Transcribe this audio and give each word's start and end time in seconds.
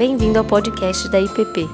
Bem-vindo 0.00 0.38
ao 0.38 0.44
podcast 0.46 1.10
da 1.10 1.20
IPP. 1.20 1.68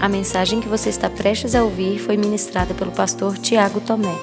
A 0.00 0.08
mensagem 0.08 0.62
que 0.62 0.66
você 0.66 0.88
está 0.88 1.10
prestes 1.10 1.54
a 1.54 1.62
ouvir 1.62 1.98
foi 1.98 2.16
ministrada 2.16 2.72
pelo 2.72 2.90
pastor 2.90 3.36
Tiago 3.36 3.82
Tomé. 3.82 4.16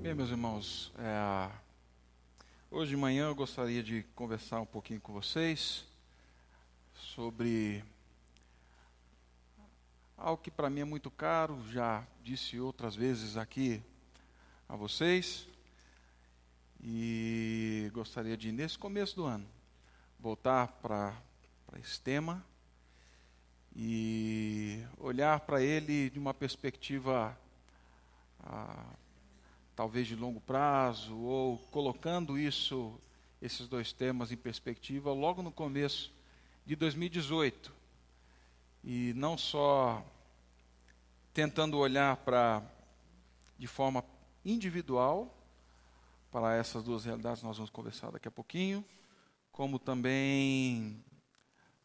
Bem, 0.00 0.14
meus 0.14 0.30
irmãos, 0.30 0.92
é, 1.00 1.50
hoje 2.70 2.90
de 2.90 2.96
manhã 2.96 3.26
eu 3.26 3.34
gostaria 3.34 3.82
de 3.82 4.04
conversar 4.14 4.60
um 4.60 4.66
pouquinho 4.66 5.00
com 5.00 5.12
vocês 5.12 5.84
sobre 6.94 7.82
algo 10.16 10.40
que 10.40 10.48
para 10.48 10.70
mim 10.70 10.82
é 10.82 10.84
muito 10.84 11.10
caro, 11.10 11.60
já 11.72 12.06
disse 12.22 12.60
outras 12.60 12.94
vezes 12.94 13.36
aqui 13.36 13.82
a 14.70 14.76
vocês, 14.76 15.48
e 16.80 17.90
gostaria 17.92 18.36
de, 18.36 18.52
nesse 18.52 18.78
começo 18.78 19.16
do 19.16 19.24
ano, 19.24 19.44
voltar 20.16 20.68
para 20.80 21.12
esse 21.80 22.00
tema 22.00 22.46
e 23.74 24.80
olhar 24.96 25.40
para 25.40 25.60
ele 25.60 26.08
de 26.08 26.20
uma 26.20 26.32
perspectiva 26.32 27.36
ah, 28.44 28.86
talvez 29.74 30.06
de 30.06 30.14
longo 30.14 30.40
prazo, 30.40 31.16
ou 31.18 31.58
colocando 31.72 32.38
isso, 32.38 32.96
esses 33.42 33.66
dois 33.66 33.92
temas 33.92 34.30
em 34.30 34.36
perspectiva, 34.36 35.12
logo 35.12 35.42
no 35.42 35.50
começo 35.50 36.12
de 36.64 36.76
2018 36.76 37.72
e 38.84 39.12
não 39.16 39.36
só 39.36 40.00
tentando 41.34 41.76
olhar 41.76 42.18
para 42.18 42.62
de 43.58 43.66
forma 43.66 44.04
individual 44.44 45.36
para 46.30 46.54
essas 46.54 46.84
duas 46.84 47.04
realidades 47.04 47.42
nós 47.42 47.56
vamos 47.56 47.70
conversar 47.70 48.12
daqui 48.12 48.28
a 48.28 48.30
pouquinho, 48.30 48.84
como 49.50 49.78
também 49.78 51.04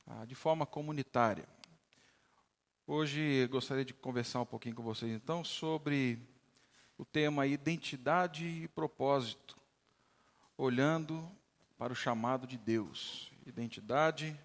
ah, 0.06 0.26
de 0.26 0.36
forma 0.36 0.66
comunitária. 0.66 1.48
Hoje 2.86 3.48
gostaria 3.48 3.84
de 3.84 3.94
conversar 3.94 4.42
um 4.42 4.46
pouquinho 4.46 4.76
com 4.76 4.84
vocês 4.84 5.12
então 5.12 5.44
sobre 5.44 6.20
o 6.98 7.04
tema 7.04 7.48
identidade 7.48 8.46
e 8.46 8.68
propósito, 8.68 9.58
olhando 10.56 11.28
para 11.78 11.92
o 11.92 11.96
chamado 11.96 12.46
de 12.46 12.58
Deus. 12.58 13.32
Identidade 13.46 14.40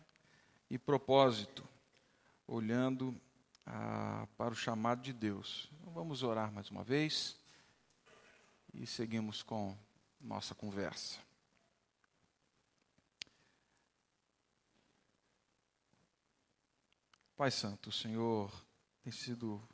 e 0.70 0.78
propósito 0.78 1.68
olhando 2.46 3.14
ah, 3.66 4.26
para 4.36 4.52
o 4.52 4.56
chamado 4.56 5.02
de 5.02 5.12
Deus. 5.12 5.70
Então, 5.74 5.92
vamos 5.92 6.22
orar 6.22 6.50
mais 6.50 6.70
uma 6.70 6.82
vez 6.82 7.39
e 8.72 8.86
seguimos 8.86 9.42
com 9.42 9.76
nossa 10.20 10.54
conversa. 10.54 11.18
Pai 17.36 17.50
Santo, 17.50 17.88
o 17.88 17.92
Senhor 17.92 18.52
tem 19.02 19.10
sido 19.10 19.66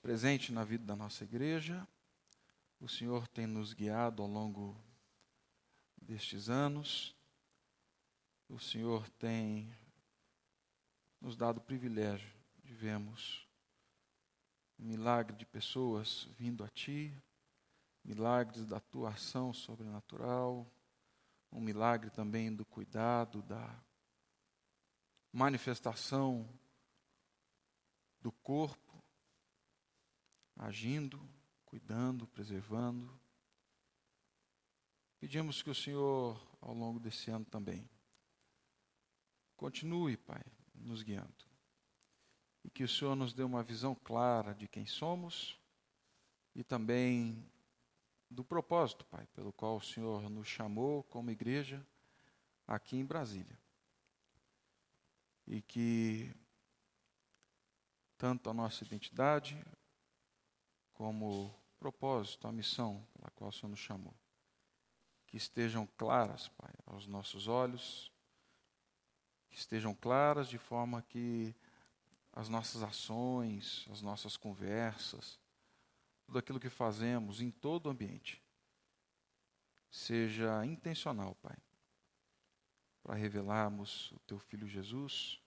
presente 0.00 0.50
na 0.50 0.64
vida 0.64 0.84
da 0.84 0.96
nossa 0.96 1.24
igreja, 1.24 1.86
o 2.80 2.88
Senhor 2.88 3.28
tem 3.28 3.46
nos 3.46 3.74
guiado 3.74 4.22
ao 4.22 4.28
longo 4.28 4.74
destes 6.00 6.48
anos, 6.48 7.14
o 8.48 8.58
Senhor 8.58 9.08
tem 9.10 9.74
nos 11.20 11.36
dado 11.36 11.58
o 11.58 11.64
privilégio 11.64 12.32
de 12.62 12.72
vermos 12.72 13.43
milagre 14.78 15.36
de 15.36 15.46
pessoas 15.46 16.24
vindo 16.38 16.64
a 16.64 16.68
Ti, 16.68 17.14
milagres 18.04 18.66
da 18.66 18.80
Tua 18.80 19.10
ação 19.10 19.52
sobrenatural, 19.52 20.70
um 21.50 21.60
milagre 21.60 22.10
também 22.10 22.54
do 22.54 22.64
cuidado, 22.64 23.42
da 23.42 23.82
manifestação 25.32 26.48
do 28.20 28.32
corpo, 28.32 29.02
agindo, 30.56 31.20
cuidando, 31.64 32.26
preservando. 32.26 33.20
Pedimos 35.18 35.62
que 35.62 35.70
o 35.70 35.74
Senhor, 35.74 36.40
ao 36.60 36.74
longo 36.74 36.98
desse 36.98 37.30
ano 37.30 37.44
também, 37.44 37.88
continue, 39.56 40.16
Pai, 40.16 40.44
nos 40.74 41.02
guiando. 41.02 41.53
E 42.64 42.70
que 42.70 42.82
o 42.82 42.88
Senhor 42.88 43.14
nos 43.14 43.32
dê 43.32 43.42
uma 43.42 43.62
visão 43.62 43.94
clara 43.94 44.54
de 44.54 44.66
quem 44.66 44.86
somos 44.86 45.58
e 46.54 46.64
também 46.64 47.44
do 48.30 48.44
propósito, 48.44 49.04
Pai, 49.04 49.26
pelo 49.34 49.52
qual 49.52 49.76
o 49.76 49.82
Senhor 49.82 50.28
nos 50.30 50.48
chamou 50.48 51.02
como 51.04 51.30
igreja 51.30 51.86
aqui 52.66 52.96
em 52.96 53.04
Brasília. 53.04 53.58
E 55.46 55.60
que 55.60 56.34
tanto 58.16 58.48
a 58.48 58.54
nossa 58.54 58.82
identidade 58.82 59.62
como 60.94 61.46
o 61.46 61.54
propósito, 61.78 62.48
a 62.48 62.52
missão 62.52 63.06
pela 63.12 63.30
qual 63.32 63.50
o 63.50 63.52
Senhor 63.52 63.68
nos 63.68 63.80
chamou, 63.80 64.14
que 65.26 65.36
estejam 65.36 65.86
claras, 65.98 66.48
Pai, 66.48 66.72
aos 66.86 67.06
nossos 67.06 67.46
olhos 67.46 68.10
que 69.54 69.60
estejam 69.60 69.94
claras 69.94 70.48
de 70.48 70.58
forma 70.58 71.02
que 71.02 71.54
as 72.34 72.48
nossas 72.48 72.82
ações, 72.82 73.86
as 73.90 74.02
nossas 74.02 74.36
conversas, 74.36 75.38
tudo 76.26 76.38
aquilo 76.38 76.58
que 76.58 76.68
fazemos 76.68 77.40
em 77.40 77.50
todo 77.50 77.86
o 77.86 77.90
ambiente 77.90 78.42
seja 79.88 80.66
intencional, 80.66 81.36
Pai, 81.36 81.56
para 83.04 83.14
revelarmos 83.14 84.10
o 84.10 84.18
Teu 84.20 84.40
Filho 84.40 84.66
Jesus, 84.66 85.40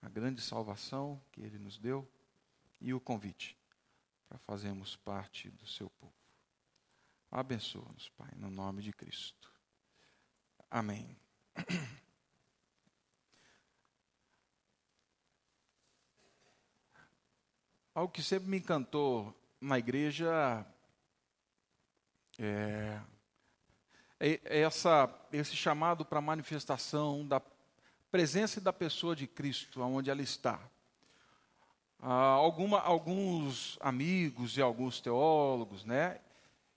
a 0.00 0.08
grande 0.08 0.40
salvação 0.40 1.22
que 1.30 1.42
Ele 1.42 1.58
nos 1.58 1.76
deu 1.76 2.10
e 2.80 2.94
o 2.94 3.00
convite 3.00 3.58
para 4.26 4.38
fazermos 4.38 4.96
parte 4.96 5.50
do 5.50 5.66
Seu 5.66 5.90
povo. 5.90 6.14
Abençoa-nos, 7.30 8.08
Pai, 8.10 8.30
no 8.36 8.50
nome 8.50 8.82
de 8.82 8.92
Cristo. 8.92 9.52
Amém. 10.70 11.20
Algo 18.00 18.10
que 18.10 18.22
sempre 18.22 18.48
me 18.48 18.56
encantou 18.56 19.38
na 19.60 19.78
igreja 19.78 20.64
é, 22.38 22.98
é, 24.18 24.40
é 24.42 24.60
essa, 24.62 25.14
esse 25.30 25.54
chamado 25.54 26.02
para 26.02 26.18
manifestação 26.18 27.28
da 27.28 27.42
presença 28.10 28.58
da 28.58 28.72
pessoa 28.72 29.14
de 29.14 29.26
Cristo, 29.26 29.82
onde 29.82 30.08
ela 30.08 30.22
está. 30.22 30.58
Ah, 32.00 32.30
alguma, 32.30 32.80
alguns 32.80 33.76
amigos 33.82 34.56
e 34.56 34.62
alguns 34.62 34.98
teólogos, 34.98 35.84
né, 35.84 36.22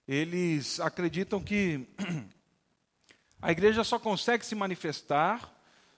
eles 0.05 0.81
acreditam 0.81 1.41
que 1.41 1.87
a 3.41 3.49
igreja 3.49 3.85
só 3.85 3.97
consegue 3.97 4.45
se 4.45 4.55
manifestar 4.55 5.49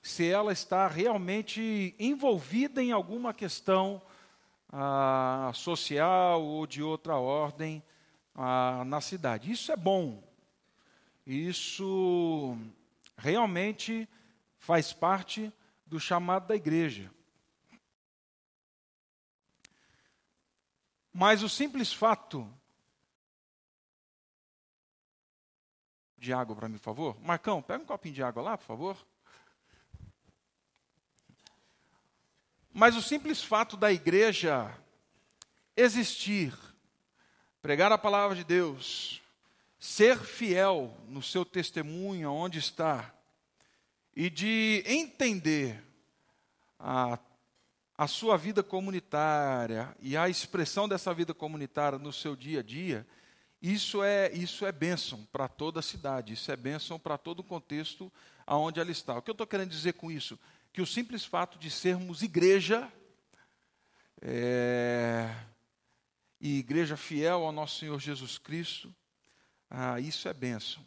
se 0.04 0.30
ela 0.30 0.54
está 0.54 0.88
realmente 0.88 1.96
envolvida 1.98 2.80
em 2.80 2.92
alguma 2.92 3.34
questão 3.34 4.00
ah, 4.78 5.52
social 5.54 6.44
ou 6.44 6.68
de 6.68 6.84
outra 6.84 7.16
ordem 7.16 7.82
ah, 8.34 8.84
na 8.86 9.00
cidade. 9.00 9.50
Isso 9.50 9.72
é 9.72 9.78
bom. 9.78 10.22
Isso 11.26 12.58
realmente 13.18 14.08
faz 14.58 14.92
parte 14.92 15.52
do 15.86 15.98
chamado 15.98 16.48
da 16.48 16.56
igreja. 16.56 17.10
Mas 21.14 21.42
o 21.42 21.48
simples 21.48 21.94
fato. 21.94 22.52
De 26.18 26.34
água 26.34 26.54
para 26.54 26.68
mim, 26.68 26.78
por 26.78 26.84
favor. 26.84 27.22
Marcão, 27.22 27.62
pega 27.62 27.82
um 27.82 27.88
copinho 27.88 28.16
de 28.16 28.24
água 28.24 28.44
lá, 28.44 28.58
por 28.58 28.66
favor. 28.66 29.08
Mas 32.78 32.98
o 32.98 33.02
simples 33.02 33.42
fato 33.42 33.78
da 33.78 33.90
igreja 33.90 34.70
existir, 35.78 36.54
pregar 37.62 37.90
a 37.90 37.98
palavra 37.98 38.36
de 38.36 38.44
Deus, 38.44 39.22
ser 39.80 40.20
fiel 40.20 40.94
no 41.08 41.24
seu 41.24 41.46
testemunho, 41.46 42.30
onde 42.30 42.60
está, 42.60 43.16
e 44.14 44.30
de 44.30 44.84
entender 44.86 45.82
a, 46.78 47.18
a 47.98 48.08
sua 48.10 48.36
vida 48.36 48.62
comunitária 48.62 49.96
e 50.02 50.18
a 50.18 50.28
expressão 50.28 50.86
dessa 50.86 51.14
vida 51.14 51.34
comunitária 51.34 51.98
no 51.98 52.12
seu 52.12 52.36
dia 52.36 52.60
a 52.60 52.64
dia, 52.64 53.08
isso 53.62 54.04
é, 54.04 54.34
isso 54.34 54.66
é 54.66 54.74
bênção 54.74 55.26
para 55.32 55.48
toda 55.48 55.80
a 55.80 55.82
cidade, 55.82 56.34
isso 56.34 56.52
é 56.52 56.58
bênção 56.58 57.00
para 57.00 57.18
todo 57.18 57.40
o 57.40 57.44
contexto 57.44 58.12
aonde 58.46 58.82
ela 58.82 58.92
está. 58.92 59.18
O 59.18 59.22
que 59.22 59.30
eu 59.30 59.34
estou 59.34 59.48
querendo 59.48 59.70
dizer 59.70 59.94
com 59.94 60.12
isso? 60.12 60.38
Que 60.76 60.82
o 60.82 60.86
simples 60.86 61.24
fato 61.24 61.58
de 61.58 61.72
sermos 61.72 62.22
igreja 62.22 62.92
é, 64.22 65.34
e 66.38 66.60
igreja 66.60 66.98
fiel 66.98 67.46
ao 67.46 67.54
nosso 67.54 67.80
Senhor 67.80 67.98
Jesus 67.98 68.38
Cristo, 68.38 68.94
ah, 69.70 70.02
isso 70.02 70.28
é 70.28 70.34
bênção. 70.34 70.86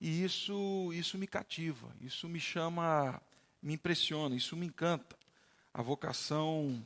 E 0.00 0.24
isso, 0.24 0.90
isso 0.92 1.16
me 1.16 1.28
cativa, 1.28 1.94
isso 2.00 2.28
me 2.28 2.40
chama, 2.40 3.22
me 3.62 3.74
impressiona, 3.74 4.34
isso 4.34 4.56
me 4.56 4.66
encanta. 4.66 5.16
A 5.72 5.82
vocação 5.82 6.84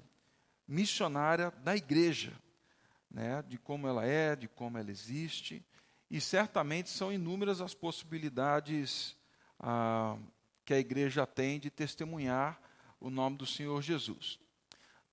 missionária 0.69 1.50
da 1.64 1.75
igreja, 1.75 2.34
né, 3.10 3.43
de 3.48 3.56
como 3.56 3.88
ela 3.88 4.05
é, 4.05 4.37
de 4.37 4.46
como 4.46 4.76
ela 4.76 4.90
existe, 4.90 5.64
e 6.10 6.20
certamente 6.20 6.90
são 6.90 7.10
inúmeras 7.10 7.62
as 7.62 7.72
possibilidades 7.72 9.16
ah, 9.58 10.19
que 10.64 10.74
a 10.74 10.78
igreja 10.78 11.26
tem 11.26 11.58
de 11.58 11.70
testemunhar 11.70 12.60
o 13.00 13.10
nome 13.10 13.36
do 13.36 13.46
Senhor 13.46 13.80
Jesus. 13.82 14.38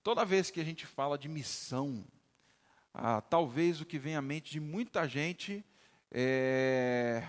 Toda 0.03 0.25
vez 0.25 0.49
que 0.49 0.61
a 0.61 0.63
gente 0.63 0.85
fala 0.85 1.17
de 1.17 1.27
missão, 1.27 2.05
ah, 2.93 3.21
talvez 3.21 3.81
o 3.81 3.85
que 3.85 3.99
vem 3.99 4.15
à 4.15 4.21
mente 4.21 4.51
de 4.51 4.59
muita 4.59 5.07
gente 5.07 5.63
é, 6.11 7.23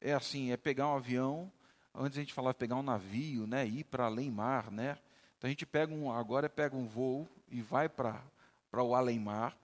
é 0.00 0.12
assim, 0.12 0.52
é 0.52 0.56
pegar 0.56 0.88
um 0.88 0.96
avião, 0.96 1.50
antes 1.94 2.18
a 2.18 2.20
gente 2.20 2.32
falava 2.32 2.54
pegar 2.54 2.76
um 2.76 2.82
navio, 2.82 3.46
né, 3.46 3.66
ir 3.66 3.84
para 3.84 4.06
além 4.06 4.30
mar, 4.30 4.70
né? 4.70 4.98
Então 5.36 5.48
a 5.48 5.50
gente 5.50 5.66
pega 5.66 5.92
um, 5.92 6.12
agora 6.12 6.48
pega 6.48 6.76
um 6.76 6.86
voo 6.86 7.28
e 7.50 7.60
vai 7.60 7.88
para 7.88 8.22
para 8.70 8.82
o 8.82 8.94
além 8.94 9.18
mar. 9.18 9.56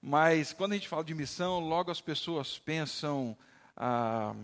Mas 0.00 0.52
quando 0.52 0.72
a 0.72 0.74
gente 0.76 0.88
fala 0.88 1.04
de 1.04 1.14
missão, 1.14 1.60
logo 1.60 1.90
as 1.90 2.00
pessoas 2.00 2.58
pensam 2.58 3.36
ah, 3.76 4.34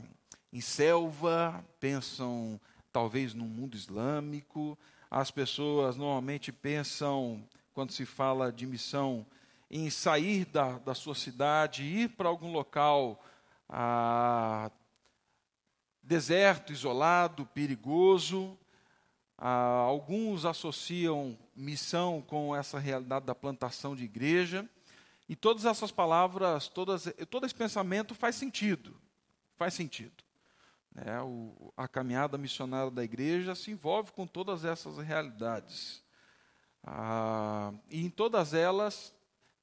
em 0.52 0.60
selva, 0.60 1.64
pensam 1.80 2.60
talvez 2.92 3.34
no 3.34 3.44
mundo 3.44 3.76
islâmico. 3.76 4.78
As 5.10 5.30
pessoas 5.30 5.96
normalmente 5.96 6.52
pensam, 6.52 7.42
quando 7.72 7.92
se 7.92 8.04
fala 8.04 8.52
de 8.52 8.66
missão, 8.66 9.26
em 9.70 9.88
sair 9.88 10.44
da, 10.44 10.78
da 10.78 10.94
sua 10.94 11.14
cidade, 11.14 11.82
ir 11.82 12.10
para 12.10 12.28
algum 12.28 12.52
local 12.52 13.24
ah, 13.68 14.70
deserto, 16.02 16.72
isolado, 16.72 17.46
perigoso. 17.46 18.58
Ah, 19.38 19.84
alguns 19.86 20.44
associam 20.44 21.38
missão 21.56 22.22
com 22.22 22.54
essa 22.54 22.78
realidade 22.78 23.24
da 23.24 23.34
plantação 23.34 23.96
de 23.96 24.04
igreja. 24.04 24.68
E 25.28 25.34
todas 25.34 25.64
essas 25.64 25.90
palavras, 25.90 26.68
todas, 26.68 27.12
todo 27.30 27.46
esse 27.46 27.54
pensamento 27.54 28.14
faz 28.14 28.36
sentido. 28.36 28.94
Faz 29.56 29.72
sentido. 29.72 30.22
É, 30.96 31.20
o, 31.20 31.72
a 31.76 31.88
caminhada 31.88 32.36
missionária 32.36 32.90
da 32.90 33.02
igreja 33.02 33.54
se 33.54 33.70
envolve 33.70 34.12
com 34.12 34.26
todas 34.26 34.64
essas 34.64 34.98
realidades. 34.98 36.02
Ah, 36.84 37.72
e 37.90 38.04
em 38.04 38.10
todas 38.10 38.52
elas 38.52 39.14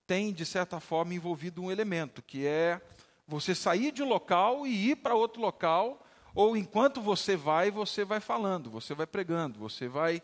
tem, 0.07 0.33
de 0.33 0.45
certa 0.45 0.79
forma, 0.79 1.13
envolvido 1.13 1.61
um 1.61 1.71
elemento, 1.71 2.21
que 2.23 2.47
é 2.47 2.81
você 3.27 3.53
sair 3.53 3.91
de 3.91 4.01
um 4.01 4.07
local 4.07 4.65
e 4.65 4.89
ir 4.89 4.95
para 4.95 5.13
outro 5.13 5.39
local, 5.39 6.03
ou 6.33 6.57
enquanto 6.57 6.99
você 6.99 7.35
vai, 7.35 7.69
você 7.69 8.03
vai 8.03 8.19
falando, 8.19 8.71
você 8.71 8.95
vai 8.95 9.05
pregando, 9.05 9.59
você 9.59 9.87
vai 9.87 10.21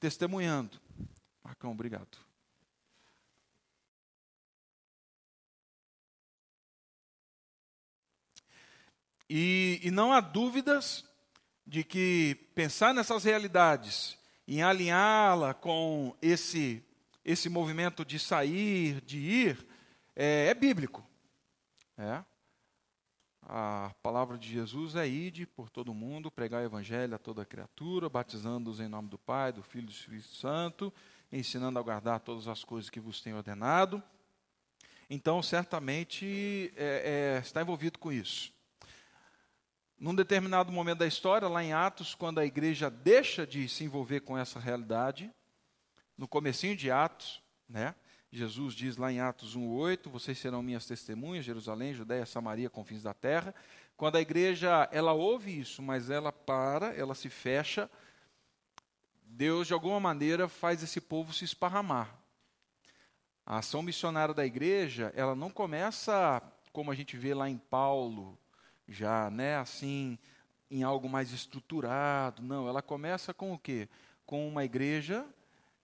testemunhando. 0.00 0.80
Marcão, 1.44 1.70
obrigado. 1.70 2.31
E, 9.34 9.80
e 9.82 9.90
não 9.90 10.12
há 10.12 10.20
dúvidas 10.20 11.06
de 11.66 11.82
que 11.82 12.34
pensar 12.54 12.92
nessas 12.92 13.24
realidades, 13.24 14.18
em 14.46 14.62
alinhá-la 14.62 15.54
com 15.54 16.14
esse, 16.20 16.84
esse 17.24 17.48
movimento 17.48 18.04
de 18.04 18.18
sair, 18.18 19.00
de 19.00 19.16
ir, 19.16 19.66
é, 20.14 20.48
é 20.48 20.54
bíblico. 20.54 21.02
É. 21.96 22.22
A 23.40 23.94
palavra 24.02 24.36
de 24.36 24.50
Jesus 24.50 24.96
é 24.96 25.08
ide 25.08 25.46
por 25.46 25.70
todo 25.70 25.94
mundo, 25.94 26.30
pregar 26.30 26.60
o 26.60 26.66
evangelho 26.66 27.14
a 27.14 27.18
toda 27.18 27.46
criatura, 27.46 28.10
batizando-os 28.10 28.80
em 28.80 28.88
nome 28.88 29.08
do 29.08 29.16
Pai, 29.16 29.50
do 29.50 29.62
Filho 29.62 29.84
e 29.84 29.86
do 29.86 29.92
Espírito 29.92 30.28
Santo, 30.28 30.92
ensinando 31.32 31.78
a 31.78 31.82
guardar 31.82 32.20
todas 32.20 32.48
as 32.48 32.64
coisas 32.64 32.90
que 32.90 33.00
vos 33.00 33.22
tenho 33.22 33.38
ordenado. 33.38 34.02
Então, 35.08 35.42
certamente 35.42 36.70
é, 36.76 37.36
é, 37.36 37.40
está 37.40 37.62
envolvido 37.62 37.98
com 37.98 38.12
isso. 38.12 38.52
Num 40.02 40.16
determinado 40.16 40.72
momento 40.72 40.98
da 40.98 41.06
história, 41.06 41.46
lá 41.46 41.62
em 41.62 41.72
Atos, 41.72 42.12
quando 42.12 42.40
a 42.40 42.44
igreja 42.44 42.90
deixa 42.90 43.46
de 43.46 43.68
se 43.68 43.84
envolver 43.84 44.18
com 44.18 44.36
essa 44.36 44.58
realidade, 44.58 45.30
no 46.18 46.26
comecinho 46.26 46.74
de 46.74 46.90
Atos, 46.90 47.40
né? 47.68 47.94
Jesus 48.28 48.74
diz 48.74 48.96
lá 48.96 49.12
em 49.12 49.20
Atos 49.20 49.54
1:8, 49.54 50.10
vocês 50.10 50.36
serão 50.36 50.60
minhas 50.60 50.86
testemunhas, 50.86 51.44
Jerusalém, 51.44 51.94
Judéia, 51.94 52.26
Samaria, 52.26 52.68
confins 52.68 53.04
da 53.04 53.14
terra. 53.14 53.54
Quando 53.96 54.16
a 54.16 54.20
igreja, 54.20 54.88
ela 54.90 55.12
ouve 55.12 55.56
isso, 55.56 55.80
mas 55.80 56.10
ela 56.10 56.32
para, 56.32 56.92
ela 56.96 57.14
se 57.14 57.30
fecha, 57.30 57.88
Deus 59.22 59.68
de 59.68 59.72
alguma 59.72 60.00
maneira 60.00 60.48
faz 60.48 60.82
esse 60.82 61.00
povo 61.00 61.32
se 61.32 61.44
esparramar. 61.44 62.12
A 63.46 63.58
ação 63.58 63.82
missionária 63.82 64.34
da 64.34 64.44
igreja, 64.44 65.12
ela 65.14 65.36
não 65.36 65.48
começa 65.48 66.42
como 66.72 66.90
a 66.90 66.94
gente 66.96 67.16
vê 67.16 67.34
lá 67.34 67.48
em 67.48 67.56
Paulo, 67.56 68.36
já, 68.92 69.30
né, 69.30 69.56
assim, 69.56 70.18
em 70.70 70.82
algo 70.82 71.08
mais 71.08 71.32
estruturado. 71.32 72.42
Não, 72.42 72.68
ela 72.68 72.82
começa 72.82 73.34
com 73.34 73.52
o 73.52 73.58
quê? 73.58 73.88
Com 74.24 74.46
uma 74.46 74.64
igreja 74.64 75.24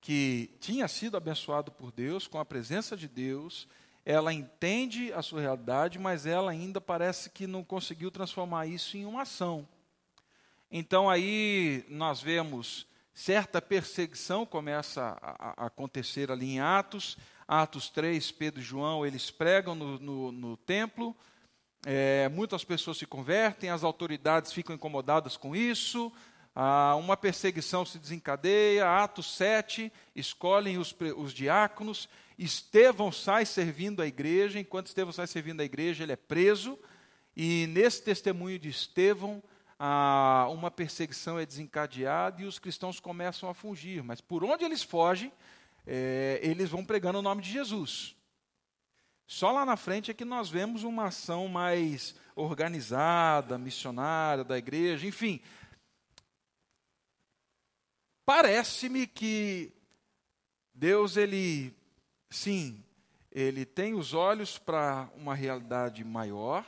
que 0.01 0.51
tinha 0.61 0.87
sido 0.87 1.17
abençoado 1.17 1.73
por 1.73 1.91
Deus, 1.91 2.27
com 2.27 2.39
a 2.39 2.45
presença 2.45 2.97
de 2.97 3.09
Deus, 3.09 3.69
ela 4.05 4.33
entende 4.33 5.13
a 5.13 5.21
sua 5.21 5.41
realidade, 5.41 5.99
mas 5.99 6.25
ela 6.25 6.51
ainda 6.51 6.81
parece 6.81 7.31
que 7.31 7.47
não 7.47 7.63
conseguiu 7.63 8.11
transformar 8.11 8.67
isso 8.67 8.97
em 8.97 9.05
uma 9.05 9.23
ação. 9.23 9.69
Então 10.71 11.11
aí 11.11 11.85
nós 11.89 12.21
vemos 12.21 12.87
certa 13.13 13.61
perseguição 13.61 14.47
começa 14.47 15.19
a, 15.21 15.65
a 15.65 15.67
acontecer 15.67 16.31
ali 16.31 16.53
em 16.53 16.61
Atos, 16.61 17.19
Atos 17.47 17.91
3, 17.91 18.31
Pedro 18.31 18.61
e 18.61 18.65
João, 18.65 19.05
eles 19.05 19.31
pregam 19.31 19.75
no, 19.75 19.99
no, 19.99 20.33
no 20.33 20.57
templo, 20.57 21.17
é, 21.87 22.29
muitas 22.29 22.65
pessoas 22.65 22.99
se 22.99 23.07
convertem, 23.07 23.71
as 23.71 23.85
autoridades 23.85 24.53
ficam 24.53 24.75
incomodadas 24.75 25.37
com 25.37 25.55
isso, 25.55 26.13
uma 26.99 27.17
perseguição 27.17 27.85
se 27.85 27.99
desencadeia. 27.99 29.03
Atos 29.03 29.37
7, 29.37 29.93
escolhem 30.15 30.79
os, 30.79 30.95
os 31.17 31.33
diáconos. 31.33 32.09
Estevão 32.37 33.13
sai 33.13 33.47
servindo 33.47 34.03
a 34.03 34.07
igreja, 34.07 34.59
enquanto 34.59 34.89
Estevão 34.89 35.13
sai 35.13 35.27
servindo 35.27 35.61
a 35.61 35.65
igreja, 35.65 36.03
ele 36.03 36.13
é 36.13 36.17
preso. 36.17 36.79
E 37.37 37.67
nesse 37.69 38.03
testemunho 38.03 38.59
de 38.59 38.69
Estevão, 38.69 39.43
uma 40.53 40.71
perseguição 40.71 41.39
é 41.39 41.47
desencadeada 41.47 42.43
e 42.43 42.45
os 42.45 42.59
cristãos 42.59 42.99
começam 42.99 43.49
a 43.49 43.55
fugir. 43.55 44.03
Mas 44.03 44.21
por 44.21 44.43
onde 44.43 44.65
eles 44.65 44.83
fogem, 44.83 45.33
é, 45.87 46.41
eles 46.43 46.71
vão 46.71 46.85
pregando 46.85 47.21
o 47.21 47.23
nome 47.23 47.43
de 47.43 47.51
Jesus. 47.53 48.17
Só 49.31 49.53
lá 49.53 49.67
na 49.67 49.77
frente 49.77 50.11
é 50.11 50.15
que 50.15 50.25
nós 50.25 50.49
vemos 50.49 50.85
uma 50.85 51.09
ação 51.09 51.49
mais 51.49 52.15
organizada, 52.35 53.59
missionária 53.59 54.43
da 54.43 54.57
igreja, 54.57 55.07
enfim. 55.07 55.39
Parece-me 58.25 59.07
que 59.07 59.71
Deus, 60.75 61.19
ele, 61.19 61.77
sim, 62.31 62.83
ele 63.31 63.67
tem 63.67 63.93
os 63.93 64.15
olhos 64.15 64.57
para 64.57 65.11
uma 65.15 65.35
realidade 65.35 66.03
maior, 66.03 66.65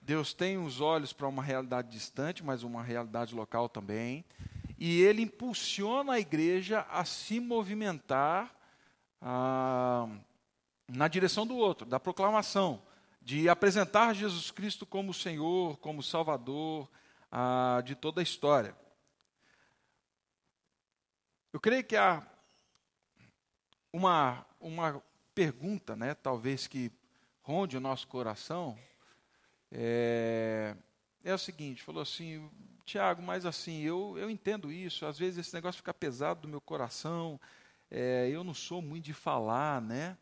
Deus 0.00 0.32
tem 0.32 0.56
os 0.56 0.80
olhos 0.80 1.12
para 1.12 1.26
uma 1.26 1.42
realidade 1.42 1.90
distante, 1.90 2.44
mas 2.44 2.62
uma 2.62 2.82
realidade 2.82 3.34
local 3.34 3.68
também, 3.68 4.24
e 4.78 5.00
ele 5.00 5.22
impulsiona 5.22 6.12
a 6.12 6.20
igreja 6.20 6.86
a 6.90 7.04
se 7.04 7.40
movimentar. 7.40 8.54
Ah, 9.20 10.08
na 10.88 11.06
direção 11.06 11.46
do 11.46 11.56
outro, 11.56 11.86
da 11.86 12.00
proclamação, 12.00 12.82
de 13.20 13.48
apresentar 13.48 14.14
Jesus 14.14 14.50
Cristo 14.50 14.86
como 14.86 15.12
Senhor, 15.12 15.76
como 15.78 16.02
Salvador 16.02 16.88
ah, 17.30 17.82
de 17.84 17.94
toda 17.94 18.20
a 18.20 18.22
história. 18.22 18.74
Eu 21.52 21.60
creio 21.60 21.84
que 21.84 21.96
há 21.96 22.26
uma, 23.92 24.46
uma 24.60 25.02
pergunta, 25.34 25.94
né, 25.94 26.14
talvez 26.14 26.66
que 26.66 26.90
ronde 27.42 27.76
o 27.76 27.80
nosso 27.80 28.06
coração, 28.08 28.78
é, 29.70 30.74
é 31.22 31.34
o 31.34 31.38
seguinte: 31.38 31.82
falou 31.82 32.02
assim, 32.02 32.50
Tiago, 32.84 33.22
mas 33.22 33.44
assim, 33.44 33.82
eu, 33.82 34.16
eu 34.18 34.30
entendo 34.30 34.72
isso, 34.72 35.04
às 35.04 35.18
vezes 35.18 35.38
esse 35.38 35.54
negócio 35.54 35.78
fica 35.78 35.92
pesado 35.92 36.42
do 36.42 36.48
meu 36.48 36.60
coração, 36.60 37.38
é, 37.90 38.28
eu 38.30 38.42
não 38.42 38.54
sou 38.54 38.80
muito 38.80 39.04
de 39.04 39.14
falar, 39.14 39.80
né? 39.80 40.16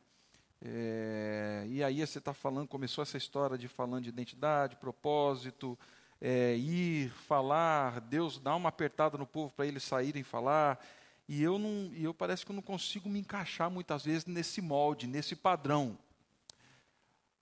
É, 0.69 1.65
e 1.69 1.85
aí 1.85 2.05
você 2.05 2.19
está 2.19 2.35
falando, 2.35 2.67
começou 2.67 3.01
essa 3.01 3.17
história 3.17 3.57
de 3.57 3.69
falando 3.69 4.03
de 4.03 4.09
identidade, 4.09 4.75
propósito, 4.75 5.79
é, 6.21 6.57
ir, 6.57 7.09
falar, 7.29 8.01
Deus 8.01 8.41
dá 8.41 8.57
uma 8.57 8.69
apertada 8.69 9.17
no 9.17 9.27
povo 9.27 9.53
para 9.55 9.65
eles 9.65 9.85
saírem 9.85 10.25
falar. 10.25 10.85
E 11.29 11.41
eu 11.41 11.57
não, 11.57 11.93
e 11.93 12.03
eu 12.03 12.13
parece 12.13 12.45
que 12.45 12.51
eu 12.51 12.57
não 12.57 12.63
consigo 12.63 13.09
me 13.09 13.21
encaixar 13.21 13.71
muitas 13.71 14.05
vezes 14.05 14.27
nesse 14.27 14.61
molde, 14.61 15.07
nesse 15.07 15.37
padrão. 15.37 15.97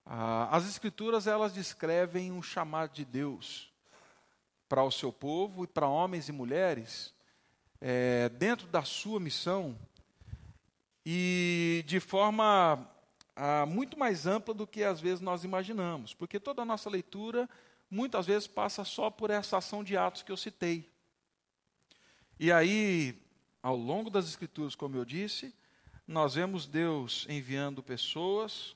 Ah, 0.05 0.47
as 0.55 0.67
Escrituras 0.67 1.25
elas 1.25 1.51
descrevem 1.51 2.31
um 2.31 2.43
chamado 2.43 2.93
de 2.93 3.03
Deus 3.03 3.73
para 4.69 4.83
o 4.83 4.91
seu 4.91 5.11
povo 5.11 5.63
e 5.63 5.67
para 5.67 5.87
homens 5.87 6.29
e 6.29 6.31
mulheres 6.31 7.11
é, 7.81 8.29
dentro 8.29 8.67
da 8.67 8.83
sua 8.83 9.19
missão 9.19 9.75
e 11.03 11.83
de 11.87 11.99
forma 11.99 12.87
ah, 13.35 13.65
muito 13.65 13.99
mais 13.99 14.25
ampla 14.25 14.53
do 14.53 14.65
que 14.65 14.83
às 14.83 15.01
vezes 15.01 15.19
nós 15.19 15.43
imaginamos, 15.43 16.13
porque 16.13 16.39
toda 16.39 16.61
a 16.61 16.65
nossa 16.65 16.89
leitura 16.89 17.49
muitas 17.89 18.25
vezes 18.25 18.47
passa 18.47 18.83
só 18.83 19.09
por 19.09 19.29
essa 19.29 19.57
ação 19.57 19.83
de 19.83 19.97
atos 19.97 20.23
que 20.23 20.31
eu 20.31 20.37
citei. 20.37 20.89
E 22.39 22.51
aí, 22.51 23.21
ao 23.61 23.75
longo 23.75 24.09
das 24.09 24.27
Escrituras, 24.27 24.75
como 24.75 24.95
eu 24.95 25.05
disse, 25.05 25.53
nós 26.07 26.35
vemos 26.35 26.65
Deus 26.65 27.25
enviando 27.29 27.81
pessoas 27.81 28.75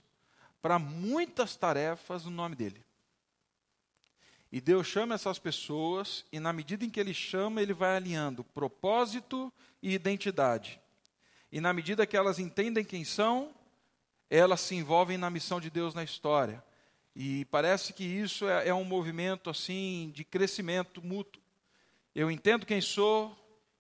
para 0.62 0.80
muitas 0.80 1.56
tarefas 1.56 2.25
no 2.25 2.32
nome 2.32 2.56
dele. 2.56 2.84
E 4.51 4.60
Deus 4.60 4.88
chama 4.88 5.13
essas 5.13 5.38
pessoas, 5.38 6.25
e 6.32 6.39
na 6.39 6.51
medida 6.51 6.84
em 6.84 6.89
que 6.89 7.00
Ele 7.00 7.13
chama, 7.13 7.62
Ele 7.62 7.74
vai 7.74 7.96
alinhando 7.96 8.44
propósito 8.44 9.54
e 9.82 9.94
identidade. 9.94 10.82
E 11.51 11.62
na 11.62 11.72
medida 11.72 12.06
que 12.06 12.18
elas 12.18 12.39
entendem 12.39 12.84
quem 12.84 13.04
são, 13.04 13.54
elas 14.29 14.62
se 14.62 14.75
envolvem 14.75 15.17
na 15.17 15.29
missão 15.29 15.59
de 15.59 15.69
Deus 15.69 15.93
na 15.93 16.03
história. 16.03 16.63
E 17.15 17.45
parece 17.45 17.91
que 17.91 18.03
isso 18.03 18.48
é, 18.48 18.69
é 18.69 18.74
um 18.74 18.83
movimento 18.83 19.50
assim 19.50 20.12
de 20.13 20.24
crescimento 20.24 21.01
mútuo. 21.01 21.41
Eu 22.13 22.29
entendo 22.29 22.65
quem 22.65 22.79
sou 22.79 23.36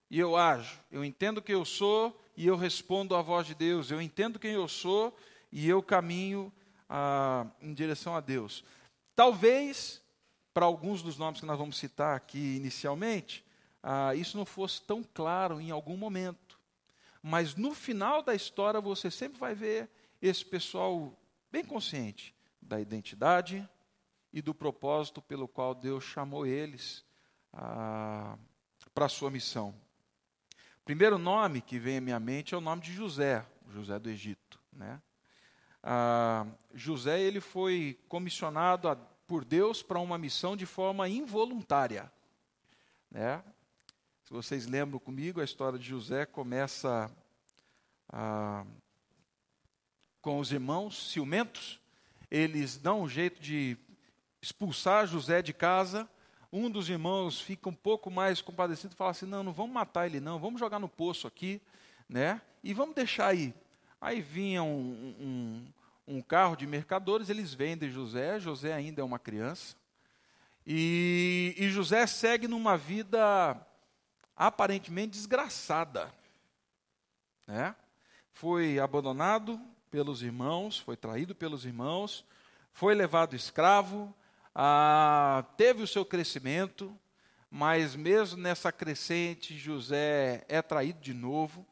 e 0.09 0.19
eu 0.19 0.35
ajo. 0.35 0.79
Eu 0.91 1.05
entendo 1.05 1.41
quem 1.41 1.53
eu 1.53 1.65
sou 1.65 2.19
e 2.35 2.47
eu 2.47 2.55
respondo 2.55 3.15
à 3.15 3.21
voz 3.21 3.45
de 3.45 3.53
Deus. 3.53 3.91
Eu 3.91 4.01
entendo 4.01 4.39
quem 4.39 4.51
eu 4.51 4.67
sou 4.67 5.15
e 5.51 5.69
eu 5.69 5.83
caminho 5.83 6.51
ah, 6.89 7.45
em 7.61 7.73
direção 7.73 8.15
a 8.15 8.19
Deus. 8.19 8.63
Talvez, 9.15 10.01
para 10.53 10.65
alguns 10.65 11.03
dos 11.03 11.17
nomes 11.17 11.39
que 11.39 11.45
nós 11.45 11.57
vamos 11.57 11.77
citar 11.77 12.15
aqui 12.15 12.55
inicialmente, 12.55 13.45
ah, 13.83 14.15
isso 14.15 14.35
não 14.35 14.45
fosse 14.45 14.81
tão 14.81 15.03
claro 15.03 15.61
em 15.61 15.69
algum 15.69 15.95
momento. 15.95 16.59
Mas 17.21 17.55
no 17.55 17.75
final 17.75 18.23
da 18.23 18.33
história 18.33 18.81
você 18.81 19.11
sempre 19.11 19.39
vai 19.39 19.53
ver 19.53 19.89
esse 20.21 20.45
pessoal 20.45 21.17
bem 21.51 21.63
consciente 21.63 22.35
da 22.61 22.79
identidade 22.79 23.67
e 24.31 24.41
do 24.41 24.53
propósito 24.53 25.21
pelo 25.21 25.47
qual 25.47 25.73
Deus 25.73 26.03
chamou 26.03 26.45
eles 26.45 27.03
ah, 27.53 28.37
para 28.93 29.05
a 29.05 29.09
sua 29.09 29.31
missão. 29.31 29.69
O 30.81 30.85
primeiro 30.85 31.17
nome 31.17 31.61
que 31.61 31.79
vem 31.79 31.97
à 31.97 32.01
minha 32.01 32.19
mente 32.19 32.53
é 32.53 32.57
o 32.57 32.61
nome 32.61 32.81
de 32.81 32.91
José, 32.91 33.45
José 33.69 33.97
do 33.97 34.09
Egito. 34.09 34.59
Né? 34.71 35.01
Ah, 35.81 36.45
José 36.73 37.21
ele 37.21 37.39
foi 37.39 37.99
comissionado 38.07 38.87
a, 38.87 38.95
por 38.95 39.45
Deus 39.45 39.81
para 39.81 39.99
uma 39.99 40.17
missão 40.17 40.55
de 40.55 40.65
forma 40.65 41.07
involuntária. 41.07 42.11
Né? 43.09 43.43
Se 44.23 44.31
vocês 44.31 44.67
lembram 44.67 44.99
comigo, 44.99 45.41
a 45.41 45.43
história 45.43 45.79
de 45.79 45.87
José 45.87 46.25
começa 46.25 47.09
ah, 48.09 48.65
com 50.21 50.39
os 50.39 50.51
irmãos 50.51 51.11
ciumentos. 51.11 51.79
Eles 52.29 52.77
dão 52.77 53.01
um 53.01 53.09
jeito 53.09 53.41
de 53.41 53.77
expulsar 54.41 55.07
José 55.07 55.41
de 55.41 55.53
casa. 55.53 56.09
Um 56.51 56.69
dos 56.69 56.89
irmãos 56.89 57.39
fica 57.39 57.69
um 57.69 57.73
pouco 57.73 58.09
mais 58.09 58.41
compadecido 58.41 58.93
e 58.93 58.97
fala 58.97 59.11
assim: 59.11 59.25
não, 59.25 59.43
não 59.43 59.53
vamos 59.53 59.73
matar 59.73 60.07
ele, 60.07 60.19
não, 60.19 60.39
vamos 60.39 60.59
jogar 60.59 60.79
no 60.79 60.89
poço 60.89 61.27
aqui, 61.27 61.61
né? 62.07 62.41
E 62.63 62.73
vamos 62.73 62.95
deixar 62.95 63.27
aí. 63.27 63.53
Aí 64.01 64.21
vinha 64.21 64.63
um, 64.63 65.15
um, 65.19 66.15
um 66.15 66.21
carro 66.21 66.55
de 66.55 66.65
mercadores, 66.65 67.29
eles 67.29 67.53
vendem 67.53 67.91
José. 67.91 68.39
José 68.39 68.73
ainda 68.73 69.01
é 69.01 69.03
uma 69.03 69.19
criança. 69.19 69.75
E, 70.65 71.55
e 71.57 71.69
José 71.69 72.05
segue 72.05 72.47
numa 72.47 72.77
vida 72.77 73.59
aparentemente 74.35 75.11
desgraçada. 75.11 76.13
Né? 77.45 77.75
Foi 78.31 78.79
abandonado 78.79 79.59
pelos 79.89 80.21
irmãos, 80.21 80.79
foi 80.79 80.95
traído 80.95 81.33
pelos 81.35 81.65
irmãos, 81.65 82.25
foi 82.71 82.93
levado 82.95 83.35
escravo, 83.35 84.13
ah, 84.53 85.45
teve 85.57 85.83
o 85.83 85.87
seu 85.87 86.05
crescimento, 86.05 86.97
mas 87.49 87.95
mesmo 87.95 88.41
nessa 88.41 88.71
crescente, 88.71 89.57
José 89.57 90.45
é 90.47 90.61
traído 90.61 90.99
de 90.99 91.13
novo. 91.13 91.65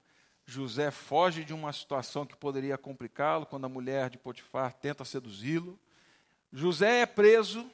José 0.45 0.91
foge 0.91 1.43
de 1.43 1.53
uma 1.53 1.73
situação 1.73 2.25
que 2.25 2.35
poderia 2.35 2.77
complicá-lo 2.77 3.45
quando 3.45 3.65
a 3.65 3.69
mulher 3.69 4.09
de 4.09 4.17
Potifar 4.17 4.73
tenta 4.73 5.03
seduzi-lo. 5.03 5.77
José 6.51 7.01
é 7.01 7.05
preso 7.05 7.69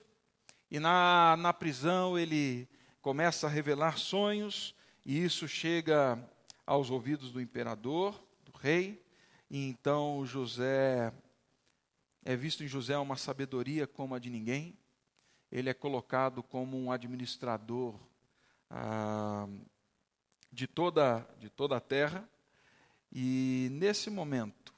e 0.71 0.79
na, 0.79 1.37
na 1.37 1.53
prisão 1.53 2.17
ele 2.17 2.67
começa 2.99 3.45
a 3.45 3.49
revelar 3.49 3.99
sonhos, 3.99 4.73
e 5.05 5.23
isso 5.23 5.47
chega 5.47 6.17
aos 6.65 6.89
ouvidos 6.89 7.31
do 7.31 7.39
imperador, 7.39 8.19
do 8.43 8.51
rei. 8.57 9.02
E 9.53 9.69
então 9.69 10.25
José 10.25 11.13
é 12.25 12.35
visto 12.35 12.63
em 12.63 12.67
José 12.67 12.97
uma 12.97 13.15
sabedoria 13.15 13.85
como 13.85 14.15
a 14.15 14.19
de 14.19 14.27
ninguém. 14.27 14.75
Ele 15.51 15.69
é 15.69 15.75
colocado 15.75 16.41
como 16.41 16.75
um 16.75 16.91
administrador 16.91 17.93
ah, 18.67 19.47
de 20.51 20.65
toda 20.65 21.19
de 21.37 21.51
toda 21.51 21.77
a 21.77 21.79
terra. 21.79 22.27
E 23.11 23.69
nesse 23.73 24.09
momento 24.09 24.73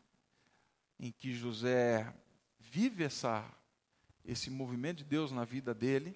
em 0.99 1.09
que 1.09 1.33
José 1.33 2.13
vive 2.59 3.05
essa 3.05 3.49
esse 4.25 4.49
movimento 4.49 4.97
de 4.97 5.05
Deus 5.05 5.31
na 5.31 5.45
vida 5.45 5.73
dele, 5.73 6.13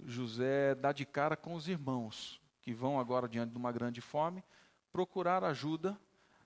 José 0.00 0.74
dá 0.74 0.90
de 0.90 1.06
cara 1.06 1.36
com 1.36 1.54
os 1.54 1.68
irmãos 1.68 2.40
que 2.60 2.74
vão 2.74 2.98
agora 2.98 3.28
diante 3.28 3.52
de 3.52 3.56
uma 3.56 3.70
grande 3.70 4.00
fome 4.00 4.42
procurar 4.92 5.44
ajuda 5.44 5.96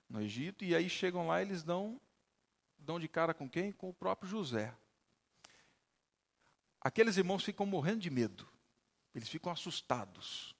no 0.09 0.21
Egito, 0.21 0.63
e 0.63 0.75
aí 0.75 0.89
chegam 0.89 1.27
lá 1.27 1.41
eles 1.41 1.63
dão, 1.63 1.99
dão 2.77 2.99
de 2.99 3.07
cara 3.07 3.33
com 3.33 3.49
quem? 3.49 3.71
Com 3.71 3.89
o 3.89 3.93
próprio 3.93 4.29
José. 4.29 4.73
Aqueles 6.79 7.17
irmãos 7.17 7.43
ficam 7.43 7.65
morrendo 7.65 7.99
de 7.99 8.09
medo, 8.09 8.47
eles 9.13 9.27
ficam 9.27 9.51
assustados. 9.51 10.55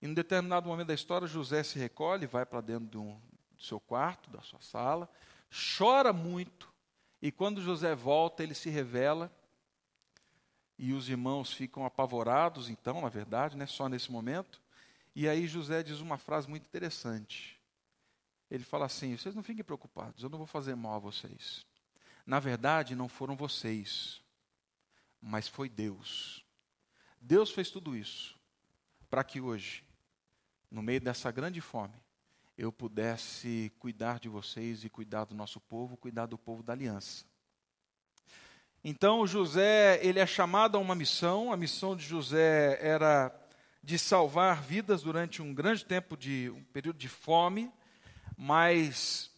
Em 0.00 0.08
um 0.08 0.14
determinado 0.14 0.68
momento 0.68 0.88
da 0.88 0.94
história, 0.94 1.26
José 1.26 1.62
se 1.62 1.78
recolhe, 1.78 2.26
vai 2.26 2.44
para 2.44 2.60
dentro 2.60 2.86
do, 2.86 3.14
do 3.56 3.62
seu 3.62 3.80
quarto, 3.80 4.30
da 4.30 4.42
sua 4.42 4.60
sala, 4.60 5.10
chora 5.76 6.12
muito, 6.12 6.72
e 7.20 7.32
quando 7.32 7.62
José 7.62 7.94
volta, 7.94 8.42
ele 8.42 8.54
se 8.54 8.68
revela, 8.68 9.34
e 10.78 10.92
os 10.92 11.08
irmãos 11.08 11.52
ficam 11.52 11.86
apavorados, 11.86 12.68
então, 12.68 13.00
na 13.00 13.08
verdade, 13.08 13.56
né, 13.56 13.64
só 13.64 13.88
nesse 13.88 14.10
momento. 14.10 14.60
E 15.14 15.28
aí 15.28 15.46
José 15.46 15.84
diz 15.84 16.00
uma 16.00 16.18
frase 16.18 16.50
muito 16.50 16.66
interessante 16.66 17.63
ele 18.54 18.64
fala 18.64 18.86
assim: 18.86 19.16
vocês 19.16 19.34
não 19.34 19.42
fiquem 19.42 19.64
preocupados, 19.64 20.22
eu 20.22 20.30
não 20.30 20.38
vou 20.38 20.46
fazer 20.46 20.74
mal 20.76 20.94
a 20.94 21.00
vocês. 21.00 21.66
Na 22.24 22.38
verdade, 22.38 22.94
não 22.94 23.08
foram 23.08 23.36
vocês, 23.36 24.22
mas 25.20 25.48
foi 25.48 25.68
Deus. 25.68 26.44
Deus 27.20 27.50
fez 27.50 27.70
tudo 27.70 27.96
isso 27.96 28.38
para 29.10 29.24
que 29.24 29.40
hoje, 29.40 29.84
no 30.70 30.82
meio 30.82 31.00
dessa 31.00 31.30
grande 31.30 31.60
fome, 31.60 31.94
eu 32.56 32.72
pudesse 32.72 33.72
cuidar 33.78 34.20
de 34.20 34.28
vocês 34.28 34.84
e 34.84 34.88
cuidar 34.88 35.24
do 35.24 35.34
nosso 35.34 35.60
povo, 35.60 35.96
cuidar 35.96 36.26
do 36.26 36.38
povo 36.38 36.62
da 36.62 36.72
aliança. 36.72 37.24
Então 38.82 39.26
José, 39.26 39.98
ele 40.04 40.20
é 40.20 40.26
chamado 40.26 40.76
a 40.76 40.80
uma 40.80 40.94
missão, 40.94 41.52
a 41.52 41.56
missão 41.56 41.96
de 41.96 42.04
José 42.04 42.78
era 42.80 43.34
de 43.82 43.98
salvar 43.98 44.62
vidas 44.62 45.02
durante 45.02 45.42
um 45.42 45.52
grande 45.52 45.84
tempo 45.84 46.16
de 46.16 46.50
um 46.54 46.62
período 46.64 46.98
de 46.98 47.08
fome 47.08 47.72
mas 48.36 49.30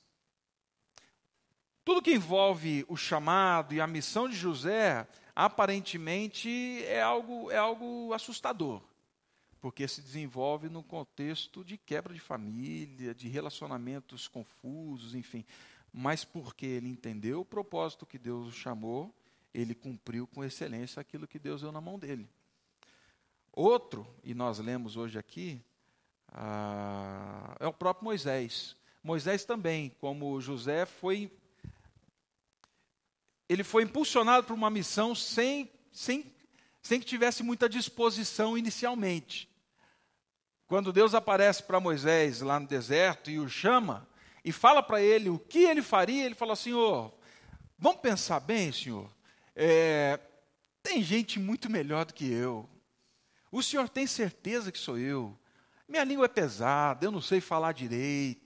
tudo 1.84 2.02
que 2.02 2.12
envolve 2.12 2.84
o 2.88 2.96
chamado 2.96 3.74
e 3.74 3.80
a 3.80 3.86
missão 3.86 4.28
de 4.28 4.34
José, 4.34 5.06
aparentemente 5.34 6.82
é 6.84 7.00
algo, 7.00 7.50
é 7.50 7.56
algo 7.56 8.12
assustador, 8.12 8.82
porque 9.60 9.86
se 9.86 10.02
desenvolve 10.02 10.68
num 10.68 10.82
contexto 10.82 11.64
de 11.64 11.76
quebra 11.76 12.12
de 12.12 12.18
família, 12.20 13.14
de 13.14 13.28
relacionamentos 13.28 14.26
confusos, 14.26 15.14
enfim. 15.14 15.44
Mas 15.92 16.24
porque 16.24 16.66
ele 16.66 16.88
entendeu 16.88 17.42
o 17.42 17.44
propósito 17.44 18.04
que 18.04 18.18
Deus 18.18 18.48
o 18.48 18.52
chamou, 18.52 19.14
ele 19.54 19.74
cumpriu 19.74 20.26
com 20.26 20.42
excelência 20.42 21.00
aquilo 21.00 21.28
que 21.28 21.38
Deus 21.38 21.60
deu 21.60 21.70
na 21.70 21.80
mão 21.80 21.98
dele. 21.98 22.28
Outro, 23.52 24.06
e 24.22 24.34
nós 24.34 24.58
lemos 24.58 24.96
hoje 24.96 25.18
aqui, 25.18 25.62
ah, 26.28 27.56
é 27.58 27.66
o 27.66 27.72
próprio 27.72 28.04
Moisés. 28.04 28.76
Moisés 29.06 29.44
também, 29.44 29.94
como 30.00 30.40
José, 30.40 30.84
foi 30.84 31.30
ele 33.48 33.62
foi 33.62 33.84
impulsionado 33.84 34.44
para 34.44 34.54
uma 34.54 34.68
missão 34.68 35.14
sem, 35.14 35.70
sem, 35.92 36.34
sem 36.82 36.98
que 36.98 37.06
tivesse 37.06 37.44
muita 37.44 37.68
disposição 37.68 38.58
inicialmente. 38.58 39.48
Quando 40.66 40.92
Deus 40.92 41.14
aparece 41.14 41.62
para 41.62 41.78
Moisés 41.78 42.40
lá 42.40 42.58
no 42.58 42.66
deserto 42.66 43.30
e 43.30 43.38
o 43.38 43.48
chama, 43.48 44.08
e 44.44 44.50
fala 44.50 44.82
para 44.82 45.00
ele 45.00 45.30
o 45.30 45.38
que 45.38 45.60
ele 45.60 45.82
faria, 45.82 46.26
ele 46.26 46.34
fala 46.34 46.54
oh, 46.74 47.12
Vamos 47.78 48.00
pensar 48.00 48.40
bem, 48.40 48.72
senhor? 48.72 49.08
É, 49.54 50.18
tem 50.82 51.00
gente 51.00 51.38
muito 51.38 51.70
melhor 51.70 52.04
do 52.04 52.12
que 52.12 52.28
eu. 52.28 52.68
O 53.52 53.62
senhor 53.62 53.88
tem 53.88 54.04
certeza 54.04 54.72
que 54.72 54.78
sou 54.78 54.98
eu? 54.98 55.38
Minha 55.88 56.02
língua 56.02 56.24
é 56.24 56.28
pesada, 56.28 57.06
eu 57.06 57.12
não 57.12 57.20
sei 57.20 57.40
falar 57.40 57.70
direito. 57.70 58.45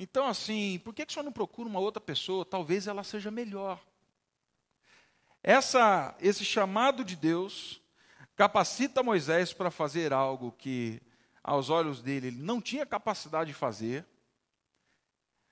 Então, 0.00 0.28
assim, 0.28 0.80
por 0.84 0.94
que, 0.94 1.04
que 1.04 1.10
o 1.10 1.12
senhor 1.12 1.24
não 1.24 1.32
procura 1.32 1.68
uma 1.68 1.80
outra 1.80 2.00
pessoa? 2.00 2.44
Talvez 2.44 2.86
ela 2.86 3.02
seja 3.02 3.32
melhor. 3.32 3.80
Essa, 5.42 6.14
esse 6.20 6.44
chamado 6.44 7.04
de 7.04 7.16
Deus 7.16 7.82
capacita 8.36 9.02
Moisés 9.02 9.52
para 9.52 9.72
fazer 9.72 10.12
algo 10.12 10.52
que, 10.52 11.02
aos 11.42 11.68
olhos 11.68 12.00
dele, 12.00 12.28
ele 12.28 12.40
não 12.40 12.60
tinha 12.60 12.86
capacidade 12.86 13.48
de 13.48 13.54
fazer. 13.54 14.06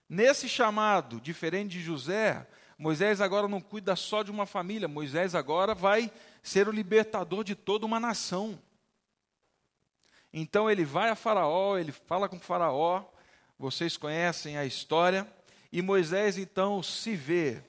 Nesse 0.08 0.48
chamado, 0.48 1.20
diferente 1.20 1.70
de 1.70 1.82
José, 1.82 2.46
Moisés 2.78 3.20
agora 3.20 3.48
não 3.48 3.60
cuida 3.60 3.96
só 3.96 4.22
de 4.22 4.30
uma 4.30 4.46
família, 4.46 4.86
Moisés 4.86 5.34
agora 5.34 5.74
vai 5.74 6.12
ser 6.40 6.68
o 6.68 6.72
libertador 6.72 7.42
de 7.42 7.56
toda 7.56 7.84
uma 7.84 7.98
nação. 7.98 8.56
Então 10.32 10.70
ele 10.70 10.84
vai 10.84 11.10
a 11.10 11.16
Faraó, 11.16 11.76
ele 11.76 11.90
fala 11.90 12.28
com 12.28 12.38
Faraó, 12.38 13.04
vocês 13.58 13.96
conhecem 13.96 14.56
a 14.56 14.64
história, 14.64 15.26
e 15.72 15.82
Moisés 15.82 16.38
então 16.38 16.82
se 16.82 17.16
vê 17.16 17.62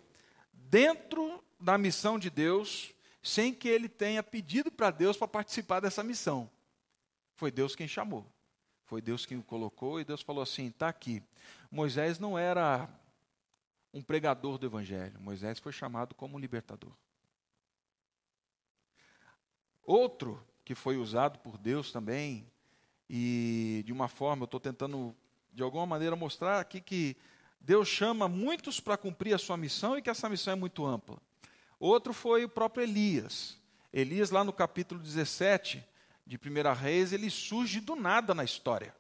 dentro 0.51 1.43
da 1.59 1.77
missão 1.77 2.19
de 2.19 2.29
Deus, 2.29 2.93
sem 3.23 3.53
que 3.53 3.67
ele 3.67 3.89
tenha 3.89 4.21
pedido 4.21 4.71
para 4.71 4.91
Deus 4.91 5.17
para 5.17 5.27
participar 5.27 5.79
dessa 5.79 6.03
missão. 6.03 6.49
Foi 7.35 7.51
Deus 7.51 7.75
quem 7.75 7.87
chamou. 7.87 8.25
Foi 8.85 9.01
Deus 9.01 9.25
quem 9.25 9.37
o 9.37 9.43
colocou 9.43 9.99
e 9.99 10.05
Deus 10.05 10.21
falou 10.21 10.41
assim: 10.41 10.67
está 10.67 10.87
aqui. 10.87 11.21
Moisés 11.69 12.19
não 12.19 12.37
era 12.37 12.89
um 13.93 14.01
pregador 14.01 14.57
do 14.57 14.65
evangelho. 14.65 15.19
Moisés 15.19 15.59
foi 15.59 15.71
chamado 15.71 16.15
como 16.15 16.39
libertador. 16.39 16.93
Outro 19.83 20.41
que 20.63 20.75
foi 20.75 20.97
usado 20.97 21.39
por 21.39 21.57
Deus 21.57 21.91
também, 21.91 22.45
e 23.09 23.83
de 23.85 23.93
uma 23.93 24.07
forma, 24.07 24.43
eu 24.43 24.45
estou 24.45 24.59
tentando 24.59 25.15
de 25.53 25.63
alguma 25.63 25.85
maneira 25.85 26.15
mostrar 26.15 26.59
aqui 26.59 26.79
que 26.79 27.17
Deus 27.59 27.87
chama 27.87 28.27
muitos 28.27 28.79
para 28.79 28.97
cumprir 28.97 29.33
a 29.33 29.37
sua 29.37 29.57
missão 29.57 29.97
e 29.97 30.01
que 30.01 30.09
essa 30.09 30.29
missão 30.29 30.53
é 30.53 30.55
muito 30.55 30.85
ampla. 30.85 31.17
Outro 31.79 32.13
foi 32.13 32.45
o 32.45 32.49
próprio 32.49 32.83
Elias. 32.83 33.57
Elias, 33.91 34.31
lá 34.31 34.43
no 34.43 34.53
capítulo 34.53 34.99
17 34.99 35.83
de 36.25 36.37
1 36.37 36.73
Reis, 36.73 37.13
ele 37.13 37.29
surge 37.29 37.79
do 37.79 37.95
nada 37.95 38.33
na 38.33 38.43
história. 38.43 38.95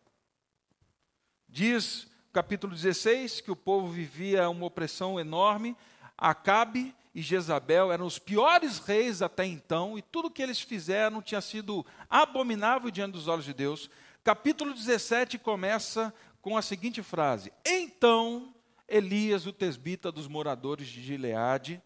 Diz 1.47 2.07
capítulo 2.33 2.75
16 2.75 3.41
que 3.41 3.51
o 3.51 3.55
povo 3.55 3.87
vivia 3.87 4.49
uma 4.49 4.65
opressão 4.65 5.19
enorme. 5.19 5.75
Acabe 6.17 6.93
e 7.17 7.21
Jezabel 7.23 7.91
eram 7.91 8.05
os 8.05 8.19
piores 8.19 8.77
reis 8.77 9.23
até 9.23 9.43
então, 9.43 9.97
e 9.97 10.03
tudo 10.03 10.29
que 10.29 10.39
eles 10.39 10.61
fizeram 10.61 11.19
tinha 11.19 11.41
sido 11.41 11.83
abominável 12.07 12.91
diante 12.91 13.13
dos 13.13 13.27
olhos 13.27 13.43
de 13.43 13.55
Deus. 13.55 13.89
Capítulo 14.23 14.71
17 14.71 15.39
começa 15.39 16.13
com 16.47 16.55
a 16.55 16.61
seguinte 16.61 17.03
frase: 17.03 17.51
Então 17.65 18.55
Elias, 18.87 19.45
o 19.45 19.51
tesbita 19.51 20.13
dos 20.13 20.29
moradores 20.29 20.87
de 20.87 21.03
Gileade, 21.03 21.83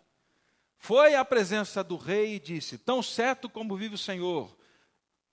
foi 0.78 1.16
à 1.16 1.26
presença 1.26 1.84
do 1.84 1.98
rei 1.98 2.36
e 2.36 2.40
disse: 2.40 2.78
Tão 2.78 3.02
certo 3.02 3.50
como 3.50 3.76
vive 3.76 3.96
o 3.96 3.98
Senhor, 3.98 4.56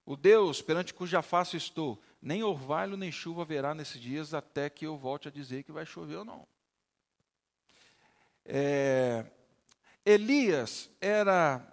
o 0.06 0.16
Deus 0.16 0.62
perante 0.62 0.94
cuja 0.94 1.20
face 1.20 1.58
estou, 1.58 2.00
nem 2.22 2.42
orvalho 2.42 2.96
nem 2.96 3.12
chuva 3.12 3.42
haverá 3.42 3.74
nesses 3.74 4.00
dias 4.00 4.32
até 4.32 4.70
que 4.70 4.86
eu 4.86 4.96
volte 4.96 5.28
a 5.28 5.30
dizer 5.30 5.62
que 5.62 5.72
vai 5.72 5.84
chover 5.84 6.16
ou 6.16 6.24
não. 6.24 6.48
É, 8.46 9.26
Elias 10.06 10.90
era 11.02 11.70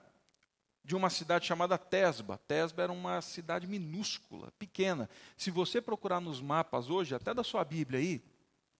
de 0.85 0.95
uma 0.95 1.09
cidade 1.09 1.47
chamada 1.47 1.79
Tesba. 1.79 2.39
Tesba 2.47 2.83
era 2.83 2.91
uma 2.91 3.19
cidade 3.19 3.65
minúscula, 3.65 4.53
pequena. 4.59 5.09
Se 5.35 5.49
você 5.49 5.81
procurar 5.81 6.21
nos 6.21 6.39
mapas 6.39 6.91
hoje, 6.91 7.15
até 7.15 7.33
da 7.33 7.43
sua 7.43 7.65
Bíblia 7.65 7.99
aí, 7.99 8.21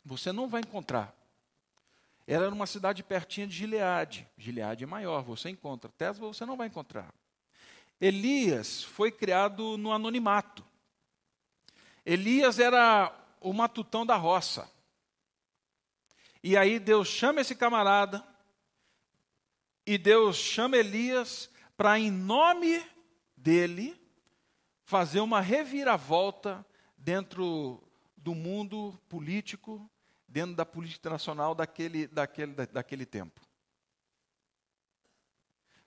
você 0.03 0.31
não 0.31 0.47
vai 0.47 0.61
encontrar. 0.61 1.15
Era 2.27 2.47
uma 2.49 2.67
cidade 2.67 3.01
pertinha 3.03 3.47
de 3.47 3.55
Gileade. 3.55 4.27
Gileade 4.37 4.83
é 4.83 4.87
maior, 4.87 5.23
você 5.23 5.49
encontra. 5.49 5.91
Tesba 5.97 6.27
você 6.27 6.45
não 6.45 6.55
vai 6.55 6.67
encontrar. 6.67 7.11
Elias 7.99 8.83
foi 8.83 9.11
criado 9.11 9.75
no 9.75 9.91
anonimato. 9.91 10.63
Elias 12.05 12.59
era 12.59 13.11
o 13.41 13.51
matutão 13.51 14.05
da 14.05 14.15
roça. 14.15 14.69
E 16.43 16.55
aí 16.55 16.77
Deus 16.77 17.07
chama 17.07 17.41
esse 17.41 17.55
camarada, 17.55 18.23
e 19.87 19.97
Deus 19.97 20.37
chama 20.37 20.77
Elias 20.77 21.49
para, 21.77 21.99
em 21.99 22.11
nome 22.11 22.83
dele, 23.35 23.99
fazer 24.83 25.19
uma 25.19 25.41
reviravolta 25.41 26.65
dentro 26.97 27.81
do 28.17 28.33
mundo 28.33 28.99
político 29.07 29.89
dentro 30.35 30.53
da 30.53 30.65
política 30.65 31.09
nacional 31.09 31.55
daquele, 31.55 32.07
daquele, 32.07 32.53
daquele 32.53 33.05
tempo. 33.05 33.39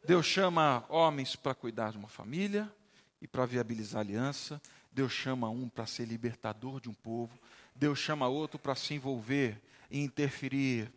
Deus 0.06 0.24
chama 0.24 0.86
homens 0.88 1.36
para 1.36 1.54
cuidar 1.54 1.90
de 1.92 1.98
uma 1.98 2.08
família 2.08 2.72
e 3.20 3.28
para 3.28 3.44
viabilizar 3.44 4.00
aliança. 4.00 4.58
Deus 4.90 5.12
chama 5.12 5.50
um 5.50 5.68
para 5.68 5.84
ser 5.84 6.06
libertador 6.06 6.80
de 6.80 6.88
um 6.88 6.94
povo. 6.94 7.38
Deus 7.74 7.98
chama 7.98 8.26
outro 8.26 8.58
para 8.58 8.74
se 8.74 8.94
envolver 8.94 9.60
e 9.90 10.00
interferir 10.00 10.90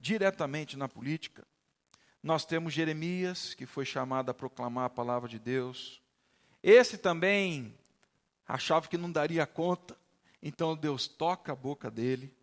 diretamente 0.00 0.76
na 0.76 0.88
política. 0.88 1.46
Nós 2.26 2.44
temos 2.44 2.74
Jeremias, 2.74 3.54
que 3.54 3.66
foi 3.66 3.84
chamado 3.84 4.30
a 4.30 4.34
proclamar 4.34 4.86
a 4.86 4.90
palavra 4.90 5.28
de 5.28 5.38
Deus. 5.38 6.02
Esse 6.60 6.98
também 6.98 7.72
achava 8.48 8.88
que 8.88 8.98
não 8.98 9.12
daria 9.12 9.46
conta, 9.46 9.96
então 10.42 10.76
Deus 10.76 11.06
toca 11.06 11.52
a 11.52 11.54
boca 11.54 11.88
dele 11.88 12.34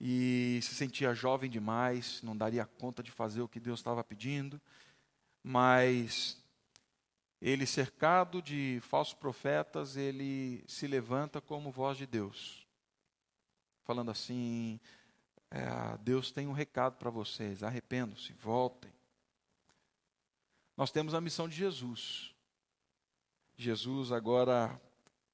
e 0.00 0.58
se 0.60 0.74
sentia 0.74 1.14
jovem 1.14 1.48
demais, 1.48 2.20
não 2.20 2.36
daria 2.36 2.66
conta 2.66 3.00
de 3.00 3.12
fazer 3.12 3.42
o 3.42 3.46
que 3.46 3.60
Deus 3.60 3.78
estava 3.78 4.02
pedindo, 4.02 4.60
mas 5.40 6.36
ele, 7.40 7.64
cercado 7.64 8.42
de 8.42 8.80
falsos 8.82 9.14
profetas, 9.14 9.96
ele 9.96 10.64
se 10.66 10.88
levanta 10.88 11.40
como 11.40 11.70
voz 11.70 11.96
de 11.96 12.08
Deus, 12.08 12.66
falando 13.84 14.10
assim: 14.10 14.80
é, 15.48 15.96
Deus 15.98 16.32
tem 16.32 16.48
um 16.48 16.52
recado 16.52 16.96
para 16.96 17.08
vocês, 17.08 17.62
arrependam-se, 17.62 18.32
voltem. 18.32 18.90
Nós 20.82 20.90
temos 20.90 21.14
a 21.14 21.20
missão 21.20 21.48
de 21.48 21.54
Jesus. 21.54 22.34
Jesus 23.56 24.10
agora 24.10 24.80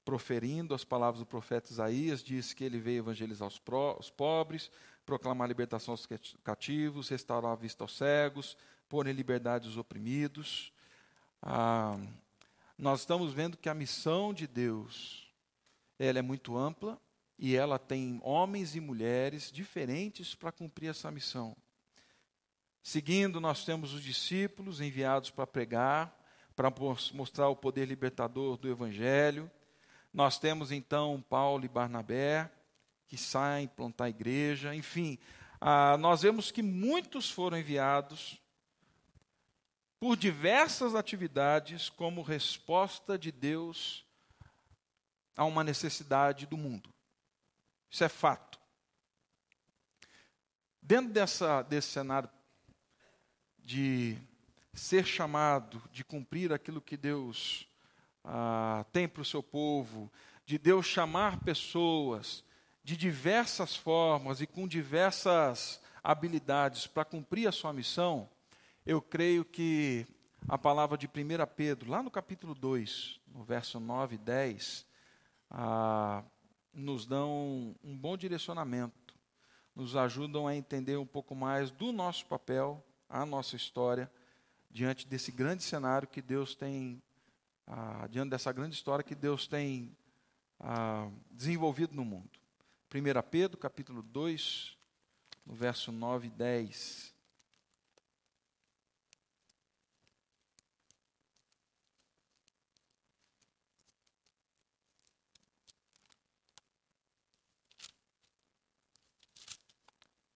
proferindo 0.05 0.75
as 0.75 0.83
palavras 0.83 1.21
do 1.21 1.25
profeta 1.25 1.71
Isaías, 1.71 2.23
diz 2.23 2.53
que 2.53 2.63
ele 2.63 2.79
veio 2.79 2.99
evangelizar 2.99 3.47
os, 3.47 3.57
pró, 3.57 3.97
os 3.99 4.11
pobres, 4.11 4.69
proclamar 5.07 5.45
a 5.45 5.47
libertação 5.47 5.93
aos 5.93 6.07
cativos, 6.43 7.09
restaurar 7.09 7.53
a 7.53 7.55
vista 7.55 7.83
aos 7.83 7.97
cegos, 7.97 8.55
pôr 8.87 9.07
em 9.07 9.11
liberdade 9.11 9.67
os 9.67 9.75
oprimidos. 9.75 10.71
Ah, 11.41 11.97
nós 12.77 12.99
estamos 12.99 13.33
vendo 13.33 13.57
que 13.57 13.69
a 13.69 13.73
missão 13.73 14.31
de 14.31 14.45
Deus 14.45 15.33
ela 15.97 16.19
é 16.19 16.21
muito 16.21 16.55
ampla 16.55 17.01
e 17.39 17.55
ela 17.55 17.79
tem 17.79 18.21
homens 18.23 18.75
e 18.75 18.79
mulheres 18.79 19.51
diferentes 19.51 20.35
para 20.35 20.51
cumprir 20.51 20.91
essa 20.91 21.09
missão. 21.09 21.57
Seguindo, 22.81 23.39
nós 23.39 23.65
temos 23.65 23.93
os 23.93 24.01
discípulos 24.01 24.81
enviados 24.81 25.29
para 25.29 25.45
pregar, 25.45 26.17
para 26.55 26.73
mostrar 27.13 27.49
o 27.49 27.55
poder 27.55 27.85
libertador 27.85 28.57
do 28.57 28.69
Evangelho. 28.69 29.49
Nós 30.13 30.39
temos 30.39 30.71
então 30.71 31.23
Paulo 31.29 31.65
e 31.65 31.69
Barnabé, 31.69 32.49
que 33.07 33.17
saem 33.17 33.67
plantar 33.67 34.05
a 34.05 34.09
igreja, 34.09 34.75
enfim, 34.75 35.17
ah, 35.59 35.97
nós 35.97 36.21
vemos 36.21 36.51
que 36.51 36.61
muitos 36.61 37.29
foram 37.29 37.57
enviados 37.57 38.41
por 39.99 40.15
diversas 40.15 40.95
atividades 40.95 41.89
como 41.89 42.21
resposta 42.21 43.17
de 43.17 43.31
Deus 43.31 44.05
a 45.35 45.43
uma 45.43 45.63
necessidade 45.63 46.45
do 46.45 46.55
mundo. 46.55 46.93
Isso 47.89 48.03
é 48.03 48.09
fato. 48.09 48.59
Dentro 50.81 51.11
dessa, 51.11 51.61
desse 51.63 51.89
cenário 51.89 52.29
de 53.69 54.17
ser 54.73 55.05
chamado, 55.05 55.79
de 55.91 56.03
cumprir 56.03 56.51
aquilo 56.51 56.81
que 56.81 56.97
Deus 56.97 57.67
ah, 58.23 58.83
tem 58.91 59.07
para 59.07 59.21
o 59.21 59.25
seu 59.25 59.43
povo, 59.43 60.11
de 60.43 60.57
Deus 60.57 60.87
chamar 60.87 61.39
pessoas 61.41 62.43
de 62.83 62.97
diversas 62.97 63.75
formas 63.75 64.41
e 64.41 64.47
com 64.47 64.67
diversas 64.67 65.79
habilidades 66.03 66.87
para 66.87 67.05
cumprir 67.05 67.47
a 67.47 67.51
sua 67.51 67.71
missão, 67.71 68.27
eu 68.87 68.99
creio 69.03 69.45
que 69.45 70.07
a 70.47 70.57
palavra 70.57 70.97
de 70.97 71.05
1 71.05 71.09
Pedro, 71.55 71.91
lá 71.91 72.01
no 72.01 72.09
capítulo 72.09 72.55
2, 72.55 73.19
no 73.27 73.43
verso 73.43 73.79
9 73.79 74.15
e 74.15 74.17
10, 74.17 74.83
ah, 75.51 76.23
nos 76.73 77.05
dão 77.05 77.75
um 77.83 77.95
bom 77.95 78.17
direcionamento. 78.17 79.13
nos 79.75 79.95
ajudam 79.95 80.47
a 80.47 80.55
entender 80.55 80.97
um 80.97 81.05
pouco 81.05 81.35
mais 81.35 81.69
do 81.69 81.91
nosso 81.91 82.25
papel, 82.25 82.83
a 83.09 83.25
nossa 83.25 83.55
história, 83.55 84.09
diante 84.69 85.07
desse 85.07 85.31
grande 85.31 85.63
cenário 85.63 86.07
que 86.07 86.21
Deus 86.21 86.53
tem, 86.53 87.01
ah, 87.65 88.07
diante 88.07 88.29
dessa 88.29 88.51
grande 88.51 88.75
história 88.75 89.03
que 89.03 89.15
Deus 89.15 89.47
tem 89.47 89.97
ah, 90.59 91.09
desenvolvido 91.31 91.95
no 91.95 92.05
mundo. 92.05 92.29
1 92.93 93.29
Pedro, 93.29 93.57
capítulo 93.57 94.03
2, 94.03 94.77
no 95.45 95.55
verso 95.55 95.91
9 95.91 96.27
e 96.27 96.29
10. 96.29 97.15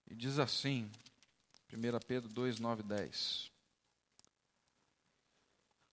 E 0.07 0.15
diz 0.15 0.37
assim, 0.37 0.91
1 1.75 1.99
Pedro 2.05 2.29
2, 2.29 2.59
9 2.59 2.81
e 2.81 2.85
10. 2.85 3.51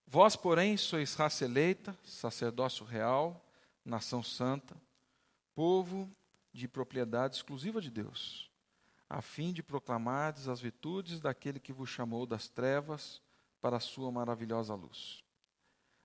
Vós, 0.06 0.36
porém, 0.36 0.76
sois 0.76 1.14
raça 1.14 1.44
eleita, 1.44 1.96
sacerdócio 2.04 2.84
real, 2.84 3.44
nação 3.84 4.22
santa, 4.22 4.76
povo 5.54 6.10
de 6.52 6.66
propriedade 6.66 7.36
exclusiva 7.36 7.80
de 7.80 7.90
Deus, 7.90 8.50
a 9.08 9.22
fim 9.22 9.52
de 9.52 9.62
proclamardes 9.62 10.48
as 10.48 10.60
virtudes 10.60 11.20
daquele 11.20 11.60
que 11.60 11.72
vos 11.72 11.88
chamou 11.88 12.26
das 12.26 12.48
trevas 12.48 13.22
para 13.60 13.76
a 13.76 13.80
sua 13.80 14.10
maravilhosa 14.10 14.74
luz. 14.74 15.22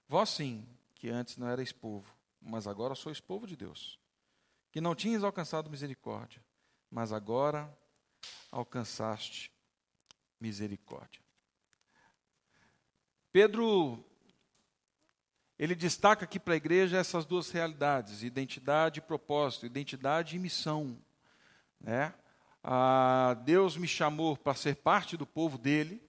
Vós 0.07 0.29
sim, 0.29 0.65
que 0.93 1.09
antes 1.09 1.35
não 1.37 1.49
erais 1.49 1.71
povo, 1.71 2.15
mas 2.39 2.67
agora 2.67 2.95
sois 2.95 3.19
povo 3.19 3.47
de 3.47 3.55
Deus, 3.55 3.99
que 4.71 4.79
não 4.79 4.93
tinhas 4.93 5.23
alcançado 5.23 5.69
misericórdia, 5.69 6.43
mas 6.91 7.11
agora 7.11 7.75
alcançaste 8.51 9.54
misericórdia. 10.39 11.21
Pedro 13.31 14.03
ele 15.57 15.73
destaca 15.73 16.25
aqui 16.25 16.37
para 16.37 16.53
a 16.53 16.57
igreja 16.57 16.97
essas 16.97 17.25
duas 17.25 17.49
realidades: 17.49 18.23
identidade 18.23 18.99
e 18.99 19.01
propósito, 19.01 19.65
identidade 19.65 20.35
e 20.35 20.39
missão. 20.39 20.97
Né? 21.79 22.13
Ah, 22.63 23.37
Deus 23.45 23.77
me 23.77 23.87
chamou 23.87 24.35
para 24.35 24.53
ser 24.53 24.75
parte 24.75 25.15
do 25.15 25.25
povo 25.25 25.57
dele, 25.57 26.01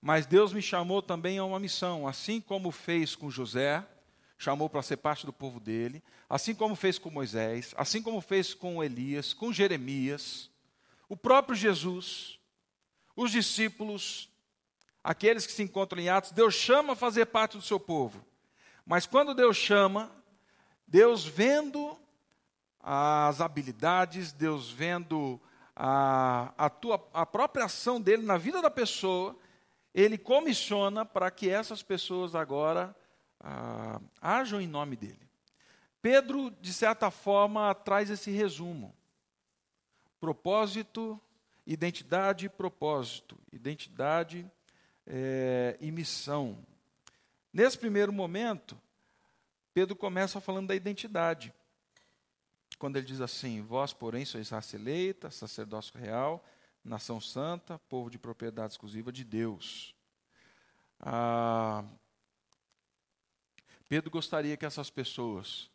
mas 0.00 0.26
Deus 0.26 0.52
me 0.52 0.62
chamou 0.62 1.00
também 1.00 1.38
a 1.38 1.44
uma 1.44 1.60
missão, 1.60 2.08
assim 2.08 2.40
como 2.40 2.70
fez 2.72 3.14
com 3.14 3.30
José, 3.30 3.86
chamou 4.36 4.68
para 4.68 4.82
ser 4.82 4.96
parte 4.96 5.24
do 5.24 5.32
povo 5.32 5.60
dele, 5.60 6.02
assim 6.28 6.54
como 6.54 6.74
fez 6.74 6.98
com 6.98 7.10
Moisés, 7.10 7.72
assim 7.76 8.02
como 8.02 8.20
fez 8.20 8.54
com 8.54 8.82
Elias, 8.82 9.32
com 9.32 9.52
Jeremias, 9.52 10.50
o 11.08 11.16
próprio 11.16 11.54
Jesus, 11.54 12.40
os 13.16 13.30
discípulos, 13.30 14.28
aqueles 15.02 15.46
que 15.46 15.52
se 15.52 15.62
encontram 15.62 16.00
em 16.00 16.08
Atos, 16.08 16.32
Deus 16.32 16.54
chama 16.54 16.94
a 16.94 16.96
fazer 16.96 17.26
parte 17.26 17.56
do 17.56 17.62
seu 17.62 17.78
povo. 17.78 18.24
Mas 18.84 19.06
quando 19.06 19.34
Deus 19.34 19.56
chama, 19.56 20.10
Deus 20.86 21.24
vendo 21.24 21.98
as 22.80 23.40
habilidades, 23.40 24.32
Deus 24.32 24.70
vendo 24.70 25.40
a, 25.74 26.52
a, 26.58 26.68
tua, 26.68 27.08
a 27.14 27.24
própria 27.24 27.66
ação 27.66 28.00
dele 28.00 28.22
na 28.22 28.36
vida 28.36 28.60
da 28.60 28.70
pessoa, 28.70 29.36
ele 29.94 30.18
comissiona 30.18 31.04
para 31.04 31.30
que 31.30 31.48
essas 31.48 31.82
pessoas 31.82 32.34
agora 32.34 32.94
ah, 33.40 34.00
em 34.60 34.66
nome 34.66 34.96
dele. 34.96 35.22
Pedro, 36.00 36.50
de 36.60 36.72
certa 36.72 37.10
forma, 37.10 37.74
traz 37.74 38.10
esse 38.10 38.30
resumo: 38.30 38.94
propósito, 40.20 41.20
identidade 41.66 42.46
e 42.46 42.48
propósito, 42.48 43.38
identidade 43.52 44.50
é, 45.06 45.76
e 45.80 45.90
missão. 45.90 46.58
Nesse 47.52 47.78
primeiro 47.78 48.12
momento, 48.12 48.80
Pedro 49.74 49.96
começa 49.96 50.40
falando 50.40 50.68
da 50.68 50.74
identidade. 50.74 51.52
Quando 52.78 52.96
ele 52.96 53.06
diz 53.06 53.20
assim: 53.20 53.62
Vós, 53.62 53.92
porém, 53.92 54.24
sois 54.24 54.50
raça 54.50 54.76
eleita, 54.76 55.30
sacerdócio 55.30 55.98
real, 55.98 56.44
nação 56.84 57.20
santa, 57.20 57.78
povo 57.88 58.10
de 58.10 58.18
propriedade 58.18 58.72
exclusiva 58.72 59.12
de 59.12 59.24
Deus. 59.24 59.94
Ah, 60.98 61.84
Pedro 63.88 64.10
gostaria 64.10 64.56
que 64.56 64.64
essas 64.64 64.90
pessoas 64.90 65.70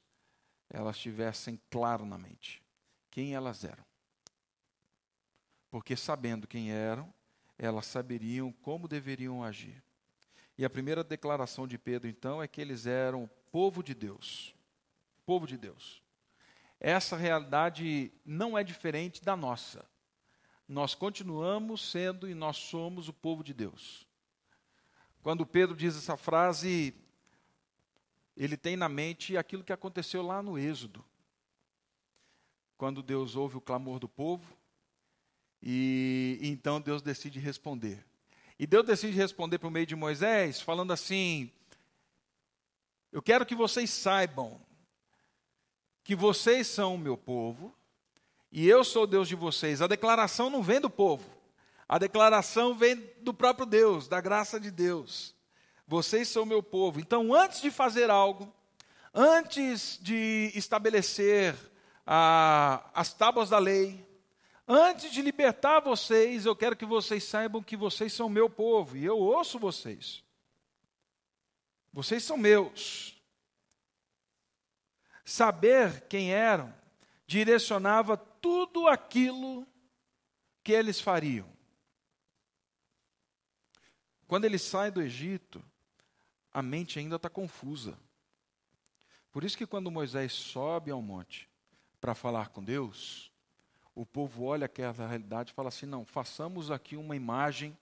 elas 0.70 0.98
tivessem 0.98 1.60
claro 1.70 2.06
na 2.06 2.18
mente 2.18 2.62
quem 3.10 3.34
elas 3.34 3.64
eram. 3.64 3.87
Porque 5.70 5.96
sabendo 5.96 6.48
quem 6.48 6.72
eram, 6.72 7.14
elas 7.58 7.86
saberiam 7.86 8.52
como 8.52 8.88
deveriam 8.88 9.44
agir. 9.44 9.84
E 10.58 10.66
a 10.66 10.70
primeira 10.70 11.04
declaração 11.04 11.68
de 11.68 11.78
Pedro, 11.78 12.10
então, 12.10 12.42
é 12.42 12.48
que 12.48 12.60
eles 12.60 12.86
eram 12.86 13.30
povo 13.52 13.84
de 13.84 13.94
Deus. 13.94 14.56
Povo 15.26 15.46
de 15.46 15.58
Deus. 15.58 16.02
Essa 16.80 17.16
realidade 17.16 18.12
não 18.26 18.58
é 18.58 18.64
diferente 18.64 19.24
da 19.24 19.36
nossa. 19.36 19.86
Nós 20.68 20.94
continuamos 20.96 21.92
sendo 21.92 22.30
e 22.30 22.34
nós 22.34 22.58
somos 22.58 23.08
o 23.08 23.14
povo 23.14 23.44
de 23.44 23.54
Deus. 23.54 24.08
Quando 25.22 25.46
Pedro 25.46 25.76
diz 25.76 25.96
essa 25.96 26.18
frase, 26.18 26.96
ele 28.36 28.58
tem 28.58 28.76
na 28.76 28.90
mente 28.90 29.38
aquilo 29.38 29.64
que 29.64 29.74
aconteceu 29.74 30.22
lá 30.22 30.42
no 30.42 30.58
Êxodo. 30.58 31.04
Quando 32.78 33.04
Deus 33.04 33.36
ouve 33.36 33.58
o 33.58 33.62
clamor 33.62 34.00
do 34.00 34.08
povo, 34.10 34.57
e 35.62 36.40
então 36.42 36.80
Deus 36.80 37.02
decide 37.02 37.40
responder. 37.40 38.06
E 38.60 38.66
Deus 38.66 38.86
decide 38.86 39.16
responder 39.16 39.60
por 39.60 39.70
meio 39.70 39.86
de 39.86 39.96
Moisés, 39.96 40.62
falando 40.62 40.92
assim: 40.94 41.52
Eu 43.12 43.22
quero 43.22 43.46
que 43.46 43.56
vocês 43.56 43.90
saibam 43.90 44.60
que 46.04 46.16
vocês 46.16 46.68
são 46.68 46.96
o 46.96 46.98
meu 46.98 47.18
povo 47.18 47.76
e 48.52 48.68
eu 48.68 48.84
sou 48.84 49.06
Deus 49.06 49.28
de 49.28 49.36
vocês. 49.36 49.82
A 49.82 49.88
declaração 49.88 50.50
não 50.50 50.64
vem 50.64 50.80
do 50.80 50.90
povo, 50.90 51.30
a 51.88 51.98
declaração 51.98 52.76
vem 52.76 52.96
do 53.22 53.34
próprio 53.34 53.66
Deus, 53.66 54.08
da 54.08 54.22
graça 54.22 54.60
de 54.60 54.72
Deus. 54.72 55.36
Vocês 55.86 56.28
são 56.30 56.46
meu 56.46 56.64
povo. 56.64 57.00
Então, 57.00 57.34
antes 57.34 57.62
de 57.62 57.70
fazer 57.70 58.10
algo, 58.10 58.54
antes 59.14 60.00
de 60.02 60.52
estabelecer 60.56 61.56
ah, 62.06 62.90
as 62.94 63.14
tábuas 63.14 63.50
da 63.50 63.60
lei, 63.60 64.07
Antes 64.68 65.14
de 65.14 65.22
libertar 65.22 65.80
vocês, 65.80 66.46
eu 66.46 66.54
quero 66.54 66.76
que 66.76 66.86
vocês 66.86 67.24
saibam 67.24 67.64
que 67.64 67.78
vocês 67.78 68.12
são 68.12 68.28
meu 68.28 68.50
povo 68.50 68.98
e 68.98 69.06
eu 69.06 69.18
ouço 69.18 69.58
vocês. 69.58 70.22
Vocês 71.94 72.22
são 72.22 72.36
meus. 72.36 73.16
Saber 75.24 76.02
quem 76.08 76.34
eram 76.34 76.76
direcionava 77.26 78.18
tudo 78.18 78.88
aquilo 78.88 79.66
que 80.64 80.74
eles 80.74 81.00
fariam. 81.00 81.48
Quando 84.28 84.44
eles 84.44 84.62
saem 84.62 84.92
do 84.92 85.02
Egito, 85.02 85.64
a 86.54 86.62
mente 86.62 87.00
ainda 87.00 87.16
está 87.16 87.30
confusa. 87.30 87.98
Por 89.32 89.46
isso 89.46 89.58
que 89.58 89.66
quando 89.66 89.90
Moisés 89.90 90.34
sobe 90.34 90.92
ao 90.92 91.02
monte 91.02 91.50
para 92.02 92.14
falar 92.14 92.50
com 92.50 92.62
Deus, 92.62 93.32
o 93.98 94.06
povo 94.06 94.44
olha 94.44 94.66
aquela 94.66 95.08
realidade 95.08 95.52
e 95.52 95.56
fala 95.56 95.70
assim: 95.70 95.88
não, 95.88 96.06
façamos 96.06 96.70
aqui 96.70 96.96
uma 96.96 97.16
imagem 97.16 97.76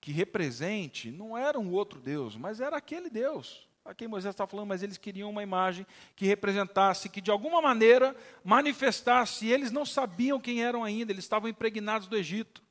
que 0.00 0.10
represente, 0.10 1.10
não 1.10 1.38
era 1.38 1.58
um 1.60 1.70
outro 1.70 2.00
Deus, 2.00 2.36
mas 2.36 2.60
era 2.60 2.76
aquele 2.76 3.08
Deus 3.08 3.68
a 3.84 3.94
quem 3.94 4.06
Moisés 4.06 4.34
está 4.34 4.46
falando, 4.46 4.68
mas 4.68 4.82
eles 4.82 4.98
queriam 4.98 5.30
uma 5.30 5.42
imagem 5.42 5.86
que 6.14 6.26
representasse, 6.26 7.08
que 7.08 7.20
de 7.20 7.30
alguma 7.30 7.62
maneira 7.62 8.14
manifestasse, 8.44 9.46
e 9.46 9.52
eles 9.52 9.72
não 9.72 9.86
sabiam 9.86 10.40
quem 10.40 10.62
eram 10.62 10.84
ainda, 10.84 11.12
eles 11.12 11.24
estavam 11.24 11.48
impregnados 11.48 12.06
do 12.06 12.16
Egito. 12.16 12.62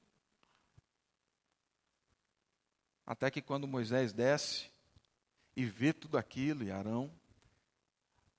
Até 3.05 3.31
que 3.31 3.41
quando 3.41 3.67
Moisés 3.67 4.13
desce 4.13 4.69
e 5.55 5.65
vê 5.65 5.91
tudo 5.91 6.17
aquilo, 6.17 6.63
e 6.63 6.71
Arão, 6.71 7.11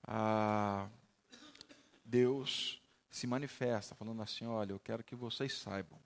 ah, 0.05 0.89
Deus 2.05 2.80
se 3.11 3.27
manifesta, 3.27 3.95
falando 3.95 4.23
assim: 4.23 4.47
olha, 4.47 4.73
eu 4.73 4.81
quero 4.81 5.05
que 5.05 5.17
vocês 5.17 5.55
saibam 5.59 5.99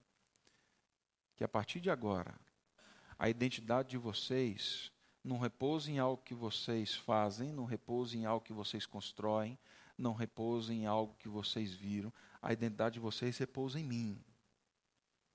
que 1.37 1.45
a 1.45 1.49
partir 1.49 1.81
de 1.81 1.91
agora, 1.91 2.35
a 3.19 3.29
identidade 3.29 3.91
de 3.91 3.99
vocês 3.99 4.93
não 5.23 5.39
repousa 5.39 5.91
em 5.91 5.99
algo 5.99 6.23
que 6.23 6.35
vocês 6.35 6.95
fazem, 6.95 7.53
não 7.53 7.65
repousa 7.65 8.17
em 8.17 8.25
algo 8.25 8.45
que 8.45 8.53
vocês 8.53 8.87
constroem, 8.87 9.59
não 9.97 10.13
repousa 10.13 10.73
em 10.73 10.87
algo 10.87 11.15
que 11.19 11.29
vocês 11.29 11.73
viram, 11.73 12.13
a 12.41 12.53
identidade 12.53 12.95
de 12.95 13.01
vocês 13.01 13.39
repousa 13.39 13.81
em 13.81 13.85
mim. 13.85 14.25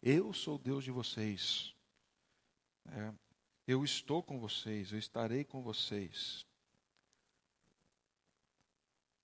Eu 0.01 0.31
sou 0.31 0.57
Deus 0.57 0.83
de 0.83 0.91
vocês. 0.91 1.75
É, 2.85 3.13
eu 3.67 3.83
estou 3.83 4.23
com 4.23 4.39
vocês, 4.39 4.91
eu 4.91 4.99
estarei 4.99 5.43
com 5.43 5.61
vocês. 5.61 6.45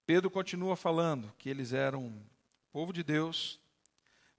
Pedro 0.05 0.29
continua 0.29 0.75
falando 0.75 1.33
que 1.37 1.49
eles 1.49 1.73
eram 1.73 2.21
povo 2.75 2.91
de 2.91 3.03
Deus, 3.03 3.57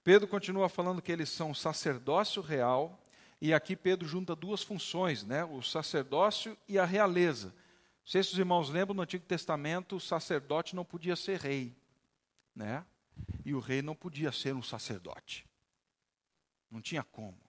Pedro 0.03 0.27
continua 0.27 0.69
falando 0.69 1.01
que 1.01 1.11
eles 1.11 1.27
são 1.27 1.55
sacerdócio 1.55 2.39
real, 2.39 3.01
e 3.41 3.51
aqui 3.51 3.75
Pedro 3.75 4.07
junta 4.07 4.35
duas 4.35 4.61
funções, 4.61 5.23
né? 5.23 5.43
o 5.43 5.63
sacerdócio 5.63 6.55
e 6.67 6.77
a 6.77 6.85
realeza. 6.85 7.47
Não 7.47 8.05
sei 8.05 8.21
se 8.21 8.33
os 8.33 8.37
irmãos 8.37 8.69
lembram, 8.69 8.93
no 8.93 9.01
Antigo 9.01 9.25
Testamento, 9.25 9.95
o 9.95 9.99
sacerdote 9.99 10.75
não 10.75 10.85
podia 10.85 11.15
ser 11.15 11.39
rei, 11.39 11.75
né? 12.55 12.85
e 13.43 13.55
o 13.55 13.59
rei 13.59 13.81
não 13.81 13.95
podia 13.95 14.31
ser 14.31 14.53
um 14.53 14.61
sacerdote. 14.61 15.43
Não 16.69 16.79
tinha 16.79 17.01
como. 17.01 17.41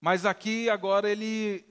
Mas 0.00 0.26
aqui 0.26 0.68
agora 0.68 1.08
ele 1.08 1.64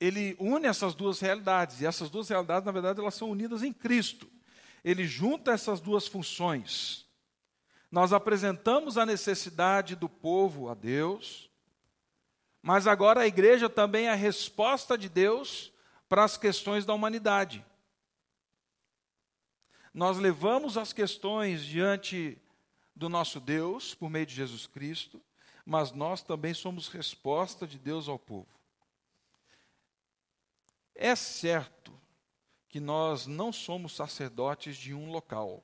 ele 0.00 0.34
une 0.40 0.66
essas 0.66 0.94
duas 0.94 1.20
realidades, 1.20 1.82
e 1.82 1.84
essas 1.84 2.08
duas 2.08 2.30
realidades, 2.30 2.64
na 2.64 2.72
verdade, 2.72 3.00
elas 3.00 3.14
são 3.14 3.28
unidas 3.28 3.62
em 3.62 3.70
Cristo. 3.70 4.31
Ele 4.84 5.06
junta 5.06 5.52
essas 5.52 5.80
duas 5.80 6.06
funções. 6.06 7.06
Nós 7.90 8.12
apresentamos 8.12 8.96
a 8.96 9.04
necessidade 9.04 9.94
do 9.94 10.08
povo 10.08 10.68
a 10.68 10.74
Deus, 10.74 11.50
mas 12.62 12.86
agora 12.86 13.20
a 13.20 13.26
igreja 13.26 13.68
também 13.68 14.06
é 14.06 14.10
a 14.10 14.14
resposta 14.14 14.96
de 14.96 15.08
Deus 15.08 15.72
para 16.08 16.24
as 16.24 16.36
questões 16.36 16.84
da 16.84 16.94
humanidade. 16.94 17.64
Nós 19.92 20.16
levamos 20.18 20.78
as 20.78 20.92
questões 20.92 21.64
diante 21.64 22.38
do 22.94 23.08
nosso 23.08 23.40
Deus 23.40 23.94
por 23.94 24.08
meio 24.08 24.24
de 24.24 24.34
Jesus 24.34 24.66
Cristo, 24.66 25.20
mas 25.66 25.92
nós 25.92 26.22
também 26.22 26.54
somos 26.54 26.88
resposta 26.88 27.66
de 27.66 27.78
Deus 27.78 28.08
ao 28.08 28.18
povo. 28.18 28.48
É 30.94 31.14
certo 31.16 31.81
que 32.72 32.80
nós 32.80 33.26
não 33.26 33.52
somos 33.52 33.94
sacerdotes 33.94 34.78
de 34.78 34.94
um 34.94 35.12
local. 35.12 35.62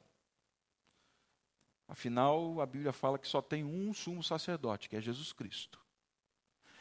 Afinal, 1.88 2.60
a 2.60 2.66
Bíblia 2.66 2.92
fala 2.92 3.18
que 3.18 3.26
só 3.26 3.40
tem 3.40 3.64
um 3.64 3.94
sumo 3.94 4.22
sacerdote, 4.22 4.90
que 4.90 4.94
é 4.96 5.00
Jesus 5.00 5.32
Cristo. 5.32 5.80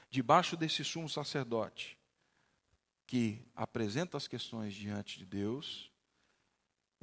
Debaixo 0.10 0.58
desse 0.58 0.84
sumo 0.84 1.08
sacerdote, 1.08 1.98
que 3.06 3.42
apresenta 3.56 4.18
as 4.18 4.28
questões 4.28 4.74
diante 4.74 5.18
de 5.18 5.26
Deus, 5.26 5.90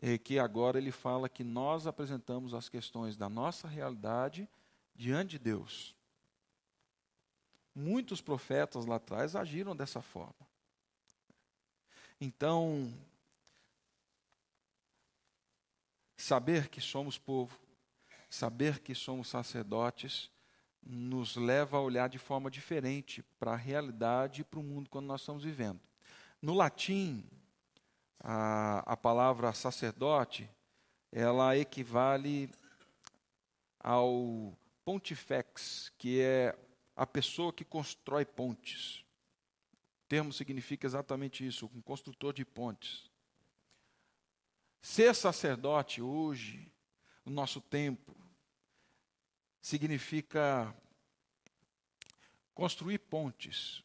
é 0.03 0.19
que 0.19 0.39
agora 0.39 0.77
ele 0.77 0.93
fala 0.93 1.27
que 1.27 1.43
nós 1.43 1.87
apresentamos 1.87 2.53
as 2.53 2.69
questões 2.69 3.17
da 3.17 3.31
nossa 3.31 3.67
realidade 3.67 4.47
diante 4.95 5.31
de 5.31 5.39
Deus. 5.39 5.97
Muitos 7.75 8.21
profetas 8.21 8.85
lá 8.85 8.97
atrás 8.97 9.35
agiram 9.35 9.75
dessa 9.75 10.03
forma. 10.03 10.47
Então, 12.21 12.93
saber 16.17 16.69
que 16.69 16.81
somos 16.81 17.19
povo, 17.19 17.59
saber 18.29 18.81
que 18.81 18.95
somos 18.95 19.29
sacerdotes, 19.29 20.31
nos 20.83 21.37
leva 21.37 21.79
a 21.79 21.81
olhar 21.81 22.09
de 22.09 22.19
forma 22.19 22.51
diferente 22.51 23.23
para 23.39 23.53
a 23.53 23.57
realidade 23.57 24.43
e 24.43 24.45
para 24.45 24.61
o 24.61 24.63
mundo 24.63 24.91
quando 24.91 25.07
nós 25.07 25.21
estamos 25.21 25.45
vivendo. 25.45 25.81
No 26.41 26.55
latim, 26.55 27.25
a, 28.21 28.81
a 28.93 28.97
palavra 28.97 29.53
sacerdote, 29.53 30.49
ela 31.11 31.57
equivale 31.57 32.51
ao 33.81 34.57
pontifex, 34.85 35.91
que 35.97 36.21
é 36.21 36.59
a 36.95 37.07
pessoa 37.07 37.53
que 37.53 37.65
constrói 37.65 38.25
pontes 38.25 39.05
termo 40.15 40.33
significa 40.33 40.87
exatamente 40.87 41.45
isso, 41.45 41.69
um 41.75 41.81
construtor 41.81 42.33
de 42.33 42.45
pontes. 42.45 43.11
Ser 44.85 45.15
sacerdote 45.15 46.03
hoje, 46.03 46.71
no 47.25 47.33
nosso 47.33 47.59
tempo, 47.59 48.15
significa 49.59 50.77
construir 52.53 52.99
pontes 52.99 53.83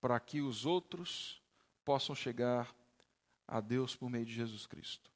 para 0.00 0.18
que 0.18 0.40
os 0.40 0.64
outros 0.64 1.42
possam 1.84 2.14
chegar 2.14 2.74
a 3.46 3.60
Deus 3.60 3.94
por 3.94 4.08
meio 4.08 4.24
de 4.24 4.32
Jesus 4.32 4.66
Cristo. 4.66 5.10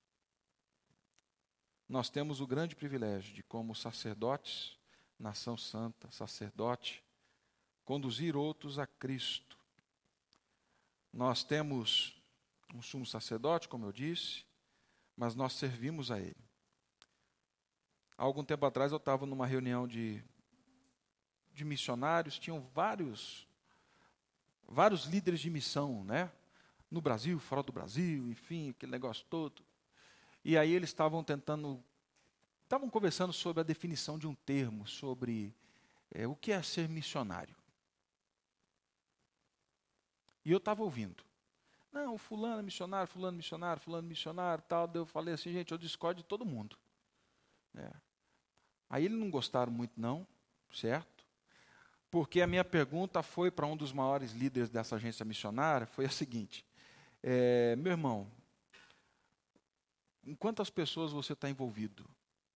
Nós 1.88 2.10
temos 2.10 2.42
o 2.42 2.46
grande 2.46 2.76
privilégio 2.76 3.34
de, 3.34 3.42
como 3.42 3.74
sacerdotes, 3.74 4.76
nação 5.18 5.56
santa, 5.56 6.10
sacerdote, 6.10 7.02
conduzir 7.82 8.36
outros 8.36 8.78
a 8.78 8.86
Cristo 8.86 9.54
nós 11.14 11.44
temos 11.44 12.20
um 12.74 12.82
sumo 12.82 13.06
sacerdote, 13.06 13.68
como 13.68 13.86
eu 13.86 13.92
disse, 13.92 14.44
mas 15.16 15.34
nós 15.34 15.52
servimos 15.54 16.10
a 16.10 16.18
ele. 16.18 16.44
Há 18.16 18.22
algum 18.22 18.44
tempo 18.44 18.64
atrás 18.64 18.92
eu 18.92 18.98
estava 18.98 19.26
numa 19.26 19.46
reunião 19.46 19.86
de, 19.86 20.22
de 21.52 21.64
missionários, 21.64 22.38
tinham 22.38 22.60
vários, 22.60 23.48
vários 24.68 25.04
líderes 25.04 25.40
de 25.40 25.50
missão, 25.50 26.04
né? 26.04 26.30
No 26.90 27.00
Brasil, 27.00 27.38
fora 27.40 27.62
do 27.62 27.72
Brasil, 27.72 28.30
enfim, 28.30 28.70
aquele 28.70 28.92
negócio 28.92 29.26
todo. 29.28 29.64
E 30.44 30.56
aí 30.56 30.72
eles 30.72 30.90
estavam 30.90 31.24
tentando, 31.24 31.82
estavam 32.62 32.88
conversando 32.88 33.32
sobre 33.32 33.60
a 33.60 33.64
definição 33.64 34.18
de 34.18 34.28
um 34.28 34.34
termo, 34.34 34.86
sobre 34.86 35.54
é, 36.10 36.26
o 36.26 36.36
que 36.36 36.52
é 36.52 36.62
ser 36.62 36.88
missionário. 36.88 37.56
E 40.44 40.52
eu 40.52 40.58
estava 40.58 40.82
ouvindo. 40.82 41.24
Não, 41.94 42.18
fulano 42.18 42.58
é 42.58 42.62
missionário, 42.62 43.06
fulano 43.06 43.36
é 43.36 43.38
missionário, 43.38 43.80
fulano 43.80 44.04
é 44.04 44.08
missionário, 44.08 44.64
tal. 44.66 44.90
Eu 44.92 45.06
falei 45.06 45.32
assim, 45.32 45.52
gente, 45.52 45.70
eu 45.70 45.78
discordo 45.78 46.20
de 46.20 46.26
todo 46.26 46.44
mundo. 46.44 46.76
É. 47.72 47.88
Aí 48.90 49.04
eles 49.04 49.16
não 49.16 49.30
gostaram 49.30 49.70
muito 49.70 49.92
não, 49.96 50.26
certo? 50.72 51.24
Porque 52.10 52.42
a 52.42 52.48
minha 52.48 52.64
pergunta 52.64 53.22
foi 53.22 53.48
para 53.48 53.64
um 53.66 53.76
dos 53.76 53.92
maiores 53.92 54.32
líderes 54.32 54.68
dessa 54.68 54.96
agência 54.96 55.24
missionária, 55.24 55.86
foi 55.86 56.04
a 56.04 56.10
seguinte, 56.10 56.66
é, 57.22 57.76
meu 57.76 57.92
irmão, 57.92 58.28
em 60.24 60.34
quantas 60.34 60.70
pessoas 60.70 61.12
você 61.12 61.32
está 61.32 61.48
envolvido? 61.48 62.04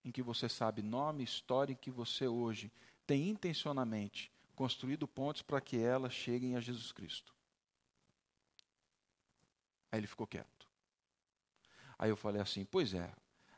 Em 0.05 0.11
que 0.11 0.23
você 0.23 0.49
sabe 0.49 0.83
nome, 0.83 1.23
história, 1.23 1.73
em 1.73 1.77
que 1.77 1.93
você 1.93 2.27
hoje 2.27 2.73
tem 3.07 3.29
intencionalmente 3.29 4.33
construído 4.57 5.07
pontes 5.07 5.43
para 5.43 5.61
que 5.61 5.79
elas 5.79 6.13
cheguem 6.13 6.57
a 6.57 6.61
Jesus 6.61 6.91
Cristo? 6.91 7.38
Aí 9.91 10.01
ele 10.01 10.07
ficou 10.07 10.27
quieto. 10.27 10.69
Aí 11.99 12.11
eu 12.11 12.17
falei 12.17 12.41
assim: 12.41 12.65
Pois 12.65 12.95
é, 12.95 13.11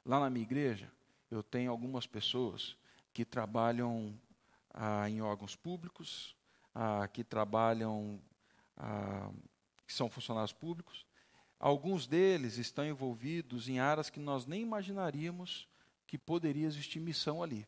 lá 0.05 0.21
na 0.21 0.31
minha 0.31 0.45
igreja 0.45 0.91
eu 1.31 1.43
tenho 1.43 1.71
algumas 1.71 2.07
pessoas 2.07 2.77
que 3.13 3.25
trabalham 3.25 4.19
ah, 4.73 5.09
em 5.09 5.21
órgãos 5.21 5.55
públicos, 5.55 6.37
ah, 6.75 7.09
que 7.09 7.23
trabalham, 7.23 8.21
ah, 8.77 9.31
que 9.87 9.93
são 9.93 10.09
funcionários 10.09 10.53
públicos. 10.53 11.07
Alguns 11.59 12.07
deles 12.07 12.57
estão 12.57 12.87
envolvidos 12.87 13.69
em 13.69 13.79
áreas 13.79 14.09
que 14.09 14.19
nós 14.19 14.47
nem 14.47 14.63
imaginaríamos 14.63 15.69
que 16.07 16.17
poderia 16.17 16.67
existir 16.67 16.99
missão 16.99 17.43
ali. 17.43 17.67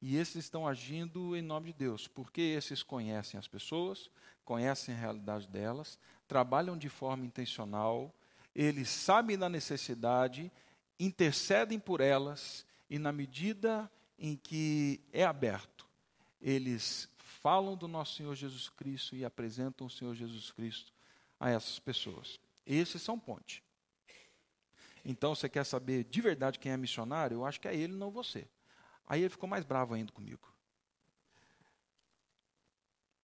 E 0.00 0.16
esses 0.16 0.44
estão 0.44 0.66
agindo 0.66 1.36
em 1.36 1.42
nome 1.42 1.72
de 1.72 1.78
Deus, 1.78 2.06
porque 2.06 2.40
esses 2.40 2.82
conhecem 2.82 3.38
as 3.38 3.48
pessoas, 3.48 4.10
conhecem 4.44 4.94
a 4.94 4.98
realidade 4.98 5.48
delas, 5.48 5.98
trabalham 6.26 6.78
de 6.78 6.88
forma 6.88 7.26
intencional, 7.26 8.14
eles 8.54 8.88
sabem 8.88 9.36
da 9.36 9.48
necessidade, 9.48 10.52
intercedem 10.98 11.78
por 11.78 12.00
elas, 12.00 12.64
e 12.88 12.98
na 12.98 13.12
medida 13.12 13.90
em 14.18 14.36
que 14.36 15.00
é 15.12 15.24
aberto, 15.24 15.86
eles 16.40 17.08
falam 17.16 17.76
do 17.76 17.86
nosso 17.86 18.14
Senhor 18.14 18.34
Jesus 18.34 18.68
Cristo 18.68 19.16
e 19.16 19.24
apresentam 19.24 19.86
o 19.86 19.90
Senhor 19.90 20.14
Jesus 20.14 20.50
Cristo 20.50 20.92
a 21.38 21.50
essas 21.50 21.78
pessoas. 21.78 22.40
Esses 22.66 23.02
são 23.02 23.18
ponte. 23.18 23.62
Então, 25.04 25.34
você 25.34 25.48
quer 25.48 25.64
saber 25.64 26.04
de 26.04 26.20
verdade 26.20 26.58
quem 26.58 26.72
é 26.72 26.76
missionário? 26.76 27.36
Eu 27.36 27.44
acho 27.44 27.60
que 27.60 27.68
é 27.68 27.74
ele, 27.74 27.94
não 27.94 28.10
você. 28.10 28.46
Aí 29.08 29.22
ele 29.22 29.30
ficou 29.30 29.48
mais 29.48 29.64
bravo 29.64 29.94
ainda 29.94 30.12
comigo. 30.12 30.52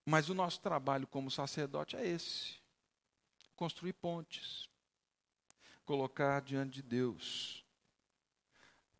Mas 0.03 0.29
o 0.29 0.33
nosso 0.33 0.59
trabalho 0.59 1.05
como 1.05 1.29
sacerdote 1.29 1.95
é 1.95 2.05
esse: 2.05 2.55
construir 3.55 3.93
pontes, 3.93 4.67
colocar 5.85 6.41
diante 6.41 6.75
de 6.75 6.81
Deus. 6.81 7.63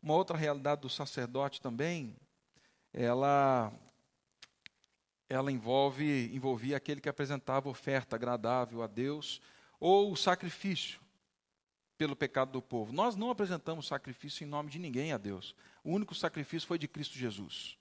Uma 0.01 0.13
outra 0.13 0.37
realidade 0.37 0.81
do 0.81 0.89
sacerdote 0.89 1.59
também, 1.59 2.15
ela 2.93 3.73
ela 5.27 5.51
envolve 5.51 6.31
envolvia 6.35 6.77
aquele 6.77 7.01
que 7.01 7.09
apresentava 7.09 7.67
oferta 7.67 8.15
agradável 8.15 8.83
a 8.83 8.87
Deus 8.87 9.41
ou 9.79 10.11
o 10.11 10.15
sacrifício 10.15 11.01
pelo 11.97 12.15
pecado 12.15 12.51
do 12.51 12.61
povo. 12.61 12.93
Nós 12.93 13.15
não 13.15 13.31
apresentamos 13.31 13.87
sacrifício 13.87 14.43
em 14.43 14.47
nome 14.47 14.69
de 14.69 14.77
ninguém 14.77 15.13
a 15.13 15.17
Deus. 15.17 15.55
O 15.85 15.91
único 15.91 16.15
sacrifício 16.15 16.67
foi 16.67 16.79
de 16.79 16.87
Cristo 16.87 17.15
Jesus. 17.15 17.77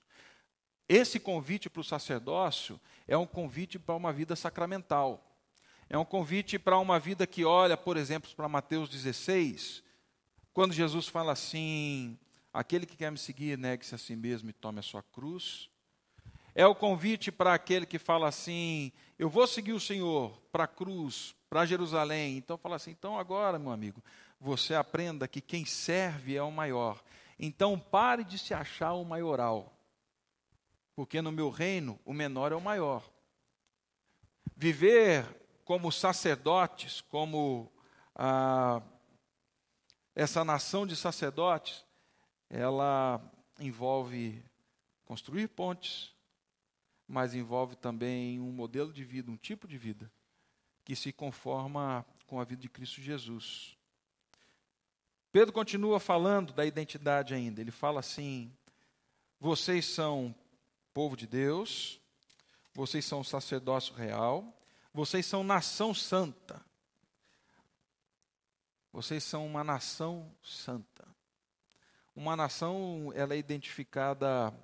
Esse 0.86 1.18
convite 1.18 1.70
para 1.70 1.80
o 1.80 1.84
sacerdócio 1.84 2.78
é 3.08 3.16
um 3.16 3.26
convite 3.26 3.78
para 3.78 3.94
uma 3.94 4.12
vida 4.12 4.36
sacramental. 4.36 5.34
É 5.88 5.96
um 5.96 6.04
convite 6.04 6.58
para 6.58 6.78
uma 6.78 7.00
vida 7.00 7.26
que 7.26 7.46
olha, 7.46 7.78
por 7.78 7.96
exemplo, 7.96 8.30
para 8.36 8.46
Mateus 8.46 8.90
16, 8.90 9.82
quando 10.52 10.74
Jesus 10.74 11.08
fala 11.08 11.32
assim: 11.32 12.18
aquele 12.52 12.84
que 12.84 12.94
quer 12.94 13.10
me 13.10 13.16
seguir, 13.16 13.56
negue-se 13.56 13.94
a 13.94 13.98
si 13.98 14.14
mesmo 14.14 14.50
e 14.50 14.52
tome 14.52 14.80
a 14.80 14.82
sua 14.82 15.02
cruz. 15.02 15.70
É 16.54 16.66
o 16.66 16.74
convite 16.74 17.32
para 17.32 17.54
aquele 17.54 17.86
que 17.86 17.98
fala 17.98 18.28
assim: 18.28 18.92
eu 19.18 19.30
vou 19.30 19.46
seguir 19.46 19.72
o 19.72 19.80
Senhor 19.80 20.38
para 20.52 20.64
a 20.64 20.68
cruz, 20.68 21.34
para 21.48 21.64
Jerusalém. 21.64 22.36
Então 22.36 22.58
fala 22.58 22.76
assim: 22.76 22.90
então 22.90 23.18
agora, 23.18 23.58
meu 23.58 23.72
amigo, 23.72 24.04
você 24.38 24.74
aprenda 24.74 25.26
que 25.26 25.40
quem 25.40 25.64
serve 25.64 26.36
é 26.36 26.42
o 26.42 26.52
maior. 26.52 27.02
Então 27.38 27.78
pare 27.78 28.24
de 28.24 28.38
se 28.38 28.54
achar 28.54 28.92
o 28.94 29.04
maioral, 29.04 29.76
porque 30.94 31.20
no 31.20 31.32
meu 31.32 31.50
reino 31.50 31.98
o 32.04 32.12
menor 32.12 32.52
é 32.52 32.54
o 32.54 32.60
maior. 32.60 33.08
Viver 34.56 35.24
como 35.64 35.90
sacerdotes, 35.90 37.00
como 37.00 37.72
ah, 38.14 38.82
essa 40.14 40.44
nação 40.44 40.86
de 40.86 40.94
sacerdotes, 40.94 41.84
ela 42.48 43.20
envolve 43.58 44.44
construir 45.04 45.48
pontes, 45.48 46.14
mas 47.06 47.34
envolve 47.34 47.76
também 47.76 48.40
um 48.40 48.52
modelo 48.52 48.92
de 48.92 49.04
vida, 49.04 49.30
um 49.30 49.36
tipo 49.36 49.66
de 49.66 49.76
vida 49.76 50.10
que 50.84 50.94
se 50.94 51.12
conforma 51.12 52.04
com 52.26 52.38
a 52.38 52.44
vida 52.44 52.62
de 52.62 52.68
Cristo 52.68 53.00
Jesus. 53.00 53.76
Pedro 55.34 55.52
continua 55.52 55.98
falando 55.98 56.52
da 56.52 56.64
identidade 56.64 57.34
ainda. 57.34 57.60
Ele 57.60 57.72
fala 57.72 57.98
assim: 57.98 58.56
vocês 59.40 59.84
são 59.84 60.32
povo 60.92 61.16
de 61.16 61.26
Deus, 61.26 62.00
vocês 62.72 63.04
são 63.04 63.24
sacerdócio 63.24 63.96
real, 63.96 64.56
vocês 64.92 65.26
são 65.26 65.42
nação 65.42 65.92
santa. 65.92 66.64
Vocês 68.92 69.24
são 69.24 69.44
uma 69.44 69.64
nação 69.64 70.32
santa. 70.40 71.04
Uma 72.14 72.36
nação, 72.36 73.10
ela 73.12 73.34
é 73.34 73.36
identificada 73.36 74.54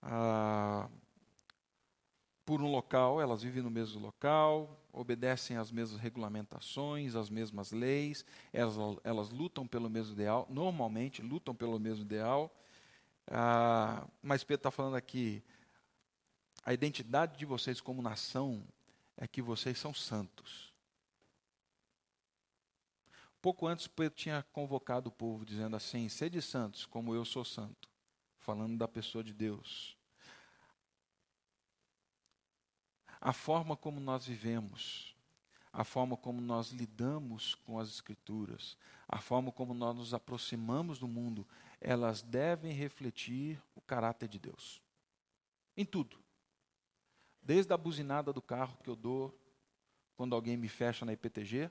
ah, 0.00 0.88
por 2.46 2.62
um 2.62 2.70
local, 2.70 3.20
elas 3.20 3.42
vivem 3.42 3.60
no 3.60 3.72
mesmo 3.72 4.00
local, 4.00 4.80
obedecem 4.94 5.56
às 5.56 5.70
mesmas 5.70 6.00
regulamentações, 6.00 7.14
às 7.14 7.28
mesmas 7.28 7.72
leis, 7.72 8.24
elas, 8.52 8.76
elas 9.02 9.30
lutam 9.30 9.66
pelo 9.66 9.90
mesmo 9.90 10.14
ideal, 10.14 10.46
normalmente 10.48 11.20
lutam 11.20 11.54
pelo 11.54 11.78
mesmo 11.78 12.04
ideal. 12.04 12.54
Ah, 13.26 14.06
mas 14.22 14.44
Pedro 14.44 14.60
está 14.60 14.70
falando 14.70 14.96
aqui, 14.96 15.42
a 16.64 16.72
identidade 16.72 17.36
de 17.36 17.44
vocês 17.44 17.80
como 17.80 18.00
nação 18.00 18.62
é 19.16 19.26
que 19.26 19.42
vocês 19.42 19.78
são 19.78 19.92
santos. 19.92 20.72
Pouco 23.42 23.66
antes, 23.66 23.86
Pedro 23.86 24.16
tinha 24.16 24.42
convocado 24.52 25.10
o 25.10 25.12
povo, 25.12 25.44
dizendo 25.44 25.76
assim: 25.76 26.08
sede 26.08 26.40
santos, 26.40 26.86
como 26.86 27.14
eu 27.14 27.24
sou 27.26 27.44
santo, 27.44 27.90
falando 28.38 28.78
da 28.78 28.88
pessoa 28.88 29.22
de 29.22 29.34
Deus. 29.34 29.93
A 33.24 33.32
forma 33.32 33.74
como 33.74 34.00
nós 34.00 34.26
vivemos, 34.26 35.16
a 35.72 35.82
forma 35.82 36.14
como 36.14 36.42
nós 36.42 36.72
lidamos 36.72 37.54
com 37.54 37.78
as 37.78 37.88
Escrituras, 37.88 38.76
a 39.08 39.18
forma 39.18 39.50
como 39.50 39.72
nós 39.72 39.96
nos 39.96 40.12
aproximamos 40.12 40.98
do 40.98 41.08
mundo, 41.08 41.48
elas 41.80 42.20
devem 42.20 42.70
refletir 42.74 43.58
o 43.74 43.80
caráter 43.80 44.28
de 44.28 44.38
Deus. 44.38 44.82
Em 45.74 45.86
tudo. 45.86 46.22
Desde 47.40 47.72
a 47.72 47.78
buzinada 47.78 48.30
do 48.30 48.42
carro 48.42 48.76
que 48.84 48.90
eu 48.90 48.94
dou 48.94 49.34
quando 50.16 50.34
alguém 50.34 50.58
me 50.58 50.68
fecha 50.68 51.06
na 51.06 51.14
IPTG, 51.14 51.70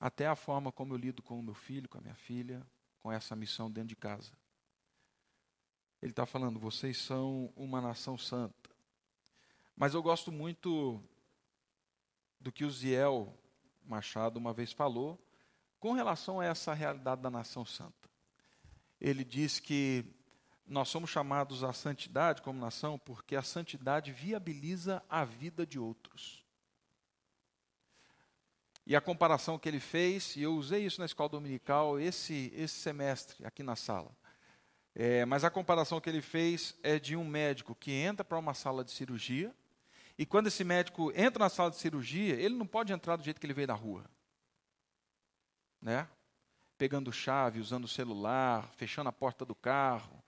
até 0.00 0.26
a 0.26 0.34
forma 0.34 0.72
como 0.72 0.94
eu 0.94 0.96
lido 0.96 1.22
com 1.22 1.38
o 1.38 1.42
meu 1.42 1.54
filho, 1.54 1.86
com 1.86 1.98
a 1.98 2.00
minha 2.00 2.14
filha, 2.14 2.66
com 3.02 3.12
essa 3.12 3.36
missão 3.36 3.70
dentro 3.70 3.88
de 3.88 3.96
casa. 3.96 4.32
Ele 6.00 6.12
está 6.12 6.24
falando, 6.24 6.58
vocês 6.58 6.96
são 6.96 7.52
uma 7.54 7.78
nação 7.78 8.16
santa. 8.16 8.69
Mas 9.80 9.94
eu 9.94 10.02
gosto 10.02 10.30
muito 10.30 11.02
do 12.38 12.52
que 12.52 12.66
o 12.66 12.70
Ziel 12.70 13.34
Machado 13.82 14.36
uma 14.36 14.52
vez 14.52 14.72
falou 14.72 15.18
com 15.78 15.94
relação 15.94 16.38
a 16.38 16.44
essa 16.44 16.74
realidade 16.74 17.22
da 17.22 17.30
nação 17.30 17.64
santa. 17.64 18.10
Ele 19.00 19.24
diz 19.24 19.58
que 19.58 20.04
nós 20.66 20.90
somos 20.90 21.08
chamados 21.08 21.64
à 21.64 21.72
santidade 21.72 22.42
como 22.42 22.60
nação 22.60 22.98
porque 22.98 23.34
a 23.34 23.42
santidade 23.42 24.12
viabiliza 24.12 25.02
a 25.08 25.24
vida 25.24 25.66
de 25.66 25.78
outros. 25.78 26.44
E 28.86 28.94
a 28.94 29.00
comparação 29.00 29.58
que 29.58 29.66
ele 29.66 29.80
fez, 29.80 30.36
e 30.36 30.42
eu 30.42 30.56
usei 30.56 30.84
isso 30.84 31.00
na 31.00 31.06
escola 31.06 31.30
dominical 31.30 31.98
esse, 31.98 32.52
esse 32.54 32.74
semestre 32.74 33.46
aqui 33.46 33.62
na 33.62 33.76
sala. 33.76 34.14
É, 34.94 35.24
mas 35.24 35.42
a 35.42 35.48
comparação 35.48 36.02
que 36.02 36.10
ele 36.10 36.20
fez 36.20 36.76
é 36.82 36.98
de 36.98 37.16
um 37.16 37.24
médico 37.24 37.74
que 37.74 37.92
entra 37.92 38.22
para 38.22 38.38
uma 38.38 38.52
sala 38.52 38.84
de 38.84 38.90
cirurgia, 38.90 39.54
e 40.20 40.26
quando 40.26 40.48
esse 40.48 40.62
médico 40.62 41.10
entra 41.16 41.44
na 41.44 41.48
sala 41.48 41.70
de 41.70 41.78
cirurgia, 41.78 42.34
ele 42.34 42.54
não 42.54 42.66
pode 42.66 42.92
entrar 42.92 43.16
do 43.16 43.24
jeito 43.24 43.40
que 43.40 43.46
ele 43.46 43.54
veio 43.54 43.68
da 43.68 43.72
rua. 43.72 44.04
Né? 45.80 46.06
Pegando 46.76 47.10
chave, 47.10 47.58
usando 47.58 47.84
o 47.84 47.88
celular, 47.88 48.70
fechando 48.74 49.08
a 49.08 49.12
porta 49.12 49.46
do 49.46 49.54
carro, 49.54 50.22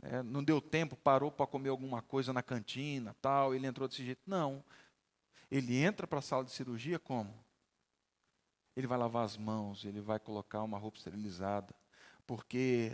é, 0.00 0.22
não 0.22 0.44
deu 0.44 0.60
tempo, 0.60 0.94
parou 0.94 1.32
para 1.32 1.48
comer 1.48 1.70
alguma 1.70 2.00
coisa 2.00 2.32
na 2.32 2.44
cantina, 2.44 3.12
tal, 3.20 3.52
ele 3.52 3.66
entrou 3.66 3.88
desse 3.88 4.04
jeito. 4.04 4.22
Não. 4.24 4.64
Ele 5.50 5.78
entra 5.78 6.06
para 6.06 6.20
a 6.20 6.22
sala 6.22 6.44
de 6.44 6.52
cirurgia 6.52 7.00
como? 7.00 7.34
Ele 8.76 8.86
vai 8.86 8.96
lavar 8.96 9.24
as 9.24 9.36
mãos, 9.36 9.84
ele 9.84 10.00
vai 10.00 10.20
colocar 10.20 10.62
uma 10.62 10.78
roupa 10.78 10.98
esterilizada, 10.98 11.74
porque 12.24 12.92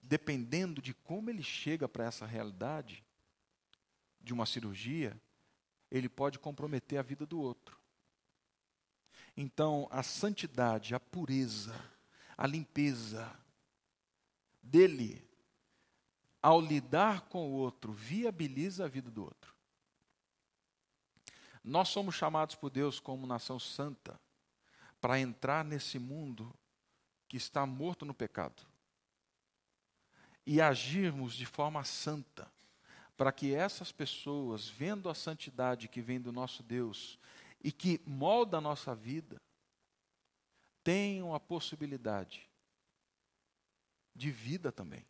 dependendo 0.00 0.80
de 0.80 0.94
como 0.94 1.28
ele 1.28 1.42
chega 1.42 1.86
para 1.86 2.06
essa 2.06 2.24
realidade 2.24 3.04
de 4.22 4.32
uma 4.32 4.46
cirurgia, 4.46 5.20
ele 5.90 6.08
pode 6.08 6.38
comprometer 6.38 6.98
a 6.98 7.02
vida 7.02 7.26
do 7.26 7.40
outro. 7.40 7.78
Então, 9.36 9.86
a 9.90 10.02
santidade, 10.02 10.94
a 10.94 11.00
pureza, 11.00 11.74
a 12.36 12.46
limpeza 12.46 13.30
dele 14.62 15.26
ao 16.42 16.60
lidar 16.60 17.22
com 17.22 17.48
o 17.48 17.52
outro, 17.52 17.92
viabiliza 17.92 18.84
a 18.84 18.88
vida 18.88 19.10
do 19.10 19.24
outro. 19.24 19.54
Nós 21.62 21.88
somos 21.88 22.14
chamados 22.14 22.54
por 22.54 22.70
Deus 22.70 23.00
como 23.00 23.26
nação 23.26 23.58
santa 23.58 24.20
para 25.00 25.18
entrar 25.18 25.64
nesse 25.64 25.98
mundo 25.98 26.54
que 27.28 27.36
está 27.36 27.66
morto 27.66 28.04
no 28.04 28.14
pecado 28.14 28.64
e 30.46 30.60
agirmos 30.60 31.34
de 31.34 31.44
forma 31.44 31.82
santa, 31.82 32.48
para 33.16 33.32
que 33.32 33.54
essas 33.54 33.92
pessoas, 33.92 34.68
vendo 34.68 35.08
a 35.08 35.14
santidade 35.14 35.88
que 35.88 36.00
vem 36.00 36.20
do 36.20 36.32
nosso 36.32 36.62
Deus 36.62 37.18
e 37.62 37.72
que 37.72 38.00
molda 38.06 38.58
a 38.58 38.60
nossa 38.60 38.94
vida, 38.94 39.40
tenham 40.84 41.34
a 41.34 41.40
possibilidade 41.40 42.48
de 44.14 44.30
vida 44.30 44.70
também 44.70 45.04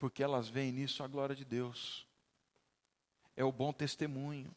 porque 0.00 0.22
elas 0.22 0.48
veem 0.48 0.72
nisso 0.72 1.04
a 1.04 1.06
glória 1.06 1.36
de 1.36 1.44
Deus. 1.44 2.08
É 3.36 3.44
o 3.44 3.52
bom 3.52 3.70
testemunho. 3.70 4.50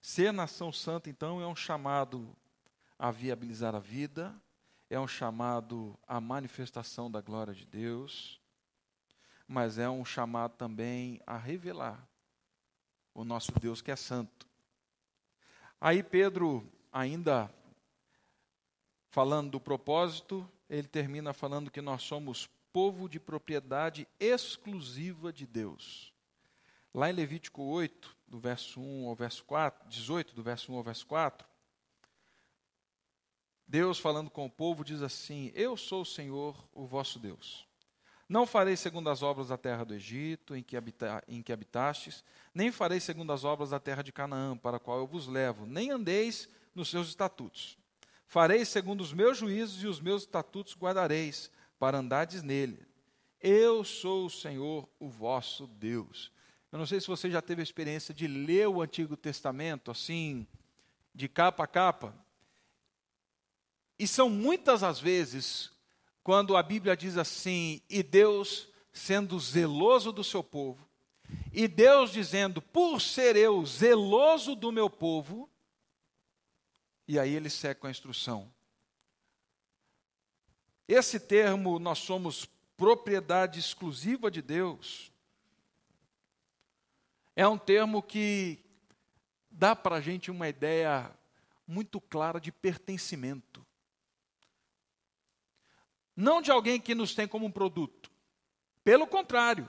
Ser 0.00 0.32
nação 0.32 0.72
santa, 0.72 1.10
então, 1.10 1.40
é 1.40 1.46
um 1.46 1.54
chamado 1.54 2.34
a 2.98 3.10
viabilizar 3.10 3.74
a 3.74 3.78
vida, 3.78 4.34
é 4.88 4.98
um 4.98 5.06
chamado 5.06 5.98
à 6.06 6.18
manifestação 6.18 7.10
da 7.10 7.20
glória 7.20 7.52
de 7.52 7.66
Deus, 7.66 8.40
mas 9.46 9.78
é 9.78 9.88
um 9.88 10.04
chamado 10.04 10.56
também 10.56 11.20
a 11.26 11.36
revelar 11.36 12.08
o 13.16 13.24
nosso 13.24 13.50
Deus 13.58 13.80
que 13.80 13.90
é 13.90 13.96
santo. 13.96 14.46
Aí 15.80 16.02
Pedro, 16.02 16.70
ainda 16.92 17.50
falando 19.08 19.52
do 19.52 19.60
propósito, 19.60 20.48
ele 20.68 20.86
termina 20.86 21.32
falando 21.32 21.70
que 21.70 21.80
nós 21.80 22.02
somos 22.02 22.46
povo 22.74 23.08
de 23.08 23.18
propriedade 23.18 24.06
exclusiva 24.20 25.32
de 25.32 25.46
Deus. 25.46 26.12
Lá 26.92 27.08
em 27.08 27.14
Levítico 27.14 27.62
8, 27.62 28.14
do 28.28 28.38
verso 28.38 28.80
1 28.80 29.08
ao 29.08 29.14
verso 29.14 29.42
4, 29.44 29.88
18, 29.88 30.34
do 30.34 30.42
verso 30.42 30.70
1 30.70 30.76
ao 30.76 30.82
verso 30.82 31.06
4, 31.06 31.48
Deus 33.66 33.98
falando 33.98 34.30
com 34.30 34.44
o 34.44 34.50
povo 34.50 34.84
diz 34.84 35.00
assim: 35.00 35.50
Eu 35.54 35.74
sou 35.76 36.02
o 36.02 36.06
Senhor, 36.06 36.68
o 36.72 36.86
vosso 36.86 37.18
Deus. 37.18 37.65
Não 38.28 38.46
farei 38.46 38.76
segundo 38.76 39.08
as 39.08 39.22
obras 39.22 39.48
da 39.48 39.56
terra 39.56 39.84
do 39.84 39.94
Egito, 39.94 40.56
em 40.56 40.62
que, 40.62 40.76
habita, 40.76 41.22
em 41.28 41.42
que 41.42 41.52
habitastes, 41.52 42.24
nem 42.52 42.72
farei 42.72 42.98
segundo 42.98 43.32
as 43.32 43.44
obras 43.44 43.70
da 43.70 43.78
terra 43.78 44.02
de 44.02 44.12
Canaã, 44.12 44.56
para 44.56 44.78
a 44.78 44.80
qual 44.80 44.98
eu 44.98 45.06
vos 45.06 45.28
levo, 45.28 45.64
nem 45.64 45.90
andeis 45.92 46.48
nos 46.74 46.88
seus 46.88 47.08
estatutos. 47.08 47.78
Farei 48.26 48.64
segundo 48.64 49.00
os 49.00 49.12
meus 49.12 49.38
juízos 49.38 49.82
e 49.82 49.86
os 49.86 50.00
meus 50.00 50.22
estatutos 50.22 50.76
guardareis, 50.76 51.50
para 51.78 51.98
andardes 51.98 52.42
nele. 52.42 52.84
Eu 53.40 53.84
sou 53.84 54.26
o 54.26 54.30
Senhor, 54.30 54.88
o 54.98 55.08
vosso 55.08 55.66
Deus. 55.66 56.32
Eu 56.72 56.78
não 56.78 56.86
sei 56.86 57.00
se 57.00 57.06
você 57.06 57.30
já 57.30 57.40
teve 57.40 57.62
a 57.62 57.62
experiência 57.62 58.12
de 58.12 58.26
ler 58.26 58.66
o 58.66 58.82
Antigo 58.82 59.16
Testamento 59.16 59.90
assim, 59.90 60.46
de 61.14 61.28
capa 61.28 61.64
a 61.64 61.66
capa. 61.66 62.14
E 63.98 64.06
são 64.06 64.28
muitas 64.28 64.82
as 64.82 64.98
vezes 64.98 65.70
quando 66.26 66.56
a 66.56 66.62
Bíblia 66.64 66.96
diz 66.96 67.16
assim: 67.16 67.80
e 67.88 68.02
Deus 68.02 68.68
sendo 68.92 69.38
zeloso 69.38 70.10
do 70.10 70.24
seu 70.24 70.42
povo, 70.42 70.84
e 71.52 71.68
Deus 71.68 72.10
dizendo, 72.10 72.60
por 72.60 73.00
ser 73.00 73.36
eu 73.36 73.64
zeloso 73.64 74.56
do 74.56 74.72
meu 74.72 74.90
povo, 74.90 75.48
e 77.06 77.16
aí 77.16 77.32
ele 77.32 77.48
segue 77.48 77.78
com 77.78 77.86
a 77.86 77.92
instrução. 77.92 78.52
Esse 80.88 81.20
termo, 81.20 81.78
nós 81.78 81.98
somos 81.98 82.44
propriedade 82.76 83.60
exclusiva 83.60 84.28
de 84.28 84.42
Deus, 84.42 85.12
é 87.36 87.46
um 87.46 87.56
termo 87.56 88.02
que 88.02 88.58
dá 89.48 89.76
para 89.76 89.94
a 89.94 90.00
gente 90.00 90.28
uma 90.28 90.48
ideia 90.48 91.08
muito 91.68 92.00
clara 92.00 92.40
de 92.40 92.50
pertencimento. 92.50 93.65
Não 96.16 96.40
de 96.40 96.50
alguém 96.50 96.80
que 96.80 96.94
nos 96.94 97.14
tem 97.14 97.28
como 97.28 97.46
um 97.46 97.50
produto. 97.50 98.10
Pelo 98.82 99.06
contrário. 99.06 99.68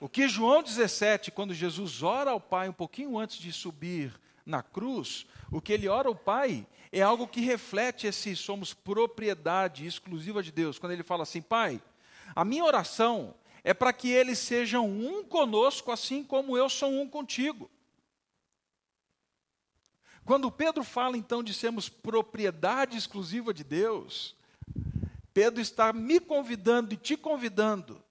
O 0.00 0.08
que 0.08 0.28
João 0.28 0.62
17, 0.62 1.30
quando 1.30 1.54
Jesus 1.54 2.02
ora 2.02 2.32
ao 2.32 2.40
Pai 2.40 2.68
um 2.68 2.72
pouquinho 2.72 3.16
antes 3.16 3.38
de 3.38 3.52
subir 3.52 4.20
na 4.44 4.60
cruz, 4.60 5.26
o 5.50 5.60
que 5.60 5.72
ele 5.72 5.86
ora 5.86 6.08
ao 6.08 6.16
Pai 6.16 6.66
é 6.90 7.00
algo 7.00 7.28
que 7.28 7.40
reflete 7.40 8.06
esse 8.06 8.34
somos 8.34 8.74
propriedade 8.74 9.86
exclusiva 9.86 10.42
de 10.42 10.50
Deus. 10.50 10.78
Quando 10.78 10.92
ele 10.92 11.04
fala 11.04 11.22
assim, 11.22 11.40
Pai, 11.40 11.80
a 12.34 12.44
minha 12.44 12.64
oração 12.64 13.34
é 13.62 13.72
para 13.72 13.92
que 13.92 14.10
eles 14.10 14.38
sejam 14.40 14.88
um 14.88 15.22
conosco, 15.22 15.92
assim 15.92 16.24
como 16.24 16.56
eu 16.56 16.68
sou 16.68 16.90
um 16.90 17.08
contigo. 17.08 17.70
Quando 20.24 20.50
Pedro 20.50 20.84
fala 20.84 21.16
então 21.16 21.42
de 21.42 21.54
sermos 21.54 21.88
propriedade 21.88 22.96
exclusiva 22.96 23.54
de 23.54 23.64
Deus, 23.64 24.36
Pedro 25.32 25.60
está 25.60 25.92
me 25.92 26.20
convidando 26.20 26.94
e 26.94 26.96
te 26.96 27.16
convidando 27.16 28.02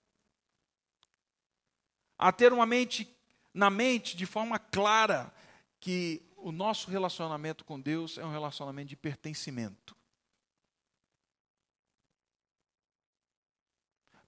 a 2.17 2.32
ter 2.32 2.53
uma 2.53 2.65
mente 2.65 3.07
na 3.53 3.69
mente 3.69 4.15
de 4.15 4.26
forma 4.26 4.57
clara 4.57 5.34
que 5.80 6.22
o 6.38 6.51
nosso 6.51 6.89
relacionamento 6.89 7.65
com 7.65 7.80
Deus 7.80 8.17
é 8.17 8.26
um 8.26 8.32
relacionamento 8.32 8.89
de 8.89 8.95
pertencimento. 8.95 9.95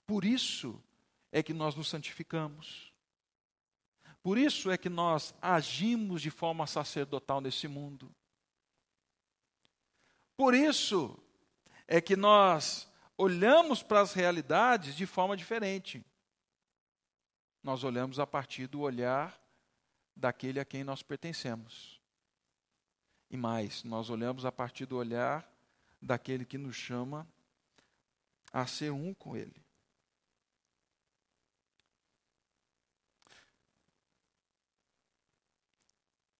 Por 0.05 0.25
isso 0.25 0.83
é 1.31 1.41
que 1.41 1.53
nós 1.53 1.75
nos 1.75 1.87
santificamos. 1.87 2.91
Por 4.21 4.37
isso 4.37 4.69
é 4.69 4.77
que 4.77 4.89
nós 4.89 5.33
agimos 5.41 6.21
de 6.21 6.29
forma 6.29 6.67
sacerdotal 6.67 7.41
nesse 7.41 7.67
mundo. 7.67 8.13
Por 10.35 10.53
isso 10.53 11.22
é 11.93 12.01
que 12.01 12.15
nós 12.15 12.91
olhamos 13.15 13.83
para 13.83 14.01
as 14.01 14.13
realidades 14.13 14.95
de 14.95 15.05
forma 15.05 15.37
diferente. 15.37 16.03
Nós 17.61 17.83
olhamos 17.83 18.17
a 18.17 18.25
partir 18.25 18.65
do 18.65 18.79
olhar 18.79 19.39
daquele 20.15 20.59
a 20.59 20.65
quem 20.65 20.83
nós 20.83 21.03
pertencemos. 21.03 22.01
E 23.29 23.37
mais, 23.37 23.83
nós 23.83 24.09
olhamos 24.09 24.43
a 24.43 24.51
partir 24.51 24.87
do 24.87 24.97
olhar 24.97 25.47
daquele 26.01 26.45
que 26.45 26.57
nos 26.57 26.75
chama 26.75 27.27
a 28.51 28.65
ser 28.65 28.91
um 28.91 29.13
com 29.13 29.37
Ele. 29.37 29.63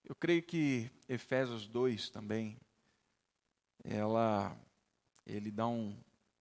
Eu 0.04 0.16
creio 0.16 0.42
que 0.42 0.90
Efésios 1.08 1.68
2 1.68 2.10
também, 2.10 2.60
ela, 3.84 4.58
ele 5.26 5.52
dá 5.52 5.68
um, 5.68 5.96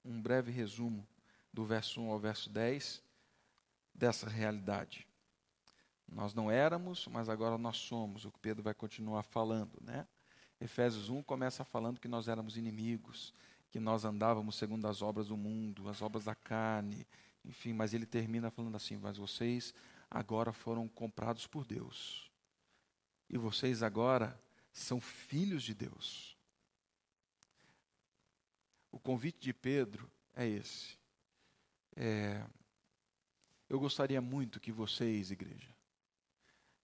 um 0.04 0.20
breve 0.20 0.50
resumo 0.50 1.06
do 1.52 1.64
verso 1.64 2.00
1 2.00 2.10
ao 2.10 2.18
verso 2.18 2.50
10 2.50 3.02
dessa 3.94 4.28
realidade. 4.28 5.06
Nós 6.08 6.34
não 6.34 6.50
éramos, 6.50 7.06
mas 7.08 7.28
agora 7.28 7.56
nós 7.56 7.76
somos, 7.76 8.24
o 8.24 8.30
que 8.30 8.38
Pedro 8.38 8.62
vai 8.62 8.74
continuar 8.74 9.22
falando, 9.22 9.78
né? 9.80 10.06
Efésios 10.60 11.08
1 11.08 11.22
começa 11.22 11.64
falando 11.64 11.98
que 11.98 12.08
nós 12.08 12.28
éramos 12.28 12.56
inimigos, 12.56 13.34
que 13.70 13.80
nós 13.80 14.04
andávamos 14.04 14.56
segundo 14.56 14.86
as 14.86 15.02
obras 15.02 15.28
do 15.28 15.36
mundo, 15.36 15.88
as 15.88 16.02
obras 16.02 16.24
da 16.24 16.34
carne, 16.34 17.06
enfim, 17.44 17.72
mas 17.72 17.92
ele 17.94 18.06
termina 18.06 18.50
falando 18.50 18.76
assim: 18.76 18.96
Mas 18.96 19.16
vocês 19.16 19.74
agora 20.10 20.52
foram 20.52 20.86
comprados 20.86 21.46
por 21.46 21.64
Deus, 21.64 22.30
e 23.28 23.36
vocês 23.36 23.82
agora 23.82 24.38
são 24.72 25.00
filhos 25.00 25.62
de 25.62 25.74
Deus. 25.74 26.36
O 28.92 29.00
convite 29.00 29.40
de 29.40 29.54
Pedro 29.54 30.08
é 30.34 30.46
esse. 30.46 30.98
É, 31.96 32.44
eu 33.68 33.80
gostaria 33.80 34.20
muito 34.20 34.60
que 34.60 34.70
vocês, 34.70 35.30
igreja, 35.30 35.74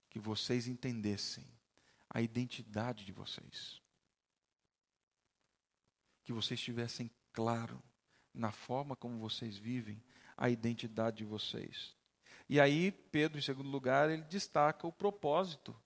que 0.09 0.19
vocês 0.19 0.67
entendessem 0.67 1.45
a 2.09 2.23
identidade 2.23 3.05
de 3.05 3.13
vocês. 3.13 3.81
Que 6.25 6.33
vocês 6.33 6.59
tivessem 6.59 7.11
claro, 7.33 7.83
na 8.33 8.51
forma 8.51 8.97
como 8.97 9.19
vocês 9.19 9.59
vivem, 9.59 10.03
a 10.37 10.49
identidade 10.49 11.19
de 11.19 11.25
vocês. 11.25 11.95
E 12.49 12.59
aí, 12.59 12.91
Pedro, 12.91 13.39
em 13.39 13.43
segundo 13.43 13.69
lugar, 13.69 14.09
ele 14.09 14.23
destaca 14.23 14.87
o 14.87 14.93
propósito 14.93 15.79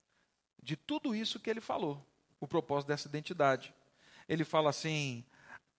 de 0.62 0.76
tudo 0.76 1.14
isso 1.14 1.40
que 1.40 1.50
ele 1.50 1.60
falou, 1.60 2.06
o 2.38 2.46
propósito 2.46 2.88
dessa 2.88 3.08
identidade. 3.08 3.74
Ele 4.28 4.44
fala 4.44 4.70
assim: 4.70 5.24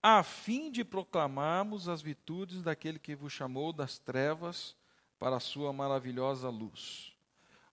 a 0.06 0.22
fim 0.22 0.70
de 0.70 0.84
proclamarmos 0.84 1.88
as 1.88 2.02
virtudes 2.02 2.62
daquele 2.62 3.00
que 3.00 3.16
vos 3.16 3.32
chamou 3.32 3.72
das 3.72 3.98
trevas 3.98 4.76
para 5.18 5.38
a 5.38 5.40
sua 5.40 5.72
maravilhosa 5.72 6.50
luz. 6.50 7.14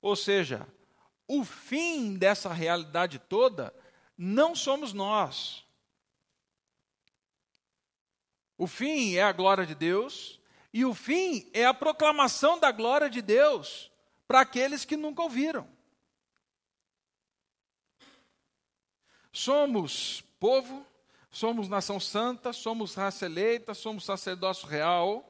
Ou 0.01 0.15
seja, 0.15 0.65
o 1.27 1.45
fim 1.45 2.17
dessa 2.17 2.53
realidade 2.53 3.19
toda 3.19 3.75
não 4.17 4.55
somos 4.55 4.93
nós. 4.93 5.67
O 8.57 8.69
fim 8.69 9.17
é 9.17 9.25
a 9.25 9.33
glória 9.33 9.67
de 9.67 9.75
Deus, 9.75 10.41
e 10.73 10.85
o 10.85 10.95
fim 10.95 11.51
é 11.53 11.67
a 11.67 11.75
proclamação 11.75 12.61
da 12.61 12.71
glória 12.71 13.11
de 13.11 13.21
Deus 13.21 13.91
para 14.29 14.43
aqueles 14.43 14.85
que 14.85 14.97
nunca 14.97 15.23
ouviram. 15.23 15.69
Somos 19.33 20.23
povo 20.39 20.87
somos 21.31 21.69
nação 21.69 22.01
santa, 22.01 22.53
somos 22.53 22.95
raça 22.95 23.27
eleita, 23.27 23.73
somos 23.75 24.05
sacerdócio 24.05 24.67
real. 24.67 25.27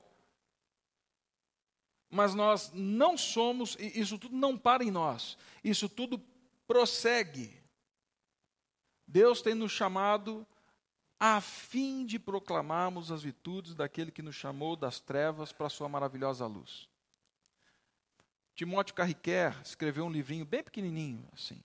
Mas 2.08 2.34
nós 2.34 2.72
não 2.74 3.16
somos, 3.16 3.76
isso 3.78 4.18
tudo 4.18 4.34
não 4.34 4.58
para 4.58 4.82
em 4.82 4.90
nós, 4.90 5.38
isso 5.62 5.88
tudo 5.88 6.20
prossegue. 6.66 7.60
Deus 9.06 9.42
tem 9.42 9.54
nos 9.54 9.72
chamado 9.72 10.46
a 11.18 11.40
fim 11.40 12.06
de 12.06 12.18
proclamarmos 12.18 13.12
as 13.12 13.22
virtudes 13.22 13.74
daquele 13.74 14.10
que 14.10 14.22
nos 14.22 14.34
chamou 14.34 14.74
das 14.74 14.98
trevas 14.98 15.52
para 15.52 15.66
a 15.66 15.70
sua 15.70 15.88
maravilhosa 15.88 16.46
luz. 16.46 16.88
Timóteo 18.54 18.94
Carriquer 18.94 19.58
escreveu 19.64 20.04
um 20.04 20.10
livrinho 20.10 20.44
bem 20.44 20.62
pequenininho, 20.62 21.26
assim. 21.32 21.62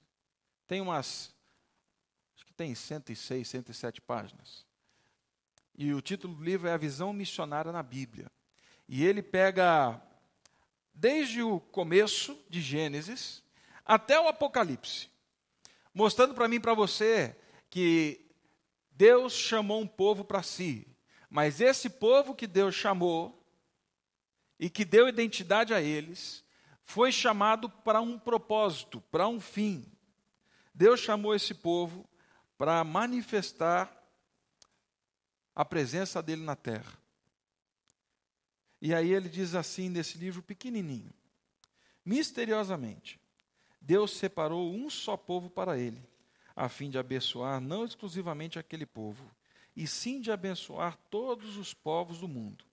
Tem 0.68 0.82
umas 0.82 1.35
tem 2.56 2.74
106, 2.74 3.48
107 3.48 4.02
páginas. 4.02 4.66
E 5.78 5.94
o 5.94 6.02
título 6.02 6.36
do 6.36 6.44
livro 6.44 6.68
é 6.68 6.72
A 6.72 6.78
Visão 6.78 7.12
Missionária 7.12 7.72
na 7.72 7.84
Bíblia. 7.84 8.32
E 8.88 9.04
ele 9.04 9.22
pega 9.22 10.02
desde 10.94 11.42
o 11.44 11.60
começo 11.60 12.38
de 12.50 12.62
Gênesis 12.62 13.44
até 13.86 14.20
o 14.20 14.28
Apocalipse, 14.28 15.10
mostrando 15.94 16.34
para 16.34 16.48
mim 16.48 16.56
e 16.56 16.60
para 16.62 16.74
você 16.74 17.36
que 17.70 18.26
Deus 18.92 19.34
chamou 19.34 19.82
um 19.82 19.88
povo 19.88 20.24
para 20.24 20.42
si, 20.42 20.88
mas 21.30 21.60
esse 21.60 21.90
povo 21.90 22.34
que 22.34 22.48
Deus 22.48 22.74
chamou 22.74 23.46
e 24.58 24.70
que 24.70 24.86
deu 24.86 25.10
identidade 25.10 25.74
a 25.74 25.82
eles, 25.82 26.44
foi 26.86 27.12
chamado 27.12 27.70
para 27.70 28.00
um 28.00 28.18
propósito, 28.18 29.02
para 29.12 29.28
um 29.28 29.40
fim. 29.42 29.92
Deus 30.74 31.02
chamou 31.02 31.36
esse 31.36 31.54
povo 31.54 32.08
para 32.58 32.84
manifestar 32.84 33.92
a 35.56 35.64
presença 35.64 36.22
dele 36.22 36.44
na 36.44 36.56
terra. 36.56 36.94
E 38.82 38.94
aí 38.94 39.12
ele 39.12 39.30
diz 39.30 39.56
assim 39.56 39.90
nesse 39.90 40.18
livro 40.18 40.42
pequenininho: 40.44 41.14
Misteriosamente, 42.04 43.20
Deus 43.82 44.12
separou 44.12 44.74
um 44.74 44.90
só 44.90 45.16
povo 45.16 45.50
para 45.50 45.78
ele, 45.78 46.02
a 46.56 46.68
fim 46.70 46.90
de 46.90 46.98
abençoar 46.98 47.60
não 47.62 47.86
exclusivamente 47.86 48.60
aquele 48.60 48.86
povo, 48.86 49.30
e 49.76 49.88
sim 49.88 50.22
de 50.22 50.32
abençoar 50.32 50.98
todos 51.10 51.58
os 51.58 51.74
povos 51.74 52.20
do 52.20 52.28
mundo. 52.28 52.66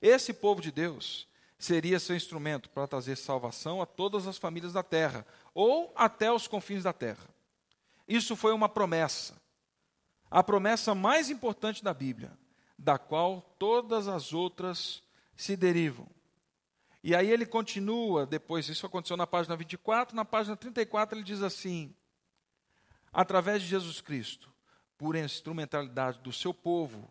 Esse 0.00 0.32
povo 0.32 0.60
de 0.60 0.72
Deus 0.72 1.28
seria 1.58 2.00
seu 2.00 2.16
instrumento 2.16 2.68
para 2.70 2.88
trazer 2.88 3.16
salvação 3.16 3.80
a 3.80 3.86
todas 3.86 4.26
as 4.26 4.36
famílias 4.36 4.72
da 4.72 4.82
terra, 4.82 5.24
ou 5.54 5.92
até 5.94 6.32
os 6.32 6.48
confins 6.48 6.82
da 6.82 6.92
terra. 6.92 7.31
Isso 8.12 8.36
foi 8.36 8.52
uma 8.52 8.68
promessa. 8.68 9.40
A 10.30 10.42
promessa 10.42 10.94
mais 10.94 11.30
importante 11.30 11.82
da 11.82 11.94
Bíblia. 11.94 12.36
da 12.78 12.98
qual 12.98 13.40
todas 13.60 14.08
as 14.08 14.32
outras 14.32 15.04
se 15.36 15.56
derivam. 15.56 16.08
E 17.00 17.14
aí 17.14 17.30
ele 17.30 17.46
continua, 17.46 18.26
depois, 18.26 18.68
isso 18.68 18.84
aconteceu 18.84 19.16
na 19.16 19.26
página 19.26 19.56
24, 19.56 20.16
na 20.16 20.24
página 20.24 20.56
34 20.56 21.16
ele 21.16 21.24
diz 21.24 21.42
assim: 21.42 21.94
através 23.12 23.62
de 23.62 23.68
Jesus 23.68 24.00
Cristo, 24.00 24.52
por 24.98 25.14
instrumentalidade 25.14 26.18
do 26.18 26.32
seu 26.32 26.52
povo, 26.52 27.08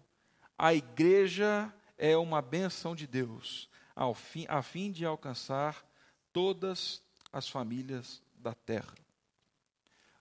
a 0.58 0.74
igreja 0.74 1.74
é 1.98 2.18
uma 2.18 2.42
benção 2.42 2.94
de 2.94 3.08
Deus, 3.08 3.70
ao 3.96 4.14
fim, 4.14 4.46
a 4.50 4.62
fim 4.62 4.92
de 4.92 5.06
alcançar 5.06 5.86
todas 6.34 7.02
as 7.32 7.48
famílias 7.48 8.22
da 8.36 8.54
terra. 8.54 9.01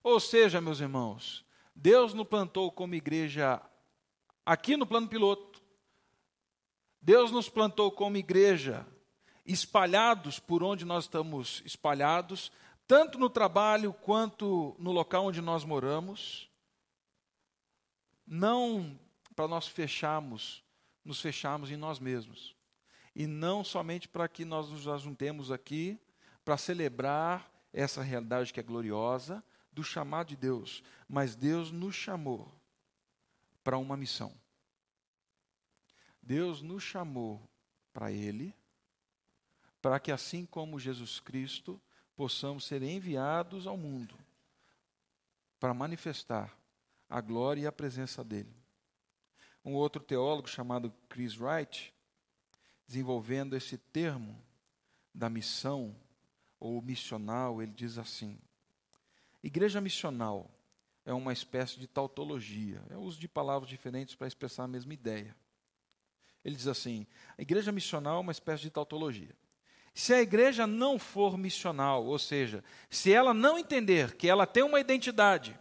Ou 0.02 0.18
seja, 0.18 0.60
meus 0.60 0.80
irmãos, 0.80 1.44
Deus 1.74 2.14
nos 2.14 2.26
plantou 2.26 2.70
como 2.72 2.94
igreja 2.94 3.60
aqui 4.44 4.76
no 4.76 4.86
plano 4.86 5.08
piloto. 5.08 5.62
Deus 7.00 7.30
nos 7.30 7.48
plantou 7.48 7.90
como 7.90 8.16
igreja 8.16 8.86
espalhados 9.44 10.38
por 10.38 10.62
onde 10.62 10.84
nós 10.84 11.04
estamos 11.04 11.62
espalhados, 11.64 12.52
tanto 12.86 13.18
no 13.18 13.28
trabalho 13.28 13.92
quanto 13.92 14.74
no 14.78 14.92
local 14.92 15.26
onde 15.26 15.40
nós 15.40 15.64
moramos. 15.64 16.50
Não 18.26 18.98
para 19.34 19.48
nós 19.48 19.66
fecharmos, 19.66 20.62
nos 21.04 21.20
fecharmos 21.20 21.70
em 21.70 21.76
nós 21.76 21.98
mesmos. 21.98 22.54
E 23.14 23.26
não 23.26 23.64
somente 23.64 24.08
para 24.08 24.28
que 24.28 24.44
nós 24.44 24.70
nos 24.70 24.86
ajuntemos 24.86 25.50
aqui 25.50 25.98
para 26.44 26.56
celebrar 26.56 27.50
essa 27.72 28.02
realidade 28.02 28.52
que 28.52 28.60
é 28.60 28.62
gloriosa 28.62 29.42
do 29.72 29.82
chamado 29.84 30.28
de 30.28 30.36
Deus, 30.36 30.82
mas 31.08 31.34
Deus 31.34 31.70
nos 31.70 31.94
chamou 31.94 32.52
para 33.62 33.78
uma 33.78 33.96
missão. 33.96 34.34
Deus 36.22 36.62
nos 36.62 36.82
chamou 36.82 37.40
para 37.92 38.12
Ele, 38.12 38.54
para 39.80 39.98
que 39.98 40.12
assim 40.12 40.44
como 40.44 40.78
Jesus 40.78 41.20
Cristo, 41.20 41.80
possamos 42.14 42.64
ser 42.64 42.82
enviados 42.82 43.66
ao 43.66 43.76
mundo 43.76 44.14
para 45.58 45.74
manifestar 45.74 46.54
a 47.08 47.20
glória 47.20 47.62
e 47.62 47.66
a 47.66 47.72
presença 47.72 48.22
dEle. 48.22 48.54
Um 49.64 49.74
outro 49.74 50.02
teólogo 50.02 50.48
chamado 50.48 50.92
Chris 51.08 51.36
Wright, 51.36 51.94
desenvolvendo 52.86 53.56
esse 53.56 53.76
termo 53.76 54.40
da 55.14 55.28
missão 55.28 55.94
ou 56.58 56.80
missional, 56.80 57.62
ele 57.62 57.72
diz 57.72 57.98
assim: 57.98 58.38
Igreja 59.42 59.80
missional 59.80 60.50
é 61.04 61.12
uma 61.12 61.32
espécie 61.32 61.78
de 61.78 61.86
tautologia, 61.86 62.82
é 62.90 62.96
o 62.96 63.00
uso 63.00 63.18
de 63.18 63.26
palavras 63.26 63.68
diferentes 63.68 64.14
para 64.14 64.26
expressar 64.26 64.64
a 64.64 64.68
mesma 64.68 64.92
ideia. 64.92 65.34
Ele 66.44 66.56
diz 66.56 66.66
assim: 66.66 67.06
a 67.38 67.42
igreja 67.42 67.72
missional 67.72 68.18
é 68.18 68.20
uma 68.20 68.32
espécie 68.32 68.62
de 68.62 68.70
tautologia. 68.70 69.34
Se 69.92 70.14
a 70.14 70.22
igreja 70.22 70.66
não 70.66 70.98
for 70.98 71.36
missional, 71.36 72.06
ou 72.06 72.18
seja, 72.18 72.62
se 72.88 73.12
ela 73.12 73.34
não 73.34 73.58
entender 73.58 74.14
que 74.14 74.28
ela 74.28 74.46
tem 74.46 74.62
uma 74.62 74.80
identidade, 74.80 75.58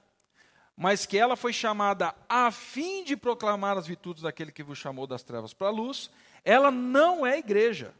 mas 0.78 1.06
que 1.06 1.18
ela 1.18 1.36
foi 1.36 1.52
chamada 1.52 2.16
a 2.28 2.52
fim 2.52 3.04
de 3.04 3.18
proclamar 3.18 3.78
as 3.78 3.88
virtudes 3.88 4.24
daquele 4.24 4.52
que 4.52 4.64
vos 4.64 4.78
chamou 4.78 5.06
das 5.08 5.24
trevas 5.24 5.54
para 5.54 5.68
a 5.68 5.72
luz, 5.72 6.10
ela 6.46 6.72
não 6.72 7.26
é 7.26 7.38
igreja. 7.38 7.94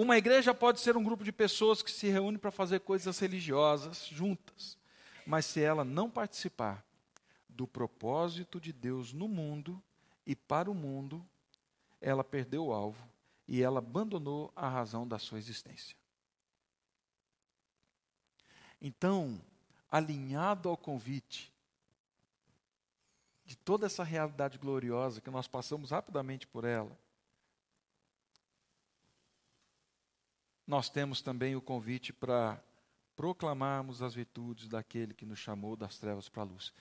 Uma 0.00 0.16
igreja 0.16 0.54
pode 0.54 0.78
ser 0.78 0.96
um 0.96 1.02
grupo 1.02 1.24
de 1.24 1.32
pessoas 1.32 1.82
que 1.82 1.90
se 1.90 2.06
reúne 2.06 2.38
para 2.38 2.52
fazer 2.52 2.78
coisas 2.78 3.18
religiosas 3.18 4.06
juntas, 4.06 4.78
mas 5.26 5.44
se 5.44 5.60
ela 5.60 5.84
não 5.84 6.08
participar 6.08 6.86
do 7.48 7.66
propósito 7.66 8.60
de 8.60 8.72
Deus 8.72 9.12
no 9.12 9.26
mundo 9.26 9.82
e 10.24 10.36
para 10.36 10.70
o 10.70 10.74
mundo, 10.74 11.28
ela 12.00 12.22
perdeu 12.22 12.66
o 12.66 12.72
alvo 12.72 13.08
e 13.48 13.60
ela 13.60 13.80
abandonou 13.80 14.52
a 14.54 14.68
razão 14.68 15.04
da 15.04 15.18
sua 15.18 15.36
existência. 15.36 15.96
Então, 18.80 19.40
alinhado 19.90 20.68
ao 20.68 20.76
convite 20.76 21.52
de 23.44 23.56
toda 23.56 23.86
essa 23.86 24.04
realidade 24.04 24.58
gloriosa 24.58 25.20
que 25.20 25.28
nós 25.28 25.48
passamos 25.48 25.90
rapidamente 25.90 26.46
por 26.46 26.64
ela, 26.64 26.96
nós 30.68 30.90
temos 30.90 31.22
também 31.22 31.56
o 31.56 31.62
convite 31.62 32.12
para 32.12 32.62
proclamarmos 33.16 34.02
as 34.02 34.14
virtudes 34.14 34.68
daquele 34.68 35.14
que 35.14 35.24
nos 35.24 35.38
chamou 35.38 35.74
das 35.74 35.98
trevas 35.98 36.28
para 36.28 36.42
a 36.42 36.44
luz. 36.44 36.74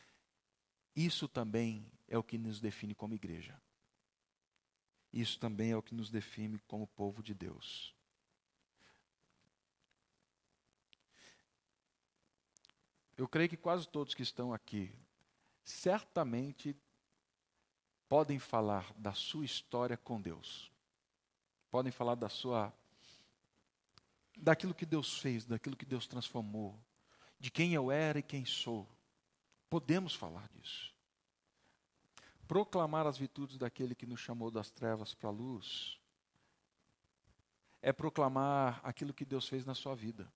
Isso 0.94 1.26
também 1.26 1.90
é 2.06 2.18
o 2.18 2.24
que 2.24 2.38
nos 2.38 2.60
define 2.60 2.94
como 2.94 3.14
igreja. 3.14 3.58
Isso 5.14 5.40
também 5.40 5.72
é 5.72 5.78
o 5.78 5.82
que 5.82 5.96
nos 5.96 6.10
define 6.10 6.60
como 6.68 6.86
povo 6.86 7.24
de 7.24 7.34
Deus. 7.34 7.96
Eu 13.18 13.26
creio 13.26 13.50
que 13.50 13.56
quase 13.56 13.88
todos 13.88 14.14
que 14.14 14.22
estão 14.22 14.54
aqui 14.54 14.94
certamente 15.64 16.76
podem 18.10 18.38
falar 18.38 18.94
da 18.98 19.14
sua 19.14 19.46
história 19.46 19.96
com 19.96 20.22
Deus. 20.22 20.70
Podem 21.72 21.92
falar 21.92 22.16
da 22.16 22.28
sua 22.28 22.74
daquilo 24.38 24.74
que 24.74 24.86
Deus 24.86 25.20
fez, 25.20 25.46
daquilo 25.46 25.76
que 25.76 25.86
Deus 25.86 26.08
transformou, 26.08 26.80
de 27.40 27.52
quem 27.52 27.74
eu 27.74 27.92
era 27.92 28.20
e 28.20 28.24
quem 28.24 28.46
sou. 28.46 28.88
Podemos 29.70 30.14
falar 30.14 30.48
disso. 30.50 30.94
Proclamar 32.48 33.06
as 33.06 33.18
virtudes 33.18 33.58
daquele 33.58 33.94
que 33.94 34.06
nos 34.06 34.22
chamou 34.22 34.50
das 34.50 34.72
trevas 34.72 35.14
para 35.14 35.30
a 35.30 35.32
luz 35.32 36.00
é 37.82 37.92
proclamar 37.92 38.80
aquilo 38.84 39.14
que 39.14 39.26
Deus 39.26 39.48
fez 39.48 39.66
na 39.66 39.76
sua 39.76 39.96
vida. 39.96 40.32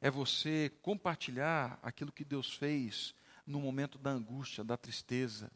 É 0.00 0.10
você 0.10 0.70
compartilhar 0.82 1.78
aquilo 1.82 2.12
que 2.12 2.24
Deus 2.24 2.54
fez 2.54 3.14
no 3.46 3.60
momento 3.60 3.98
da 3.98 4.10
angústia, 4.10 4.64
da 4.64 4.76
tristeza. 4.76 5.50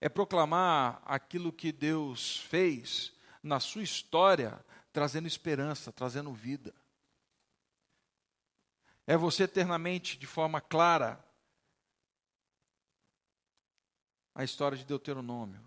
É 0.00 0.08
proclamar 0.08 1.02
aquilo 1.04 1.52
que 1.52 1.72
Deus 1.72 2.36
fez 2.36 3.12
na 3.42 3.58
sua 3.58 3.82
história 3.82 4.62
trazendo 4.98 5.28
esperança, 5.28 5.92
trazendo 5.92 6.32
vida. 6.32 6.74
É 9.06 9.16
você 9.16 9.44
eternamente, 9.44 10.18
de 10.18 10.26
forma 10.26 10.60
clara, 10.60 11.24
a 14.34 14.42
história 14.42 14.76
de 14.76 14.84
Deuteronômio 14.84 15.64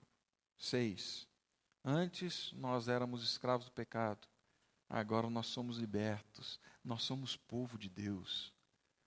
6. 0.57 1.29
Antes 1.81 2.51
nós 2.51 2.89
éramos 2.89 3.23
escravos 3.23 3.67
do 3.67 3.71
pecado, 3.71 4.27
agora 4.89 5.29
nós 5.29 5.47
somos 5.47 5.77
libertos, 5.77 6.59
nós 6.83 7.01
somos 7.01 7.37
povo 7.37 7.77
de 7.77 7.87
Deus, 7.87 8.53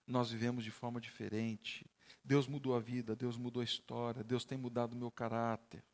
nós 0.07 0.31
vivemos 0.31 0.65
de 0.65 0.71
forma 0.71 1.03
diferente. 1.03 1.85
Deus 2.25 2.47
mudou 2.47 2.75
a 2.75 2.81
vida, 2.81 3.15
Deus 3.15 3.37
mudou 3.37 3.61
a 3.61 3.65
história, 3.65 4.25
Deus 4.25 4.47
tem 4.47 4.57
mudado 4.57 4.95
o 4.95 4.97
meu 4.97 5.11
caráter. 5.11 5.85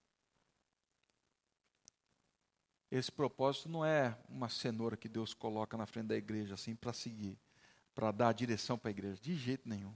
Esse 2.90 3.10
propósito 3.12 3.68
não 3.68 3.84
é 3.84 4.18
uma 4.28 4.48
cenoura 4.48 4.96
que 4.96 5.08
Deus 5.08 5.32
coloca 5.32 5.76
na 5.76 5.86
frente 5.86 6.08
da 6.08 6.16
igreja 6.16 6.54
assim 6.54 6.74
para 6.74 6.92
seguir, 6.92 7.38
para 7.94 8.10
dar 8.10 8.28
a 8.28 8.32
direção 8.32 8.76
para 8.76 8.90
a 8.90 8.92
igreja, 8.92 9.20
de 9.20 9.36
jeito 9.36 9.68
nenhum. 9.68 9.94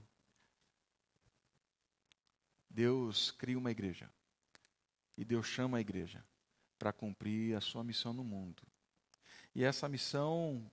Deus 2.71 3.31
cria 3.31 3.59
uma 3.59 3.71
igreja 3.71 4.11
e 5.17 5.25
Deus 5.25 5.47
chama 5.47 5.79
a 5.79 5.81
igreja 5.81 6.25
para 6.79 6.93
cumprir 6.93 7.57
a 7.57 7.61
sua 7.61 7.83
missão 7.83 8.13
no 8.13 8.25
mundo. 8.25 8.63
E 9.55 9.63
essa 9.63 9.89
missão 9.89 10.71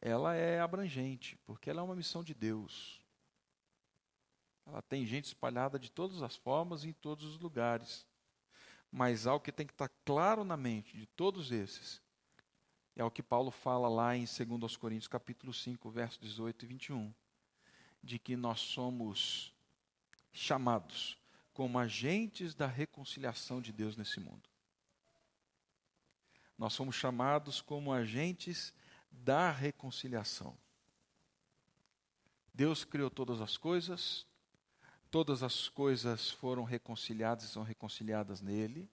ela 0.00 0.34
é 0.34 0.60
abrangente, 0.60 1.36
porque 1.44 1.68
ela 1.68 1.80
é 1.80 1.84
uma 1.84 1.96
missão 1.96 2.22
de 2.22 2.32
Deus. 2.32 3.02
Ela 4.64 4.80
tem 4.80 5.04
gente 5.04 5.24
espalhada 5.24 5.78
de 5.78 5.90
todas 5.90 6.22
as 6.22 6.36
formas 6.36 6.84
e 6.84 6.88
em 6.88 6.92
todos 6.92 7.24
os 7.24 7.38
lugares. 7.38 8.06
Mas 8.90 9.26
algo 9.26 9.44
que 9.44 9.52
tem 9.52 9.66
que 9.66 9.72
estar 9.72 9.90
claro 10.04 10.44
na 10.44 10.56
mente 10.56 10.96
de 10.96 11.06
todos 11.06 11.52
esses 11.52 12.00
é 12.96 13.04
o 13.04 13.10
que 13.10 13.22
Paulo 13.22 13.50
fala 13.50 13.88
lá 13.88 14.16
em 14.16 14.24
2 14.24 14.76
Coríntios 14.76 15.06
capítulo 15.06 15.54
5, 15.54 15.88
versos 15.90 16.18
18 16.18 16.64
e 16.64 16.68
21, 16.68 17.14
de 18.02 18.18
que 18.18 18.36
nós 18.36 18.58
somos 18.60 19.54
chamados 20.32 21.16
como 21.52 21.78
agentes 21.78 22.54
da 22.54 22.66
reconciliação 22.66 23.60
de 23.60 23.72
Deus 23.72 23.96
nesse 23.96 24.18
mundo. 24.18 24.48
Nós 26.56 26.72
somos 26.72 26.96
chamados 26.96 27.60
como 27.60 27.92
agentes 27.92 28.74
da 29.10 29.50
reconciliação. 29.50 30.56
Deus 32.52 32.84
criou 32.84 33.08
todas 33.08 33.40
as 33.40 33.56
coisas, 33.56 34.26
Todas 35.10 35.42
as 35.42 35.68
coisas 35.68 36.30
foram 36.30 36.64
reconciliadas 36.64 37.44
e 37.44 37.48
são 37.48 37.62
reconciliadas 37.62 38.40
nele. 38.40 38.88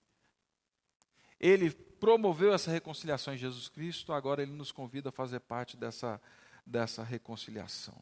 Ele 1.40 1.72
promoveu 1.72 2.54
essa 2.54 2.72
reconciliação 2.72 3.34
em 3.34 3.38
Jesus 3.38 3.68
Cristo, 3.68 4.14
agora 4.14 4.42
ele 4.42 4.54
nos 4.54 4.72
convida 4.72 5.10
a 5.10 5.12
fazer 5.12 5.42
parte 5.42 5.76
dessa, 5.76 6.22
dessa 6.66 7.04
reconciliação. 7.04 8.02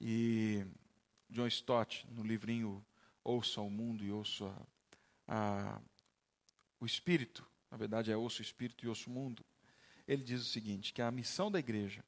E 0.00 0.64
John 1.28 1.46
Stott, 1.46 2.06
no 2.10 2.22
livrinho 2.22 2.84
Ouça 3.22 3.60
o 3.60 3.68
Mundo 3.68 4.02
e 4.02 4.10
Ouça 4.10 4.50
a, 5.28 5.80
o 6.80 6.86
Espírito, 6.86 7.46
na 7.70 7.76
verdade 7.76 8.10
é 8.10 8.16
Ouça 8.16 8.38
o 8.38 8.42
Espírito 8.42 8.84
e 8.84 8.88
Ouça 8.88 9.10
o 9.10 9.12
Mundo, 9.12 9.44
ele 10.08 10.24
diz 10.24 10.40
o 10.40 10.46
seguinte: 10.46 10.92
que 10.92 11.02
a 11.02 11.10
missão 11.10 11.50
da 11.50 11.58
igreja 11.58 12.02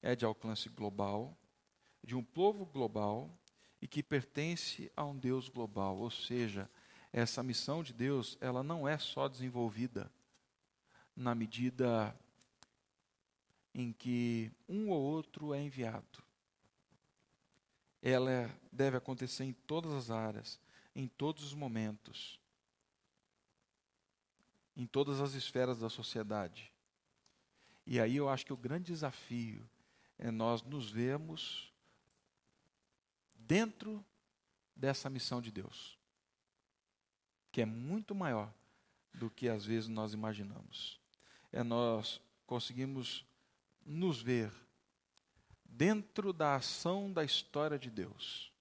é 0.00 0.16
de 0.16 0.24
alcance 0.24 0.68
global, 0.68 1.36
de 2.02 2.14
um 2.14 2.22
povo 2.22 2.64
global 2.66 3.30
e 3.80 3.86
que 3.86 4.02
pertence 4.02 4.90
a 4.96 5.04
um 5.04 5.16
Deus 5.16 5.48
global. 5.48 5.98
Ou 5.98 6.10
seja, 6.10 6.68
essa 7.12 7.42
missão 7.42 7.82
de 7.82 7.92
Deus, 7.92 8.36
ela 8.40 8.62
não 8.62 8.86
é 8.86 8.98
só 8.98 9.28
desenvolvida 9.28 10.10
na 11.14 11.34
medida 11.34 12.14
em 13.74 13.92
que 13.92 14.50
um 14.68 14.90
ou 14.90 15.00
outro 15.00 15.54
é 15.54 15.60
enviado. 15.60 16.22
Ela 18.00 18.50
deve 18.72 18.96
acontecer 18.96 19.44
em 19.44 19.52
todas 19.52 19.92
as 19.92 20.10
áreas, 20.10 20.60
em 20.94 21.08
todos 21.08 21.44
os 21.44 21.54
momentos, 21.54 22.40
em 24.76 24.86
todas 24.86 25.20
as 25.20 25.34
esferas 25.34 25.78
da 25.78 25.88
sociedade. 25.88 26.72
E 27.86 27.98
aí 28.00 28.16
eu 28.16 28.28
acho 28.28 28.46
que 28.46 28.52
o 28.52 28.56
grande 28.56 28.92
desafio 28.92 29.68
é 30.18 30.30
nós 30.30 30.62
nos 30.62 30.90
vermos 30.90 31.72
dentro 33.48 34.04
dessa 34.76 35.08
missão 35.08 35.40
de 35.40 35.50
Deus, 35.50 35.98
que 37.50 37.62
é 37.62 37.64
muito 37.64 38.14
maior 38.14 38.52
do 39.14 39.30
que 39.30 39.48
às 39.48 39.64
vezes 39.64 39.88
nós 39.88 40.12
imaginamos. 40.12 41.00
É 41.50 41.62
nós 41.62 42.20
conseguimos 42.46 43.24
nos 43.86 44.20
ver 44.20 44.52
dentro 45.64 46.30
da 46.30 46.56
ação 46.56 47.10
da 47.10 47.24
história 47.24 47.78
de 47.78 47.90
Deus. 47.90 48.52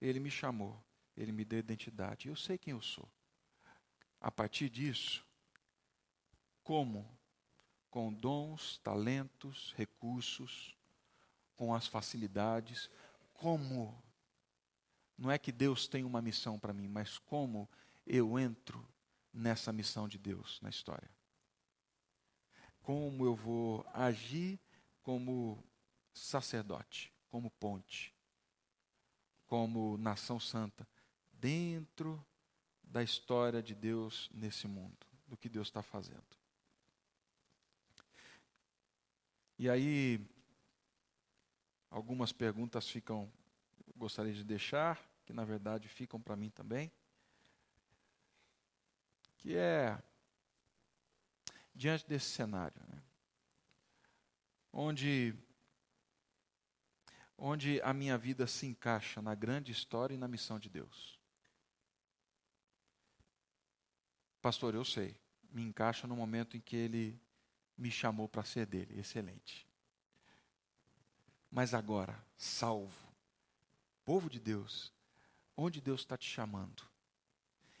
Ele 0.00 0.18
me 0.18 0.32
chamou, 0.32 0.84
ele 1.16 1.30
me 1.30 1.44
deu 1.44 1.60
identidade, 1.60 2.26
eu 2.26 2.34
sei 2.34 2.58
quem 2.58 2.72
eu 2.72 2.82
sou. 2.82 3.08
A 4.20 4.32
partir 4.32 4.68
disso, 4.68 5.24
como 6.64 7.08
com 7.88 8.12
dons, 8.12 8.78
talentos, 8.78 9.72
recursos, 9.76 10.76
com 11.56 11.74
as 11.74 11.86
facilidades. 11.86 12.90
Como? 13.44 14.02
Não 15.18 15.30
é 15.30 15.38
que 15.38 15.52
Deus 15.52 15.86
tem 15.86 16.02
uma 16.02 16.22
missão 16.22 16.58
para 16.58 16.72
mim, 16.72 16.88
mas 16.88 17.18
como 17.18 17.68
eu 18.06 18.38
entro 18.38 18.88
nessa 19.34 19.70
missão 19.70 20.08
de 20.08 20.16
Deus 20.16 20.58
na 20.62 20.70
história. 20.70 21.10
Como 22.80 23.22
eu 23.22 23.34
vou 23.34 23.86
agir 23.92 24.58
como 25.02 25.62
sacerdote, 26.14 27.12
como 27.28 27.50
ponte, 27.50 28.14
como 29.46 29.98
nação 29.98 30.40
santa, 30.40 30.88
dentro 31.30 32.24
da 32.82 33.02
história 33.02 33.62
de 33.62 33.74
Deus 33.74 34.30
nesse 34.32 34.66
mundo, 34.66 35.06
do 35.26 35.36
que 35.36 35.50
Deus 35.50 35.68
está 35.68 35.82
fazendo. 35.82 36.24
E 39.58 39.68
aí, 39.68 40.33
algumas 41.94 42.32
perguntas 42.32 42.88
ficam, 42.88 43.32
gostaria 43.96 44.32
de 44.32 44.42
deixar, 44.42 45.00
que 45.24 45.32
na 45.32 45.44
verdade 45.44 45.88
ficam 45.88 46.20
para 46.20 46.34
mim 46.34 46.50
também. 46.50 46.90
Que 49.38 49.56
é, 49.56 50.02
diante 51.72 52.04
desse 52.08 52.26
cenário, 52.26 52.82
né, 52.88 53.00
onde, 54.72 55.36
onde 57.38 57.80
a 57.82 57.94
minha 57.94 58.18
vida 58.18 58.44
se 58.48 58.66
encaixa 58.66 59.22
na 59.22 59.36
grande 59.36 59.70
história 59.70 60.14
e 60.14 60.18
na 60.18 60.26
missão 60.26 60.58
de 60.58 60.68
Deus. 60.68 61.20
Pastor, 64.42 64.74
eu 64.74 64.84
sei, 64.84 65.16
me 65.48 65.62
encaixa 65.62 66.08
no 66.08 66.16
momento 66.16 66.56
em 66.56 66.60
que 66.60 66.74
ele 66.74 67.22
me 67.78 67.90
chamou 67.92 68.28
para 68.28 68.42
ser 68.42 68.66
dele. 68.66 68.98
Excelente. 68.98 69.73
Mas 71.54 71.72
agora, 71.72 72.20
salvo, 72.36 73.14
povo 74.04 74.28
de 74.28 74.40
Deus, 74.40 74.92
onde 75.56 75.80
Deus 75.80 76.00
está 76.00 76.16
te 76.18 76.28
chamando? 76.28 76.82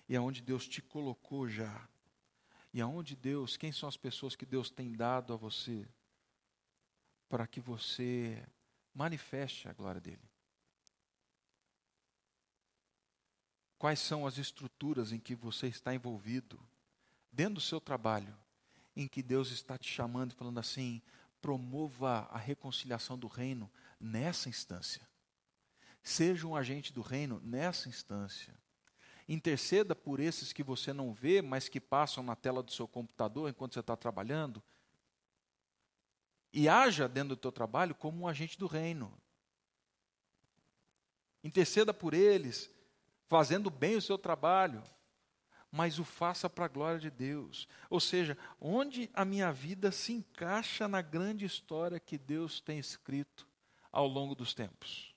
E 0.08 0.14
aonde 0.14 0.40
Deus 0.40 0.68
te 0.68 0.80
colocou 0.80 1.48
já? 1.48 1.88
E 2.72 2.80
aonde 2.80 3.16
Deus, 3.16 3.56
quem 3.56 3.72
são 3.72 3.88
as 3.88 3.96
pessoas 3.96 4.36
que 4.36 4.46
Deus 4.46 4.70
tem 4.70 4.92
dado 4.92 5.32
a 5.32 5.36
você 5.36 5.88
para 7.28 7.48
que 7.48 7.58
você 7.58 8.46
manifeste 8.94 9.66
a 9.66 9.72
glória 9.72 10.00
dele? 10.00 10.30
Quais 13.76 13.98
são 13.98 14.24
as 14.24 14.38
estruturas 14.38 15.10
em 15.10 15.18
que 15.18 15.34
você 15.34 15.66
está 15.66 15.92
envolvido 15.92 16.60
dentro 17.32 17.54
do 17.54 17.60
seu 17.60 17.80
trabalho? 17.80 18.38
em 18.96 19.08
que 19.08 19.22
Deus 19.22 19.50
está 19.50 19.76
te 19.76 19.90
chamando 19.90 20.32
e 20.32 20.34
falando 20.34 20.58
assim: 20.58 21.02
promova 21.44 22.26
a 22.30 22.38
reconciliação 22.38 23.18
do 23.18 23.26
reino 23.26 23.70
nessa 24.00 24.48
instância. 24.48 25.06
Seja 26.02 26.46
um 26.46 26.56
agente 26.56 26.90
do 26.90 27.02
reino 27.02 27.38
nessa 27.44 27.86
instância. 27.86 28.54
Interceda 29.28 29.94
por 29.94 30.20
esses 30.20 30.54
que 30.54 30.62
você 30.62 30.90
não 30.90 31.12
vê, 31.12 31.42
mas 31.42 31.68
que 31.68 31.78
passam 31.78 32.24
na 32.24 32.34
tela 32.34 32.62
do 32.62 32.72
seu 32.72 32.88
computador 32.88 33.50
enquanto 33.50 33.74
você 33.74 33.80
está 33.80 33.94
trabalhando. 33.94 34.62
E 36.50 36.66
haja 36.66 37.06
dentro 37.06 37.36
do 37.36 37.36
teu 37.36 37.52
trabalho 37.52 37.94
como 37.94 38.22
um 38.22 38.26
agente 38.26 38.58
do 38.58 38.66
reino. 38.66 39.12
Interceda 41.42 41.92
por 41.92 42.14
eles, 42.14 42.70
fazendo 43.28 43.68
bem 43.68 43.96
o 43.96 44.02
seu 44.02 44.16
trabalho 44.16 44.82
mas 45.74 45.98
o 45.98 46.04
faça 46.04 46.48
para 46.48 46.66
a 46.66 46.68
glória 46.68 47.00
de 47.00 47.10
Deus. 47.10 47.66
Ou 47.90 47.98
seja, 47.98 48.38
onde 48.60 49.10
a 49.12 49.24
minha 49.24 49.52
vida 49.52 49.90
se 49.90 50.12
encaixa 50.12 50.86
na 50.86 51.02
grande 51.02 51.44
história 51.44 51.98
que 51.98 52.16
Deus 52.16 52.60
tem 52.60 52.78
escrito 52.78 53.44
ao 53.90 54.06
longo 54.06 54.36
dos 54.36 54.54
tempos. 54.54 55.12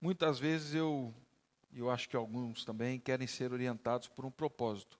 Muitas 0.00 0.38
vezes 0.38 0.74
eu, 0.74 1.12
e 1.72 1.80
eu 1.80 1.90
acho 1.90 2.08
que 2.08 2.14
alguns 2.14 2.64
também, 2.64 3.00
querem 3.00 3.26
ser 3.26 3.52
orientados 3.52 4.06
por 4.06 4.24
um 4.24 4.30
propósito 4.30 4.96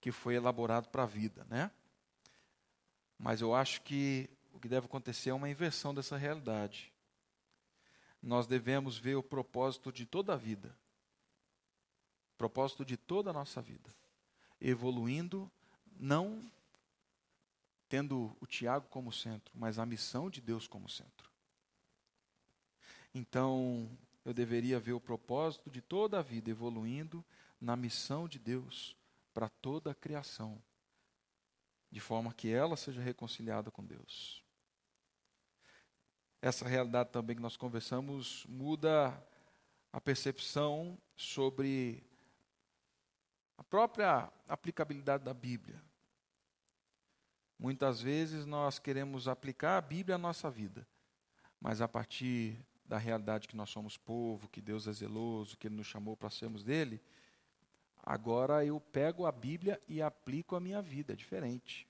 que 0.00 0.10
foi 0.10 0.34
elaborado 0.34 0.88
para 0.88 1.04
a 1.04 1.06
vida, 1.06 1.46
né? 1.48 1.70
Mas 3.16 3.40
eu 3.40 3.54
acho 3.54 3.80
que 3.82 4.28
o 4.52 4.58
que 4.58 4.66
deve 4.66 4.86
acontecer 4.86 5.30
é 5.30 5.34
uma 5.34 5.48
inversão 5.48 5.94
dessa 5.94 6.16
realidade 6.16 6.89
nós 8.22 8.46
devemos 8.46 8.98
ver 8.98 9.16
o 9.16 9.22
propósito 9.22 9.92
de 9.92 10.04
toda 10.04 10.34
a 10.34 10.36
vida. 10.36 10.76
Propósito 12.36 12.84
de 12.84 12.96
toda 12.96 13.30
a 13.30 13.32
nossa 13.32 13.62
vida. 13.62 13.90
Evoluindo, 14.60 15.50
não 15.98 16.40
tendo 17.88 18.36
o 18.40 18.46
Tiago 18.46 18.86
como 18.88 19.12
centro, 19.12 19.52
mas 19.54 19.78
a 19.78 19.86
missão 19.86 20.30
de 20.30 20.40
Deus 20.40 20.68
como 20.68 20.88
centro. 20.88 21.30
Então, 23.12 23.90
eu 24.24 24.32
deveria 24.32 24.78
ver 24.78 24.92
o 24.92 25.00
propósito 25.00 25.68
de 25.68 25.80
toda 25.80 26.18
a 26.18 26.22
vida 26.22 26.50
evoluindo 26.50 27.24
na 27.60 27.74
missão 27.74 28.28
de 28.28 28.38
Deus 28.38 28.96
para 29.34 29.48
toda 29.48 29.90
a 29.90 29.94
criação, 29.94 30.62
de 31.90 32.00
forma 32.00 32.32
que 32.32 32.48
ela 32.48 32.76
seja 32.76 33.02
reconciliada 33.02 33.70
com 33.70 33.84
Deus 33.84 34.42
essa 36.42 36.66
realidade 36.66 37.10
também 37.10 37.36
que 37.36 37.42
nós 37.42 37.56
conversamos 37.56 38.46
muda 38.48 39.22
a 39.92 40.00
percepção 40.00 40.96
sobre 41.16 42.02
a 43.58 43.64
própria 43.64 44.32
aplicabilidade 44.48 45.24
da 45.24 45.34
Bíblia. 45.34 45.82
Muitas 47.58 48.00
vezes 48.00 48.46
nós 48.46 48.78
queremos 48.78 49.28
aplicar 49.28 49.76
a 49.76 49.82
Bíblia 49.82 50.14
à 50.14 50.18
nossa 50.18 50.50
vida, 50.50 50.86
mas 51.60 51.82
a 51.82 51.88
partir 51.88 52.58
da 52.86 52.96
realidade 52.96 53.46
que 53.46 53.54
nós 53.54 53.68
somos 53.68 53.98
povo, 53.98 54.48
que 54.48 54.62
Deus 54.62 54.86
é 54.86 54.92
zeloso, 54.92 55.58
que 55.58 55.68
Ele 55.68 55.76
nos 55.76 55.86
chamou 55.86 56.16
para 56.16 56.30
sermos 56.30 56.64
dele, 56.64 57.02
agora 58.02 58.64
eu 58.64 58.80
pego 58.80 59.26
a 59.26 59.32
Bíblia 59.32 59.80
e 59.86 60.00
aplico 60.00 60.56
à 60.56 60.60
minha 60.60 60.80
vida, 60.80 61.12
é 61.12 61.16
diferente. 61.16 61.86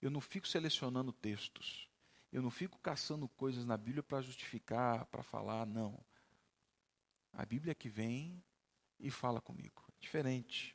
Eu 0.00 0.10
não 0.10 0.20
fico 0.20 0.48
selecionando 0.48 1.12
textos. 1.12 1.91
Eu 2.32 2.40
não 2.40 2.50
fico 2.50 2.78
caçando 2.78 3.28
coisas 3.28 3.66
na 3.66 3.76
Bíblia 3.76 4.02
para 4.02 4.22
justificar, 4.22 5.04
para 5.06 5.22
falar, 5.22 5.66
não. 5.66 6.02
A 7.30 7.44
Bíblia 7.44 7.74
que 7.74 7.90
vem 7.90 8.42
e 8.98 9.10
fala 9.10 9.38
comigo. 9.38 9.84
É 9.88 10.00
diferente. 10.00 10.74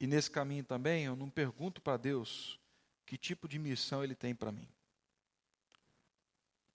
E 0.00 0.06
nesse 0.06 0.28
caminho 0.28 0.64
também, 0.64 1.04
eu 1.04 1.14
não 1.14 1.30
pergunto 1.30 1.80
para 1.80 1.96
Deus 1.96 2.58
que 3.06 3.16
tipo 3.16 3.46
de 3.46 3.58
missão 3.58 4.02
Ele 4.02 4.16
tem 4.16 4.34
para 4.34 4.50
mim. 4.50 4.68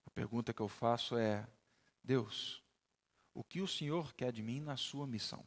A 0.06 0.10
pergunta 0.10 0.54
que 0.54 0.62
eu 0.62 0.70
faço 0.70 1.18
é: 1.18 1.46
Deus, 2.02 2.64
o 3.34 3.44
que 3.44 3.62
o 3.62 3.68
Senhor 3.68 4.14
quer 4.14 4.32
de 4.32 4.42
mim 4.42 4.62
na 4.62 4.78
sua 4.78 5.06
missão? 5.06 5.46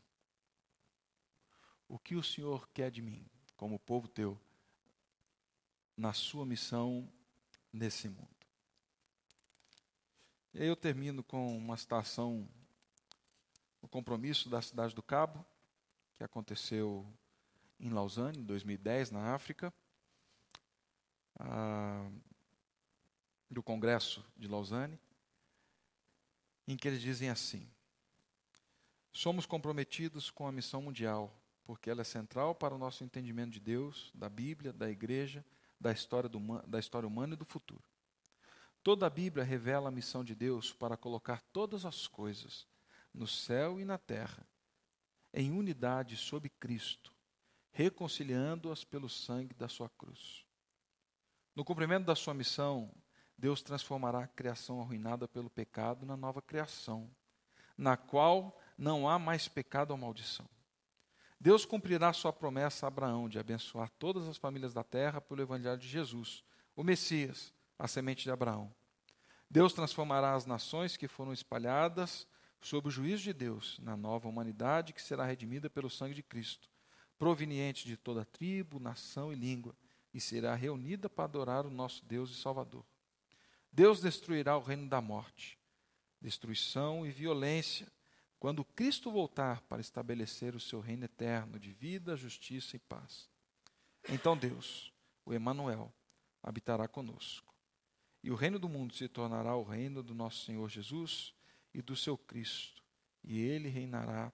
O 1.88 1.98
que 1.98 2.16
o 2.16 2.22
Senhor 2.22 2.68
quer 2.68 2.90
de 2.90 3.00
mim, 3.00 3.24
como 3.56 3.78
povo 3.78 4.08
teu, 4.08 4.38
na 5.96 6.12
sua 6.12 6.44
missão 6.44 7.10
nesse 7.72 8.08
mundo. 8.08 8.28
E 10.54 10.62
aí 10.62 10.68
eu 10.68 10.76
termino 10.76 11.22
com 11.22 11.56
uma 11.56 11.76
citação, 11.76 12.48
o 13.82 13.88
compromisso 13.88 14.48
da 14.48 14.62
cidade 14.62 14.94
do 14.94 15.02
Cabo, 15.02 15.44
que 16.14 16.24
aconteceu 16.24 17.06
em 17.78 17.90
Lausanne, 17.90 18.38
em 18.38 18.44
2010, 18.44 19.10
na 19.10 19.34
África, 19.34 19.72
do 23.50 23.62
Congresso 23.62 24.24
de 24.36 24.48
Lausanne, 24.48 24.98
em 26.66 26.76
que 26.76 26.88
eles 26.88 27.02
dizem 27.02 27.28
assim: 27.28 27.68
Somos 29.12 29.46
comprometidos 29.46 30.30
com 30.30 30.46
a 30.46 30.52
missão 30.52 30.80
mundial, 30.80 31.34
porque 31.64 31.90
ela 31.90 32.00
é 32.00 32.04
central 32.04 32.54
para 32.54 32.74
o 32.74 32.78
nosso 32.78 33.04
entendimento 33.04 33.50
de 33.50 33.60
Deus, 33.60 34.10
da 34.14 34.28
Bíblia, 34.28 34.72
da 34.72 34.90
Igreja, 34.90 35.44
da 35.80 35.92
história, 35.92 36.28
do, 36.28 36.40
da 36.66 36.78
história 36.78 37.06
humana 37.06 37.34
e 37.34 37.36
do 37.36 37.44
futuro. 37.44 37.84
Toda 38.82 39.06
a 39.06 39.10
Bíblia 39.10 39.44
revela 39.44 39.88
a 39.88 39.92
missão 39.92 40.24
de 40.24 40.34
Deus 40.34 40.72
para 40.72 40.96
colocar 40.96 41.42
todas 41.52 41.84
as 41.84 42.06
coisas, 42.06 42.66
no 43.12 43.26
céu 43.26 43.80
e 43.80 43.84
na 43.84 43.98
terra, 43.98 44.46
em 45.32 45.50
unidade 45.50 46.16
sob 46.16 46.48
Cristo, 46.48 47.12
reconciliando-as 47.72 48.84
pelo 48.84 49.08
sangue 49.08 49.54
da 49.54 49.68
sua 49.68 49.88
cruz. 49.88 50.44
No 51.54 51.64
cumprimento 51.64 52.04
da 52.04 52.14
sua 52.14 52.34
missão, 52.34 52.94
Deus 53.36 53.62
transformará 53.62 54.24
a 54.24 54.28
criação 54.28 54.80
arruinada 54.80 55.26
pelo 55.26 55.50
pecado 55.50 56.06
na 56.06 56.16
nova 56.16 56.40
criação, 56.40 57.10
na 57.76 57.96
qual 57.96 58.58
não 58.78 59.08
há 59.08 59.18
mais 59.18 59.48
pecado 59.48 59.90
ou 59.90 59.96
maldição. 59.96 60.48
Deus 61.38 61.64
cumprirá 61.64 62.12
sua 62.12 62.32
promessa 62.32 62.86
a 62.86 62.88
Abraão 62.88 63.28
de 63.28 63.38
abençoar 63.38 63.90
todas 63.98 64.26
as 64.26 64.36
famílias 64.36 64.72
da 64.72 64.82
terra 64.82 65.20
pelo 65.20 65.42
evangelho 65.42 65.78
de 65.78 65.86
Jesus, 65.86 66.42
o 66.74 66.82
Messias, 66.82 67.52
a 67.78 67.86
semente 67.86 68.24
de 68.24 68.30
Abraão. 68.30 68.74
Deus 69.48 69.72
transformará 69.72 70.34
as 70.34 70.46
nações 70.46 70.96
que 70.96 71.06
foram 71.06 71.32
espalhadas 71.32 72.26
sob 72.60 72.88
o 72.88 72.90
juízo 72.90 73.22
de 73.22 73.32
Deus 73.32 73.78
na 73.80 73.96
nova 73.96 74.28
humanidade 74.28 74.92
que 74.92 75.02
será 75.02 75.24
redimida 75.24 75.70
pelo 75.70 75.90
sangue 75.90 76.14
de 76.14 76.22
Cristo, 76.22 76.68
proveniente 77.18 77.86
de 77.86 77.96
toda 77.96 78.24
tribo, 78.24 78.80
nação 78.80 79.32
e 79.32 79.36
língua, 79.36 79.76
e 80.12 80.20
será 80.20 80.54
reunida 80.54 81.08
para 81.08 81.24
adorar 81.24 81.66
o 81.66 81.70
nosso 81.70 82.04
Deus 82.04 82.30
e 82.30 82.34
Salvador. 82.34 82.84
Deus 83.70 84.00
destruirá 84.00 84.56
o 84.56 84.62
reino 84.62 84.88
da 84.88 85.00
morte, 85.00 85.58
destruição 86.20 87.06
e 87.06 87.10
violência, 87.10 87.86
quando 88.38 88.64
Cristo 88.64 89.10
voltar 89.10 89.62
para 89.62 89.80
estabelecer 89.80 90.54
o 90.54 90.60
seu 90.60 90.80
reino 90.80 91.04
eterno 91.04 91.58
de 91.58 91.72
vida, 91.72 92.16
justiça 92.16 92.76
e 92.76 92.78
paz. 92.78 93.30
Então 94.08 94.36
Deus, 94.36 94.92
o 95.24 95.32
Emanuel, 95.32 95.92
habitará 96.42 96.86
conosco. 96.86 97.54
E 98.22 98.30
o 98.30 98.34
reino 98.34 98.58
do 98.58 98.68
mundo 98.68 98.94
se 98.94 99.08
tornará 99.08 99.56
o 99.56 99.62
reino 99.62 100.02
do 100.02 100.14
nosso 100.14 100.44
Senhor 100.44 100.68
Jesus 100.68 101.34
e 101.72 101.80
do 101.80 101.94
seu 101.96 102.16
Cristo, 102.16 102.82
e 103.22 103.38
ele 103.38 103.68
reinará 103.68 104.32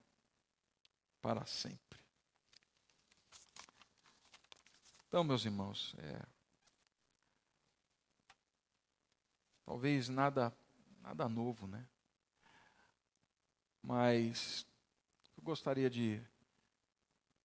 para 1.20 1.44
sempre. 1.46 2.00
Então, 5.08 5.22
meus 5.22 5.44
irmãos, 5.44 5.94
é, 5.98 6.22
Talvez 9.72 10.08
nada, 10.08 10.54
nada 11.00 11.28
novo, 11.28 11.66
né? 11.66 11.88
Mas 13.82 14.64
eu 15.36 15.42
gostaria 15.42 15.90
de 15.90 16.22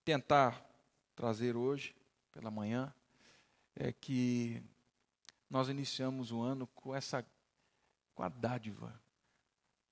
tentar 0.06 0.64
trazer 1.16 1.56
hoje, 1.56 1.96
pela 2.32 2.52
manhã, 2.52 2.94
é 3.76 3.92
que 3.92 4.64
nós 5.50 5.68
iniciamos 5.68 6.32
o 6.32 6.42
ano 6.42 6.68
com 6.68 6.94
essa 6.94 7.26
com 8.14 8.24
a 8.24 8.30
dádiva, 8.30 9.00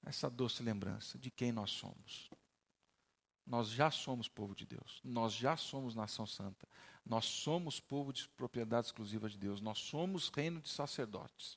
essa 0.03 0.27
doce 0.31 0.63
lembrança 0.63 1.15
de 1.17 1.29
quem 1.29 1.51
nós 1.51 1.69
somos. 1.69 2.27
Nós 3.45 3.69
já 3.69 3.91
somos 3.91 4.27
povo 4.27 4.55
de 4.55 4.65
Deus, 4.65 4.99
nós 5.03 5.31
já 5.31 5.55
somos 5.55 5.93
nação 5.93 6.25
santa, 6.25 6.67
nós 7.05 7.25
somos 7.25 7.79
povo 7.79 8.11
de 8.11 8.27
propriedade 8.29 8.87
exclusiva 8.87 9.29
de 9.29 9.37
Deus, 9.37 9.61
nós 9.61 9.77
somos 9.77 10.29
reino 10.29 10.59
de 10.59 10.69
sacerdotes. 10.69 11.55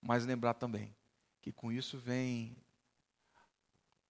Mas 0.00 0.24
lembrar 0.24 0.54
também 0.54 0.94
que 1.46 1.52
com 1.52 1.70
isso 1.70 1.96
vem 1.96 2.56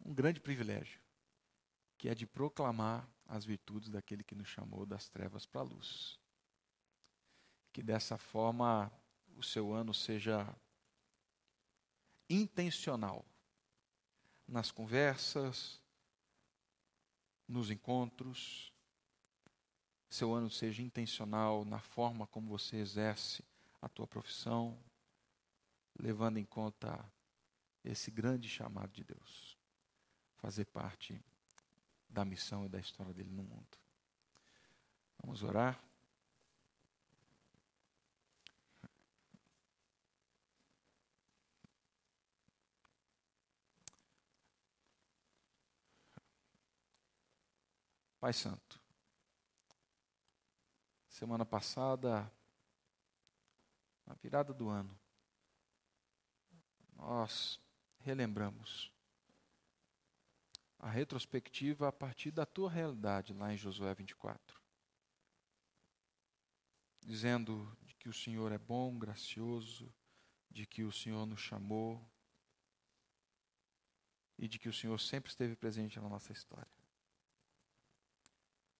um 0.02 0.14
grande 0.14 0.40
privilégio, 0.40 0.98
que 1.98 2.08
é 2.08 2.14
de 2.14 2.26
proclamar 2.26 3.06
as 3.26 3.44
virtudes 3.44 3.90
daquele 3.90 4.24
que 4.24 4.34
nos 4.34 4.48
chamou 4.48 4.86
das 4.86 5.10
trevas 5.10 5.44
para 5.44 5.60
a 5.60 5.64
luz. 5.64 6.18
Que 7.74 7.82
dessa 7.82 8.16
forma 8.16 8.90
o 9.36 9.42
seu 9.42 9.74
ano 9.74 9.92
seja 9.92 10.48
intencional 12.30 13.22
nas 14.48 14.70
conversas, 14.70 15.78
nos 17.46 17.70
encontros, 17.70 18.72
seu 20.08 20.32
ano 20.32 20.48
seja 20.48 20.80
intencional 20.80 21.66
na 21.66 21.80
forma 21.80 22.26
como 22.28 22.48
você 22.48 22.78
exerce 22.78 23.44
a 23.82 23.90
tua 23.90 24.06
profissão, 24.06 24.82
levando 25.98 26.38
em 26.38 26.44
conta 26.46 27.04
esse 27.90 28.10
grande 28.10 28.48
chamado 28.48 28.92
de 28.92 29.04
Deus, 29.04 29.56
fazer 30.36 30.64
parte 30.66 31.24
da 32.08 32.24
missão 32.24 32.64
e 32.64 32.68
da 32.68 32.78
história 32.78 33.12
dele 33.12 33.30
no 33.30 33.42
mundo. 33.42 33.78
Vamos 35.22 35.42
orar? 35.42 35.82
Pai 48.18 48.32
Santo, 48.32 48.80
semana 51.08 51.46
passada, 51.46 52.28
na 54.04 54.14
virada 54.14 54.52
do 54.52 54.68
ano, 54.68 54.98
nós 56.96 57.60
relembramos 58.06 58.92
a 60.78 60.88
retrospectiva 60.88 61.88
a 61.88 61.92
partir 61.92 62.30
da 62.30 62.46
tua 62.46 62.70
realidade 62.70 63.32
lá 63.32 63.52
em 63.52 63.56
Josué 63.56 63.92
24. 63.92 64.60
Dizendo 67.04 67.76
de 67.82 67.96
que 67.96 68.08
o 68.08 68.12
Senhor 68.12 68.52
é 68.52 68.58
bom, 68.58 68.96
gracioso, 68.96 69.92
de 70.48 70.64
que 70.66 70.84
o 70.84 70.92
Senhor 70.92 71.26
nos 71.26 71.40
chamou 71.40 72.08
e 74.38 74.46
de 74.46 74.56
que 74.60 74.68
o 74.68 74.72
Senhor 74.72 74.98
sempre 75.00 75.28
esteve 75.28 75.56
presente 75.56 75.98
na 75.98 76.08
nossa 76.08 76.32
história. 76.32 76.70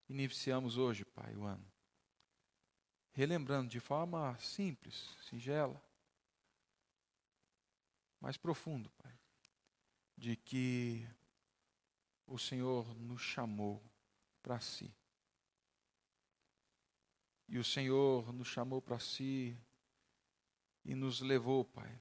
Iniciamos 0.09 0.79
hoje, 0.79 1.05
Pai, 1.05 1.35
o 1.35 1.45
ano, 1.45 1.67
relembrando 3.11 3.69
de 3.69 3.81
forma 3.81 4.39
simples, 4.39 5.17
singela, 5.29 5.85
mais 8.21 8.37
profundo, 8.37 8.91
Pai, 8.91 9.19
de 10.17 10.37
que 10.37 11.09
o 12.27 12.39
Senhor 12.39 12.95
nos 12.95 13.21
chamou 13.21 13.83
para 14.43 14.61
si. 14.61 14.95
E 17.49 17.59
o 17.59 17.65
Senhor 17.65 18.33
nos 18.33 18.49
chamou 18.49 18.83
para 18.83 18.99
si 18.99 19.57
e 20.85 20.95
nos 20.95 21.21
levou, 21.21 21.65
Pai, 21.65 22.01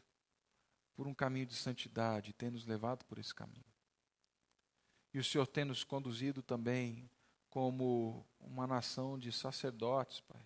por 0.95 1.07
um 1.07 1.13
caminho 1.13 1.45
de 1.45 1.55
santidade, 1.55 2.33
tem 2.33 2.49
nos 2.49 2.65
levado 2.65 3.03
por 3.05 3.19
esse 3.19 3.33
caminho. 3.33 3.65
E 5.13 5.19
o 5.19 5.23
Senhor 5.23 5.45
tem 5.47 5.65
nos 5.65 5.83
conduzido 5.83 6.41
também 6.41 7.09
como 7.49 8.25
uma 8.39 8.67
nação 8.67 9.17
de 9.17 9.31
sacerdotes, 9.31 10.19
Pai. 10.21 10.44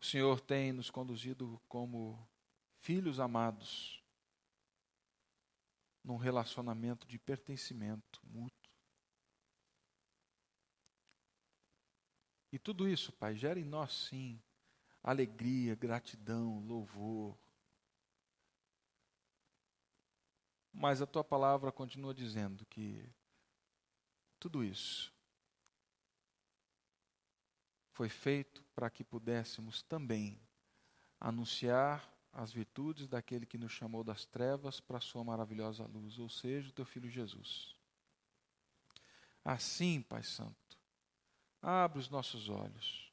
O 0.00 0.04
Senhor 0.04 0.40
tem 0.40 0.72
nos 0.72 0.90
conduzido 0.90 1.60
como 1.68 2.26
filhos 2.78 3.20
amados 3.20 4.02
num 6.02 6.16
relacionamento 6.16 7.06
de 7.06 7.18
pertencimento 7.18 8.20
mútuo. 8.24 8.72
E 12.50 12.58
tudo 12.58 12.88
isso, 12.88 13.12
Pai, 13.12 13.36
gera 13.36 13.60
em 13.60 13.64
nós 13.64 13.92
sim 13.92 14.42
alegria, 15.02 15.74
gratidão, 15.74 16.60
louvor. 16.60 17.38
Mas 20.72 21.02
a 21.02 21.06
tua 21.06 21.22
palavra 21.22 21.70
continua 21.70 22.14
dizendo 22.14 22.64
que 22.66 23.08
tudo 24.38 24.64
isso 24.64 25.12
foi 27.92 28.08
feito 28.08 28.64
para 28.74 28.90
que 28.90 29.04
pudéssemos 29.04 29.82
também 29.82 30.40
anunciar 31.18 32.08
as 32.32 32.52
virtudes 32.52 33.08
daquele 33.08 33.44
que 33.44 33.58
nos 33.58 33.72
chamou 33.72 34.04
das 34.04 34.24
trevas 34.24 34.80
para 34.80 34.98
a 34.98 35.00
sua 35.00 35.24
maravilhosa 35.24 35.84
luz, 35.84 36.18
ou 36.18 36.28
seja, 36.28 36.70
o 36.70 36.72
teu 36.72 36.84
filho 36.84 37.10
Jesus. 37.10 37.76
Assim, 39.44 40.00
Pai 40.02 40.22
Santo, 40.22 40.78
abre 41.60 41.98
os 41.98 42.08
nossos 42.08 42.48
olhos 42.48 43.10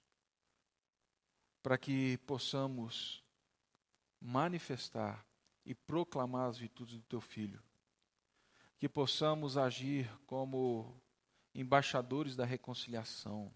para 1.62 1.78
que 1.78 2.18
possamos 2.20 3.24
manifestar 4.22 5.26
e 5.66 5.76
proclamar 5.76 6.50
as 6.50 6.58
virtudes 6.58 6.96
do 6.96 7.04
teu 7.04 7.20
filho. 7.20 7.62
Que 8.78 8.88
possamos 8.88 9.58
agir 9.58 10.10
como 10.26 11.02
embaixadores 11.54 12.36
da 12.36 12.46
reconciliação. 12.46 13.52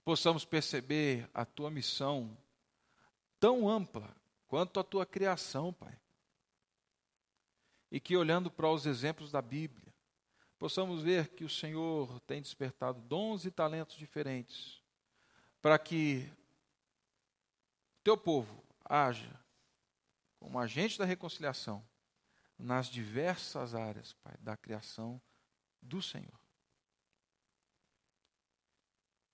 Que 0.00 0.04
possamos 0.04 0.46
perceber 0.46 1.28
a 1.34 1.44
tua 1.44 1.70
missão 1.70 2.34
tão 3.38 3.68
ampla 3.68 4.16
quanto 4.48 4.80
a 4.80 4.84
tua 4.84 5.04
criação, 5.04 5.74
Pai. 5.74 5.94
E 7.92 8.00
que 8.00 8.16
olhando 8.16 8.50
para 8.50 8.70
os 8.70 8.86
exemplos 8.86 9.30
da 9.30 9.42
Bíblia, 9.42 9.92
possamos 10.58 11.02
ver 11.02 11.28
que 11.28 11.44
o 11.44 11.50
Senhor 11.50 12.18
tem 12.20 12.40
despertado 12.40 12.98
dons 13.02 13.44
e 13.44 13.50
talentos 13.50 13.96
diferentes 13.96 14.82
para 15.60 15.78
que 15.78 16.26
teu 18.02 18.16
povo 18.16 18.64
haja 18.82 19.38
como 20.38 20.58
agente 20.58 20.98
da 20.98 21.04
reconciliação 21.04 21.86
nas 22.58 22.88
diversas 22.88 23.74
áreas, 23.74 24.14
Pai, 24.14 24.34
da 24.40 24.56
criação 24.56 25.20
do 25.82 26.00
Senhor. 26.00 26.39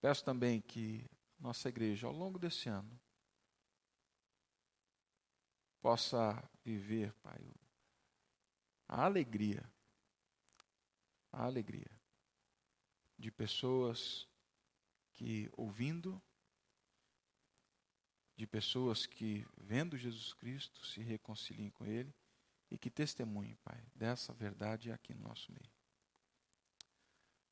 Peço 0.07 0.24
também 0.24 0.61
que 0.61 1.04
nossa 1.36 1.68
igreja, 1.68 2.07
ao 2.07 2.12
longo 2.12 2.38
desse 2.38 2.68
ano, 2.68 2.96
possa 5.80 6.48
viver, 6.64 7.12
Pai, 7.14 7.52
a 8.86 9.04
alegria, 9.04 9.68
a 11.32 11.44
alegria 11.44 11.90
de 13.18 13.32
pessoas 13.32 14.28
que, 15.12 15.50
ouvindo, 15.57 16.22
de 18.36 18.46
pessoas 18.46 19.07
que, 19.07 19.44
vendo 19.57 19.96
Jesus 19.96 20.32
Cristo, 20.34 20.86
se 20.86 21.02
reconciliem 21.02 21.70
com 21.70 21.84
Ele 21.84 22.14
e 22.70 22.78
que 22.78 22.92
testemunhem, 22.92 23.57
Pai, 23.57 23.84
dessa 23.92 24.32
verdade 24.32 24.92
aqui 24.92 25.12
no 25.12 25.22
nosso 25.22 25.50
meio. 25.50 25.72